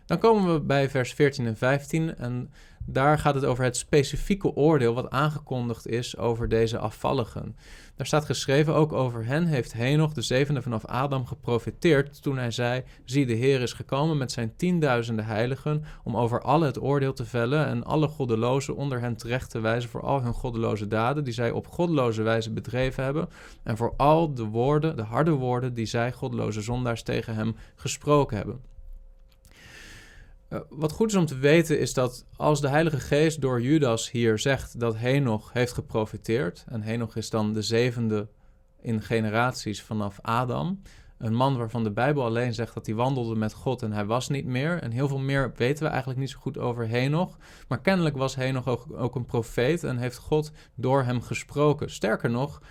Dan 0.05 0.17
komen 0.17 0.53
we 0.53 0.59
bij 0.59 0.89
vers 0.89 1.13
14 1.13 1.45
en 1.45 1.57
15 1.57 2.15
en 2.15 2.51
daar 2.85 3.19
gaat 3.19 3.35
het 3.35 3.45
over 3.45 3.63
het 3.63 3.77
specifieke 3.77 4.55
oordeel 4.55 4.93
wat 4.93 5.09
aangekondigd 5.09 5.87
is 5.87 6.17
over 6.17 6.49
deze 6.49 6.77
afvalligen. 6.77 7.55
Daar 7.95 8.05
staat 8.05 8.25
geschreven 8.25 8.75
ook 8.75 8.93
over 8.93 9.25
hen 9.25 9.45
heeft 9.45 9.73
Henoch, 9.73 10.13
de 10.13 10.21
zevende 10.21 10.61
vanaf 10.61 10.85
Adam, 10.85 11.25
geprofiteerd 11.25 12.21
toen 12.21 12.37
hij 12.37 12.51
zei, 12.51 12.83
zie 13.05 13.25
de 13.25 13.33
Heer 13.33 13.61
is 13.61 13.73
gekomen 13.73 14.17
met 14.17 14.31
zijn 14.31 14.55
tienduizenden 14.55 15.25
heiligen 15.25 15.83
om 16.03 16.17
over 16.17 16.41
alle 16.41 16.65
het 16.65 16.81
oordeel 16.81 17.13
te 17.13 17.25
vellen 17.25 17.65
en 17.65 17.83
alle 17.83 18.07
goddelozen 18.07 18.75
onder 18.75 18.99
hen 18.99 19.15
terecht 19.15 19.49
te 19.49 19.59
wijzen 19.59 19.89
voor 19.89 20.01
al 20.01 20.21
hun 20.21 20.33
goddeloze 20.33 20.87
daden 20.87 21.23
die 21.23 21.33
zij 21.33 21.51
op 21.51 21.67
goddeloze 21.67 22.21
wijze 22.21 22.53
bedreven 22.53 23.03
hebben 23.03 23.29
en 23.63 23.77
voor 23.77 23.93
al 23.97 24.33
de 24.33 24.43
woorden, 24.43 24.95
de 24.95 25.03
harde 25.03 25.31
woorden 25.31 25.73
die 25.73 25.85
zij 25.85 26.11
goddeloze 26.11 26.61
zondaars 26.61 27.03
tegen 27.03 27.35
hem 27.35 27.55
gesproken 27.75 28.37
hebben. 28.37 28.70
Eh, 30.51 30.59
wat 30.69 30.91
goed 30.91 31.09
is 31.09 31.15
om 31.15 31.25
te 31.25 31.37
weten 31.37 31.79
is 31.79 31.93
dat 31.93 32.25
als 32.35 32.61
de 32.61 32.69
Heilige 32.69 32.99
Geest 32.99 33.41
door 33.41 33.61
Judas 33.61 34.11
hier 34.11 34.39
zegt 34.39 34.79
dat 34.79 34.97
Henoch 34.97 35.53
heeft 35.53 35.73
geprofiteerd, 35.73 36.65
en 36.67 36.81
Henoch 36.81 37.15
is 37.15 37.29
dan 37.29 37.53
de 37.53 37.61
zevende 37.61 38.27
in 38.81 39.01
generaties 39.01 39.81
vanaf 39.81 40.19
Adam, 40.21 40.81
een 41.17 41.33
man 41.33 41.57
waarvan 41.57 41.83
de 41.83 41.91
Bijbel 41.91 42.23
alleen 42.23 42.53
zegt 42.53 42.73
dat 42.73 42.85
hij 42.85 42.95
wandelde 42.95 43.35
met 43.35 43.53
God 43.53 43.81
en 43.81 43.91
hij 43.91 44.05
was 44.05 44.29
niet 44.29 44.45
meer. 44.45 44.81
En 44.81 44.91
heel 44.91 45.07
veel 45.07 45.19
meer 45.19 45.51
weten 45.55 45.83
we 45.83 45.89
eigenlijk 45.89 46.19
niet 46.19 46.29
zo 46.29 46.39
goed 46.39 46.57
over 46.57 46.87
Henoch. 46.87 47.37
Maar 47.67 47.81
kennelijk 47.81 48.17
was 48.17 48.35
Henoch 48.35 48.91
ook, 48.91 49.15
een 49.15 49.25
profeet 49.25 49.83
en 49.83 49.97
heeft 49.97 50.17
God 50.17 50.51
door 50.75 51.03
hem 51.03 51.21
gesproken. 51.21 51.91
Sterker 51.91 52.29
nog, 52.29 52.61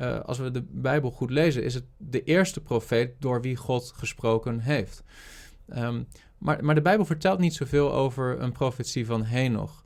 uh, 0.00 0.20
als 0.20 0.38
we 0.38 0.50
de 0.50 0.64
Bijbel 0.70 1.10
goed 1.10 1.30
lezen, 1.30 1.64
is 1.64 1.74
het 1.74 1.84
de 1.96 2.22
eerste 2.22 2.60
profeet 2.60 3.10
door 3.18 3.40
wie 3.40 3.56
God 3.56 3.92
gesproken 3.96 4.60
heeft. 4.60 5.02
Um, 5.76 6.06
maar, 6.38 6.64
maar 6.64 6.74
de 6.74 6.82
Bijbel 6.82 7.04
vertelt 7.04 7.38
niet 7.38 7.54
zoveel 7.54 7.92
over 7.92 8.40
een 8.40 8.52
profetie 8.52 9.06
van 9.06 9.24
Henoch. 9.24 9.84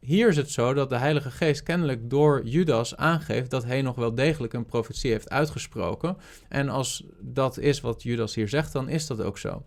Hier 0.00 0.28
is 0.28 0.36
het 0.36 0.50
zo 0.50 0.74
dat 0.74 0.88
de 0.88 0.96
Heilige 0.96 1.30
Geest 1.30 1.62
kennelijk 1.62 2.10
door 2.10 2.44
Judas 2.44 2.96
aangeeft 2.96 3.50
dat 3.50 3.64
Henoch 3.64 3.94
wel 3.94 4.14
degelijk 4.14 4.52
een 4.52 4.66
profetie 4.66 5.10
heeft 5.10 5.30
uitgesproken. 5.30 6.16
En 6.48 6.68
als 6.68 7.04
dat 7.20 7.58
is 7.58 7.80
wat 7.80 8.02
Judas 8.02 8.34
hier 8.34 8.48
zegt, 8.48 8.72
dan 8.72 8.88
is 8.88 9.06
dat 9.06 9.20
ook 9.20 9.38
zo. 9.38 9.62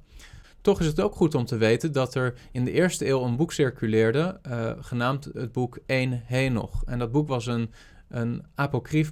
Toch 0.61 0.79
is 0.79 0.85
het 0.85 1.01
ook 1.01 1.15
goed 1.15 1.35
om 1.35 1.45
te 1.45 1.57
weten 1.57 1.91
dat 1.91 2.15
er 2.15 2.33
in 2.51 2.65
de 2.65 2.71
eerste 2.71 3.07
eeuw 3.07 3.23
een 3.23 3.35
boek 3.35 3.51
circuleerde, 3.51 4.39
uh, 4.47 4.71
genaamd 4.79 5.29
het 5.33 5.51
boek 5.51 5.79
1 5.85 6.21
Henoch. 6.25 6.83
En 6.85 6.99
dat 6.99 7.11
boek 7.11 7.27
was 7.27 7.45
een, 7.45 7.71
een 8.07 8.45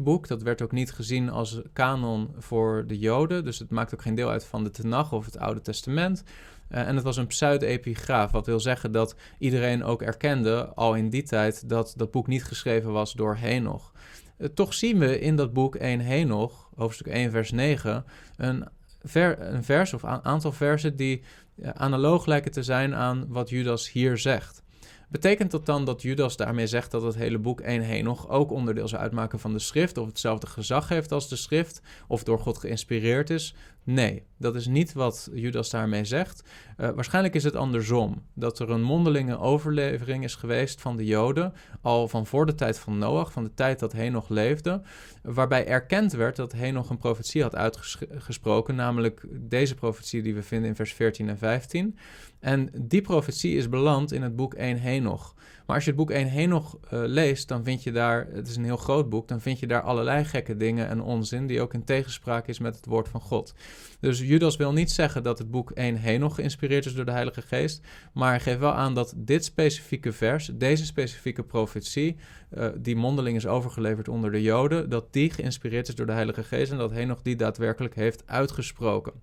boek. 0.02 0.28
Dat 0.28 0.42
werd 0.42 0.62
ook 0.62 0.72
niet 0.72 0.92
gezien 0.92 1.30
als 1.30 1.62
kanon 1.74 2.30
voor 2.38 2.84
de 2.88 3.00
Joden. 3.00 3.44
Dus 3.44 3.60
het 3.60 3.70
maakt 3.70 3.94
ook 3.94 4.02
geen 4.02 4.16
deel 4.16 4.30
uit 4.30 4.46
van 4.46 4.64
de 4.64 4.70
Tenach 4.70 5.14
of 5.14 5.26
het 5.26 5.38
Oude 5.38 5.62
Testament. 5.62 6.24
Uh, 6.72 6.88
en 6.88 6.96
het 6.96 7.04
was 7.04 7.18
een 7.18 7.28
pseudepigraaf, 7.28 8.32
wat 8.32 8.46
wil 8.46 8.60
zeggen 8.60 8.92
dat 8.92 9.16
iedereen 9.40 9.84
ook 9.84 10.02
erkende, 10.02 10.72
al 10.76 10.96
in 10.96 11.10
die 11.10 11.24
tijd, 11.24 11.70
dat 11.70 11.94
dat 11.98 12.12
boek 12.12 12.28
niet 12.28 12.44
geschreven 12.44 12.92
was 12.92 13.14
door 13.14 13.36
Henoch. 13.36 13.92
Uh, 14.38 14.48
toch 14.48 14.74
zien 14.74 15.00
we 15.00 15.20
in 15.20 15.36
dat 15.36 15.54
boek 15.54 15.76
1 15.76 16.00
Henoch, 16.00 16.70
hoofdstuk 16.76 17.08
1, 17.08 17.32
vers 17.32 17.52
9, 17.52 18.06
een, 18.38 18.68
ver, 19.04 19.42
een 19.42 19.64
vers 19.64 19.94
of 19.94 20.04
een 20.04 20.26
aantal 20.26 20.52
versen 20.52 20.96
die 20.96 21.22
uh, 21.56 21.70
analoog 21.70 22.26
lijken 22.26 22.52
te 22.52 22.64
zijn 22.64 22.96
aan 22.96 23.26
wat 23.28 23.50
Judas 23.50 23.92
hier 23.92 24.18
zegt. 24.18 24.66
Betekent 25.10 25.52
dat 25.52 25.66
dan 25.66 25.86
dat 25.86 26.02
Judas 26.02 26.38
daarmee 26.38 26.68
zegt 26.68 26.92
dat 26.92 27.02
het 27.02 27.16
hele 27.16 27.38
boek 27.38 27.62
1 27.62 27.82
Henoch 27.82 28.30
ook 28.30 28.52
onderdeel 28.52 28.88
zou 28.88 29.02
uitmaken 29.02 29.40
van 29.40 29.54
de 29.54 29.60
schrift, 29.60 29.98
of 29.98 30.08
hetzelfde 30.08 30.48
gezag 30.48 30.90
heeft 30.90 31.12
als 31.12 31.30
de 31.30 31.36
schrift, 31.36 31.82
of 32.08 32.24
door 32.24 32.40
God 32.40 32.58
geïnspireerd 32.58 33.30
is? 33.30 33.56
Nee, 33.90 34.24
dat 34.38 34.56
is 34.56 34.68
niet 34.68 34.94
wat 34.94 35.30
Judas 35.34 35.70
daarmee 35.70 36.06
zegt. 36.06 36.44
Uh, 36.78 36.90
waarschijnlijk 36.90 37.36
is 37.36 37.44
het 37.44 37.56
andersom. 37.56 38.24
Dat 38.34 38.60
er 38.60 38.70
een 38.70 38.82
mondelinge 38.82 39.40
overlevering 39.40 40.24
is 40.24 40.36
geweest 40.36 40.82
van 40.82 40.98
de 40.98 41.06
Joden, 41.06 41.54
al 41.82 42.08
van 42.08 42.26
voor 42.26 42.46
de 42.46 42.56
tijd 42.56 42.80
van 42.80 42.98
Noach, 42.98 43.32
van 43.32 43.44
de 43.44 43.54
tijd 43.54 43.80
dat 43.80 43.92
Henoch 43.92 44.30
leefde, 44.30 44.82
waarbij 45.22 45.68
erkend 45.68 46.12
werd 46.12 46.36
dat 46.36 46.52
Henoch 46.52 46.90
een 46.90 46.98
profetie 46.98 47.42
had 47.42 47.56
uitgesproken, 47.56 48.76
namelijk 48.76 49.26
deze 49.32 49.76
profetie 49.76 50.22
die 50.22 50.36
we 50.36 50.44
vinden 50.44 50.70
in 50.70 50.76
vers 50.76 50.94
14 50.94 51.30
en 51.30 51.38
15. 51.38 51.98
En 52.40 52.70
die 52.82 53.02
profetie 53.02 53.56
is 53.56 53.70
beland 53.70 54.12
in 54.12 54.22
het 54.22 54.36
boek 54.36 54.54
1 54.54 54.78
Henoch. 54.78 55.36
Maar 55.68 55.76
als 55.76 55.86
je 55.86 55.92
het 55.92 56.00
boek 56.00 56.12
1 56.12 56.28
Henoch 56.28 56.78
uh, 56.84 57.00
leest, 57.06 57.48
dan 57.48 57.64
vind 57.64 57.84
je 57.84 57.92
daar, 57.92 58.28
het 58.32 58.48
is 58.48 58.56
een 58.56 58.64
heel 58.64 58.78
groot 58.78 59.10
boek, 59.10 59.28
dan 59.28 59.42
vind 59.42 59.60
je 59.60 59.68
daar 59.68 59.82
allerlei 59.82 60.26
gekke 60.26 60.58
dingen 60.58 60.88
en 60.88 61.02
onzin 61.02 61.48
die 61.48 61.62
ook 61.62 61.74
in 61.74 61.84
tegenspraak 61.84 62.48
is 62.48 62.60
met 62.60 62.76
het 62.76 62.86
woord 62.86 63.08
van 63.10 63.22
God. 63.22 63.54
Dus 64.00 64.20
Judas 64.20 64.56
wil 64.56 64.74
niet 64.74 64.92
zeggen 64.92 65.24
dat 65.24 65.38
het 65.38 65.52
boek 65.52 65.72
1 65.72 65.96
Henoch 65.96 66.36
geïnspireerd 66.36 66.86
is 66.86 66.94
door 66.94 67.06
de 67.06 67.12
Heilige 67.12 67.42
Geest, 67.42 67.82
maar 68.14 68.30
hij 68.30 68.40
geeft 68.40 68.60
wel 68.60 68.74
aan 68.74 68.94
dat 68.94 69.14
dit 69.18 69.46
specifieke 69.46 70.12
vers, 70.12 70.52
deze 70.54 70.86
specifieke 70.86 71.44
profetie, 71.44 72.16
uh, 72.58 72.68
die 72.78 72.96
mondeling 72.96 73.38
is 73.38 73.48
overgeleverd 73.48 74.08
onder 74.08 74.32
de 74.32 74.42
Joden, 74.42 74.90
dat 74.90 75.14
die 75.14 75.32
geïnspireerd 75.32 75.88
is 75.88 75.96
door 75.96 76.06
de 76.06 76.12
Heilige 76.12 76.44
Geest 76.44 76.72
en 76.72 76.78
dat 76.78 76.92
Henoch 76.92 77.22
die 77.22 77.36
daadwerkelijk 77.36 77.96
heeft 77.96 78.24
uitgesproken. 78.26 79.14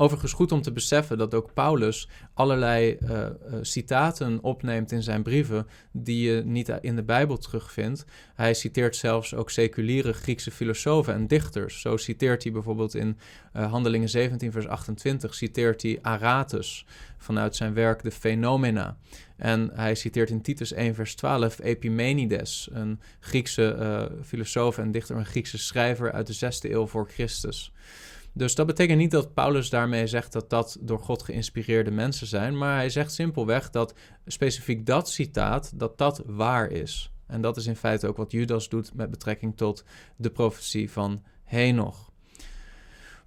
Overigens 0.00 0.32
goed 0.32 0.52
om 0.52 0.62
te 0.62 0.72
beseffen 0.72 1.18
dat 1.18 1.34
ook 1.34 1.54
Paulus 1.54 2.08
allerlei 2.34 2.98
uh, 3.02 3.26
citaten 3.60 4.42
opneemt 4.42 4.92
in 4.92 5.02
zijn 5.02 5.22
brieven 5.22 5.66
die 5.92 6.30
je 6.30 6.42
niet 6.44 6.78
in 6.80 6.96
de 6.96 7.02
Bijbel 7.02 7.38
terugvindt. 7.38 8.04
Hij 8.34 8.54
citeert 8.54 8.96
zelfs 8.96 9.34
ook 9.34 9.50
seculiere 9.50 10.12
Griekse 10.12 10.50
filosofen 10.50 11.14
en 11.14 11.26
dichters. 11.26 11.80
Zo 11.80 11.96
citeert 11.96 12.42
hij 12.42 12.52
bijvoorbeeld 12.52 12.94
in 12.94 13.18
uh, 13.56 13.70
Handelingen 13.70 14.08
17 14.08 14.52
vers 14.52 14.66
28 14.66 15.34
citeert 15.34 15.82
hij 15.82 15.98
Aratus 16.02 16.86
vanuit 17.16 17.56
zijn 17.56 17.74
werk 17.74 18.02
De 18.02 18.10
Phenomena. 18.10 18.96
En 19.36 19.70
hij 19.74 19.94
citeert 19.94 20.30
in 20.30 20.42
Titus 20.42 20.72
1 20.72 20.94
vers 20.94 21.14
12 21.14 21.58
Epimenides, 21.58 22.68
een 22.72 23.00
Griekse 23.20 24.10
filosoof 24.24 24.78
en 24.78 24.90
dichter, 24.90 25.16
een 25.16 25.26
Griekse 25.26 25.58
schrijver 25.58 26.12
uit 26.12 26.26
de 26.26 26.52
6e 26.52 26.70
eeuw 26.70 26.86
voor 26.86 27.08
Christus. 27.08 27.72
Dus 28.32 28.54
dat 28.54 28.66
betekent 28.66 28.98
niet 28.98 29.10
dat 29.10 29.34
Paulus 29.34 29.70
daarmee 29.70 30.06
zegt 30.06 30.32
dat 30.32 30.50
dat 30.50 30.76
door 30.80 30.98
God 30.98 31.22
geïnspireerde 31.22 31.90
mensen 31.90 32.26
zijn, 32.26 32.58
maar 32.58 32.76
hij 32.76 32.90
zegt 32.90 33.12
simpelweg 33.12 33.70
dat 33.70 33.94
specifiek 34.26 34.86
dat 34.86 35.10
citaat, 35.10 35.78
dat 35.78 35.98
dat 35.98 36.22
waar 36.26 36.70
is. 36.70 37.12
En 37.26 37.40
dat 37.40 37.56
is 37.56 37.66
in 37.66 37.76
feite 37.76 38.06
ook 38.06 38.16
wat 38.16 38.32
Judas 38.32 38.68
doet 38.68 38.94
met 38.94 39.10
betrekking 39.10 39.56
tot 39.56 39.84
de 40.16 40.30
profetie 40.30 40.90
van 40.90 41.22
Henoch. 41.44 42.07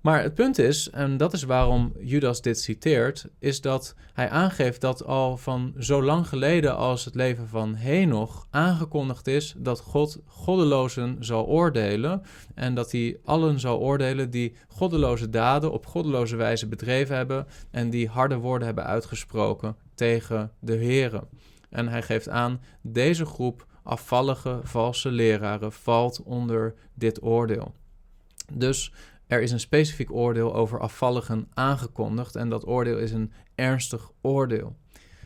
Maar 0.01 0.23
het 0.23 0.33
punt 0.33 0.57
is, 0.57 0.89
en 0.89 1.17
dat 1.17 1.33
is 1.33 1.43
waarom 1.43 1.93
Judas 1.99 2.41
dit 2.41 2.59
citeert, 2.59 3.27
is 3.39 3.61
dat 3.61 3.95
hij 4.13 4.29
aangeeft 4.29 4.81
dat 4.81 5.05
al 5.05 5.37
van 5.37 5.73
zo 5.79 6.03
lang 6.03 6.27
geleden 6.27 6.75
als 6.75 7.05
het 7.05 7.15
leven 7.15 7.47
van 7.47 7.75
Henoch 7.75 8.47
aangekondigd 8.49 9.27
is 9.27 9.55
dat 9.57 9.79
God 9.79 10.19
goddelozen 10.25 11.17
zal 11.19 11.45
oordelen 11.45 12.21
en 12.55 12.75
dat 12.75 12.91
hij 12.91 13.17
allen 13.23 13.59
zal 13.59 13.79
oordelen 13.79 14.29
die 14.29 14.55
goddeloze 14.67 15.29
daden 15.29 15.71
op 15.71 15.85
goddeloze 15.85 16.35
wijze 16.35 16.67
bedreven 16.67 17.15
hebben 17.15 17.47
en 17.71 17.89
die 17.89 18.07
harde 18.07 18.35
woorden 18.35 18.65
hebben 18.65 18.85
uitgesproken 18.85 19.75
tegen 19.95 20.51
de 20.59 20.77
Here. 20.77 21.23
En 21.69 21.87
hij 21.87 22.01
geeft 22.01 22.29
aan, 22.29 22.61
deze 22.81 23.25
groep 23.25 23.65
afvallige 23.83 24.59
valse 24.63 25.11
leraren 25.11 25.71
valt 25.71 26.21
onder 26.23 26.73
dit 26.93 27.23
oordeel. 27.23 27.73
Dus 28.53 28.93
er 29.31 29.41
is 29.41 29.51
een 29.51 29.59
specifiek 29.59 30.11
oordeel 30.11 30.55
over 30.55 30.79
afvalligen 30.79 31.47
aangekondigd 31.53 32.35
en 32.35 32.49
dat 32.49 32.67
oordeel 32.67 32.97
is 32.97 33.11
een 33.11 33.31
ernstig 33.55 34.11
oordeel. 34.21 34.75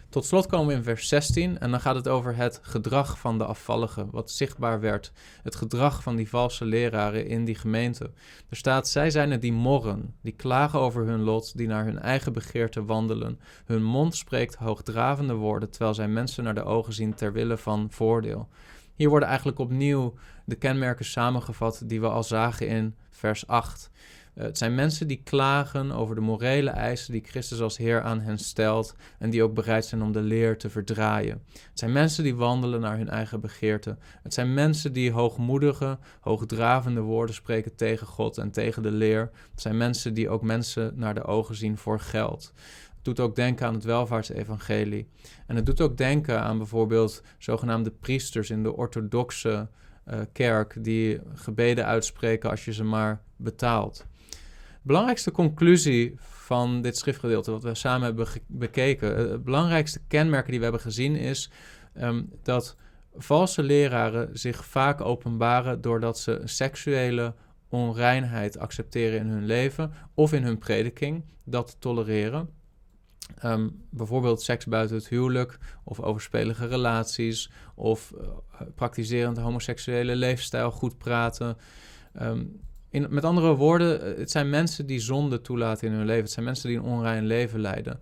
Tot 0.09 0.25
slot 0.25 0.45
komen 0.45 0.67
we 0.67 0.73
in 0.73 0.83
vers 0.83 1.07
16 1.07 1.59
en 1.59 1.71
dan 1.71 1.79
gaat 1.79 1.95
het 1.95 2.07
over 2.07 2.35
het 2.35 2.59
gedrag 2.61 3.19
van 3.19 3.37
de 3.37 3.45
afvalligen, 3.45 4.09
wat 4.11 4.31
zichtbaar 4.31 4.79
werd. 4.79 5.11
Het 5.43 5.55
gedrag 5.55 6.03
van 6.03 6.15
die 6.15 6.29
valse 6.29 6.65
leraren 6.65 7.27
in 7.27 7.45
die 7.45 7.55
gemeente. 7.55 8.11
Er 8.49 8.57
staat, 8.57 8.87
zij 8.87 9.09
zijn 9.09 9.31
het 9.31 9.41
die 9.41 9.53
morren, 9.53 10.15
die 10.21 10.33
klagen 10.33 10.79
over 10.79 11.05
hun 11.05 11.21
lot, 11.21 11.57
die 11.57 11.67
naar 11.67 11.85
hun 11.85 11.99
eigen 11.99 12.33
begeerte 12.33 12.85
wandelen. 12.85 13.39
Hun 13.65 13.83
mond 13.83 14.15
spreekt 14.15 14.55
hoogdravende 14.55 15.33
woorden, 15.33 15.69
terwijl 15.69 15.93
zij 15.93 16.07
mensen 16.07 16.43
naar 16.43 16.55
de 16.55 16.63
ogen 16.63 16.93
zien 16.93 17.13
ter 17.13 17.33
wille 17.33 17.57
van 17.57 17.87
voordeel. 17.91 18.47
Hier 18.95 19.09
worden 19.09 19.27
eigenlijk 19.27 19.59
opnieuw 19.59 20.13
de 20.45 20.55
kenmerken 20.55 21.05
samengevat 21.05 21.81
die 21.85 22.01
we 22.01 22.07
al 22.09 22.23
zagen 22.23 22.67
in 22.67 22.95
vers 23.09 23.47
8. 23.47 23.89
Uh, 24.35 24.43
het 24.43 24.57
zijn 24.57 24.75
mensen 24.75 25.07
die 25.07 25.21
klagen 25.23 25.91
over 25.91 26.15
de 26.15 26.21
morele 26.21 26.69
eisen 26.69 27.11
die 27.11 27.23
Christus 27.25 27.61
als 27.61 27.77
Heer 27.77 28.01
aan 28.01 28.19
hen 28.19 28.37
stelt 28.37 28.95
en 29.19 29.29
die 29.29 29.43
ook 29.43 29.53
bereid 29.53 29.85
zijn 29.85 30.01
om 30.01 30.11
de 30.11 30.21
leer 30.21 30.57
te 30.57 30.69
verdraaien. 30.69 31.43
Het 31.51 31.79
zijn 31.79 31.91
mensen 31.91 32.23
die 32.23 32.35
wandelen 32.35 32.81
naar 32.81 32.97
hun 32.97 33.09
eigen 33.09 33.39
begeerte. 33.39 33.97
Het 34.23 34.33
zijn 34.33 34.53
mensen 34.53 34.93
die 34.93 35.11
hoogmoedige, 35.11 35.97
hoogdravende 36.19 37.01
woorden 37.01 37.35
spreken 37.35 37.75
tegen 37.75 38.07
God 38.07 38.37
en 38.37 38.51
tegen 38.51 38.83
de 38.83 38.91
leer. 38.91 39.29
Het 39.51 39.61
zijn 39.61 39.77
mensen 39.77 40.13
die 40.13 40.29
ook 40.29 40.41
mensen 40.41 40.93
naar 40.95 41.13
de 41.13 41.23
ogen 41.23 41.55
zien 41.55 41.77
voor 41.77 41.99
geld 41.99 42.53
doet 43.05 43.19
ook 43.19 43.35
denken 43.35 43.67
aan 43.67 43.73
het 43.73 43.83
welvaartsevangelie. 43.83 45.07
En 45.47 45.55
het 45.55 45.65
doet 45.65 45.81
ook 45.81 45.97
denken 45.97 46.41
aan 46.41 46.57
bijvoorbeeld 46.57 47.21
zogenaamde 47.37 47.91
priesters 47.91 48.49
in 48.49 48.63
de 48.63 48.75
orthodoxe 48.75 49.67
uh, 50.07 50.19
kerk 50.31 50.77
die 50.83 51.19
gebeden 51.33 51.85
uitspreken 51.85 52.49
als 52.49 52.65
je 52.65 52.73
ze 52.73 52.83
maar 52.83 53.21
betaalt. 53.35 54.05
Belangrijkste 54.81 55.31
conclusie 55.31 56.15
van 56.19 56.81
dit 56.81 56.97
schriftgedeelte, 56.97 57.51
wat 57.51 57.63
we 57.63 57.75
samen 57.75 58.05
hebben 58.05 58.27
bekeken, 58.47 59.17
eh, 59.17 59.31
het 59.31 59.43
belangrijkste 59.43 59.99
kenmerken 60.07 60.49
die 60.49 60.57
we 60.57 60.63
hebben 60.63 60.83
gezien 60.83 61.15
is 61.15 61.51
um, 61.97 62.29
dat 62.43 62.75
valse 63.15 63.63
leraren 63.63 64.29
zich 64.33 64.65
vaak 64.65 65.01
openbaren 65.01 65.81
doordat 65.81 66.19
ze 66.19 66.41
seksuele 66.43 67.33
onreinheid 67.69 68.57
accepteren 68.57 69.19
in 69.19 69.27
hun 69.27 69.45
leven 69.45 69.93
of 70.13 70.33
in 70.33 70.43
hun 70.43 70.57
prediking, 70.57 71.23
dat 71.43 71.75
tolereren. 71.79 72.49
Um, 73.45 73.84
bijvoorbeeld 73.89 74.41
seks 74.41 74.65
buiten 74.65 74.95
het 74.95 75.07
huwelijk, 75.07 75.57
of 75.84 75.99
overspelige 75.99 76.67
relaties, 76.67 77.51
of 77.76 78.13
uh, 78.21 78.28
praktiserend 78.76 79.38
homoseksuele 79.38 80.15
leefstijl, 80.15 80.71
goed 80.71 80.97
praten. 80.97 81.57
Um, 82.21 82.59
in, 82.89 83.07
met 83.09 83.23
andere 83.23 83.55
woorden, 83.55 84.01
eh, 84.01 84.17
het 84.17 84.32
zijn 84.32 84.49
mensen 84.49 84.86
die 84.86 84.99
zonde 84.99 85.41
toelaten 85.41 85.88
in 85.88 85.93
hun 85.93 86.05
leven. 86.05 86.23
Het 86.23 86.32
zijn 86.32 86.45
mensen 86.45 86.69
die 86.69 86.78
een 86.78 86.84
onrein 86.84 87.26
leven 87.26 87.59
leiden. 87.59 87.99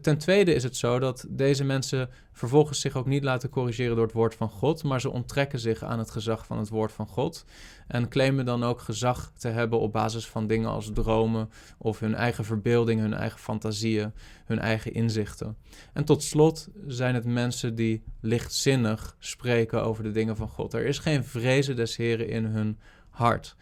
Ten 0.00 0.18
tweede 0.18 0.54
is 0.54 0.62
het 0.62 0.76
zo 0.76 0.98
dat 0.98 1.26
deze 1.28 1.64
mensen 1.64 2.10
vervolgens 2.32 2.80
zich 2.80 2.96
ook 2.96 3.06
niet 3.06 3.24
laten 3.24 3.48
corrigeren 3.48 3.96
door 3.96 4.04
het 4.04 4.14
woord 4.14 4.34
van 4.34 4.48
God, 4.48 4.82
maar 4.82 5.00
ze 5.00 5.10
onttrekken 5.10 5.58
zich 5.58 5.82
aan 5.82 5.98
het 5.98 6.10
gezag 6.10 6.46
van 6.46 6.58
het 6.58 6.68
woord 6.68 6.92
van 6.92 7.06
God 7.06 7.44
en 7.86 8.08
claimen 8.08 8.44
dan 8.44 8.64
ook 8.64 8.80
gezag 8.80 9.32
te 9.36 9.48
hebben 9.48 9.80
op 9.80 9.92
basis 9.92 10.26
van 10.26 10.46
dingen 10.46 10.68
als 10.68 10.90
dromen 10.94 11.50
of 11.78 12.00
hun 12.00 12.14
eigen 12.14 12.44
verbeelding, 12.44 13.00
hun 13.00 13.14
eigen 13.14 13.38
fantasieën, 13.38 14.12
hun 14.44 14.58
eigen 14.58 14.92
inzichten. 14.92 15.56
En 15.92 16.04
tot 16.04 16.22
slot 16.22 16.68
zijn 16.86 17.14
het 17.14 17.24
mensen 17.24 17.74
die 17.74 18.02
lichtzinnig 18.20 19.16
spreken 19.18 19.82
over 19.82 20.02
de 20.02 20.10
dingen 20.10 20.36
van 20.36 20.48
God. 20.48 20.74
Er 20.74 20.86
is 20.86 20.98
geen 20.98 21.24
vrezen 21.24 21.76
des 21.76 21.96
Heren 21.96 22.28
in 22.28 22.44
hun 22.44 22.78
hart. 23.10 23.56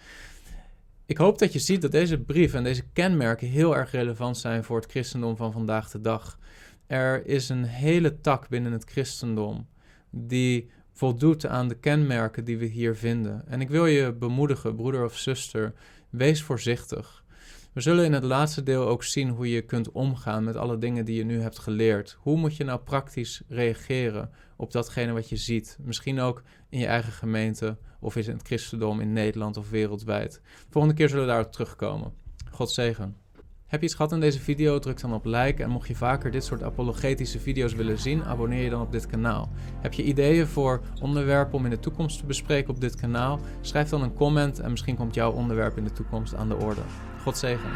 Ik 1.13 1.19
hoop 1.19 1.39
dat 1.39 1.53
je 1.53 1.59
ziet 1.59 1.83
dat 1.83 1.91
deze 1.91 2.19
brief 2.19 2.55
en 2.55 2.65
deze 2.65 2.83
kenmerken 2.93 3.49
heel 3.49 3.77
erg 3.77 3.91
relevant 3.91 4.39
zijn 4.39 4.65
voor 4.65 4.77
het 4.77 4.91
christendom 4.91 5.37
van 5.37 5.53
vandaag 5.53 5.91
de 5.91 6.01
dag. 6.01 6.39
Er 6.87 7.27
is 7.27 7.49
een 7.49 7.65
hele 7.65 8.21
tak 8.21 8.49
binnen 8.49 8.73
het 8.73 8.85
christendom 8.85 9.69
die 10.11 10.71
voldoet 10.93 11.47
aan 11.47 11.69
de 11.69 11.75
kenmerken 11.75 12.45
die 12.45 12.59
we 12.59 12.65
hier 12.65 12.97
vinden. 12.97 13.49
En 13.49 13.61
ik 13.61 13.69
wil 13.69 13.87
je 13.87 14.13
bemoedigen, 14.13 14.77
broeder 14.77 15.05
of 15.05 15.19
zuster, 15.19 15.73
wees 16.11 16.43
voorzichtig. 16.43 17.25
We 17.73 17.81
zullen 17.81 18.05
in 18.05 18.13
het 18.13 18.25
laatste 18.25 18.63
deel 18.63 18.87
ook 18.87 19.05
zien 19.05 19.29
hoe 19.29 19.51
je 19.51 19.63
kunt 19.63 19.91
omgaan 19.91 20.45
met 20.45 20.57
alle 20.57 20.79
dingen 20.79 21.05
die 21.05 21.17
je 21.17 21.25
nu 21.25 21.41
hebt 21.41 21.59
geleerd. 21.59 22.17
Hoe 22.21 22.37
moet 22.37 22.57
je 22.57 22.65
nou 22.65 22.81
praktisch 22.81 23.43
reageren 23.49 24.31
op 24.57 24.73
datgene 24.73 25.13
wat 25.13 25.29
je 25.29 25.37
ziet? 25.37 25.79
Misschien 25.81 26.21
ook 26.21 26.43
in 26.73 26.79
je 26.79 26.87
eigen 26.87 27.13
gemeente 27.13 27.77
of 28.01 28.17
in 28.17 28.33
het 28.33 28.47
christendom 28.47 29.01
in 29.01 29.13
Nederland 29.13 29.57
of 29.57 29.71
wereldwijd. 29.71 30.41
Volgende 30.71 30.97
keer 30.97 31.09
zullen 31.09 31.25
we 31.25 31.31
daarop 31.31 31.53
terugkomen. 31.53 32.13
God 32.51 32.71
zegen. 32.71 33.17
Heb 33.67 33.81
je 33.81 33.87
iets 33.87 33.97
gehad 33.97 34.13
in 34.13 34.21
deze 34.21 34.41
video? 34.41 34.79
Druk 34.79 35.01
dan 35.01 35.15
op 35.15 35.25
like. 35.25 35.63
En 35.63 35.71
mocht 35.71 35.89
je 35.89 35.95
vaker 35.95 36.31
dit 36.31 36.45
soort 36.45 36.63
apologetische 36.63 37.39
video's 37.39 37.75
willen 37.75 37.99
zien, 37.99 38.25
abonneer 38.25 38.63
je 38.63 38.71
dan 38.71 38.81
op 38.81 38.93
dit 38.93 39.07
kanaal. 39.07 39.49
Heb 39.81 39.93
je 39.93 40.03
ideeën 40.03 40.47
voor 40.47 40.81
onderwerpen 41.01 41.59
om 41.59 41.65
in 41.65 41.71
de 41.71 41.79
toekomst 41.79 42.19
te 42.19 42.27
bespreken 42.27 42.75
op 42.75 42.81
dit 42.81 42.95
kanaal? 42.95 43.41
Schrijf 43.61 43.89
dan 43.89 44.03
een 44.03 44.15
comment 44.15 44.59
en 44.59 44.71
misschien 44.71 44.97
komt 44.97 45.15
jouw 45.15 45.33
onderwerp 45.33 45.77
in 45.77 45.85
de 45.85 45.93
toekomst 45.93 46.35
aan 46.35 46.49
de 46.49 46.57
orde. 46.57 46.83
God 47.23 47.37
zegen. 47.39 47.71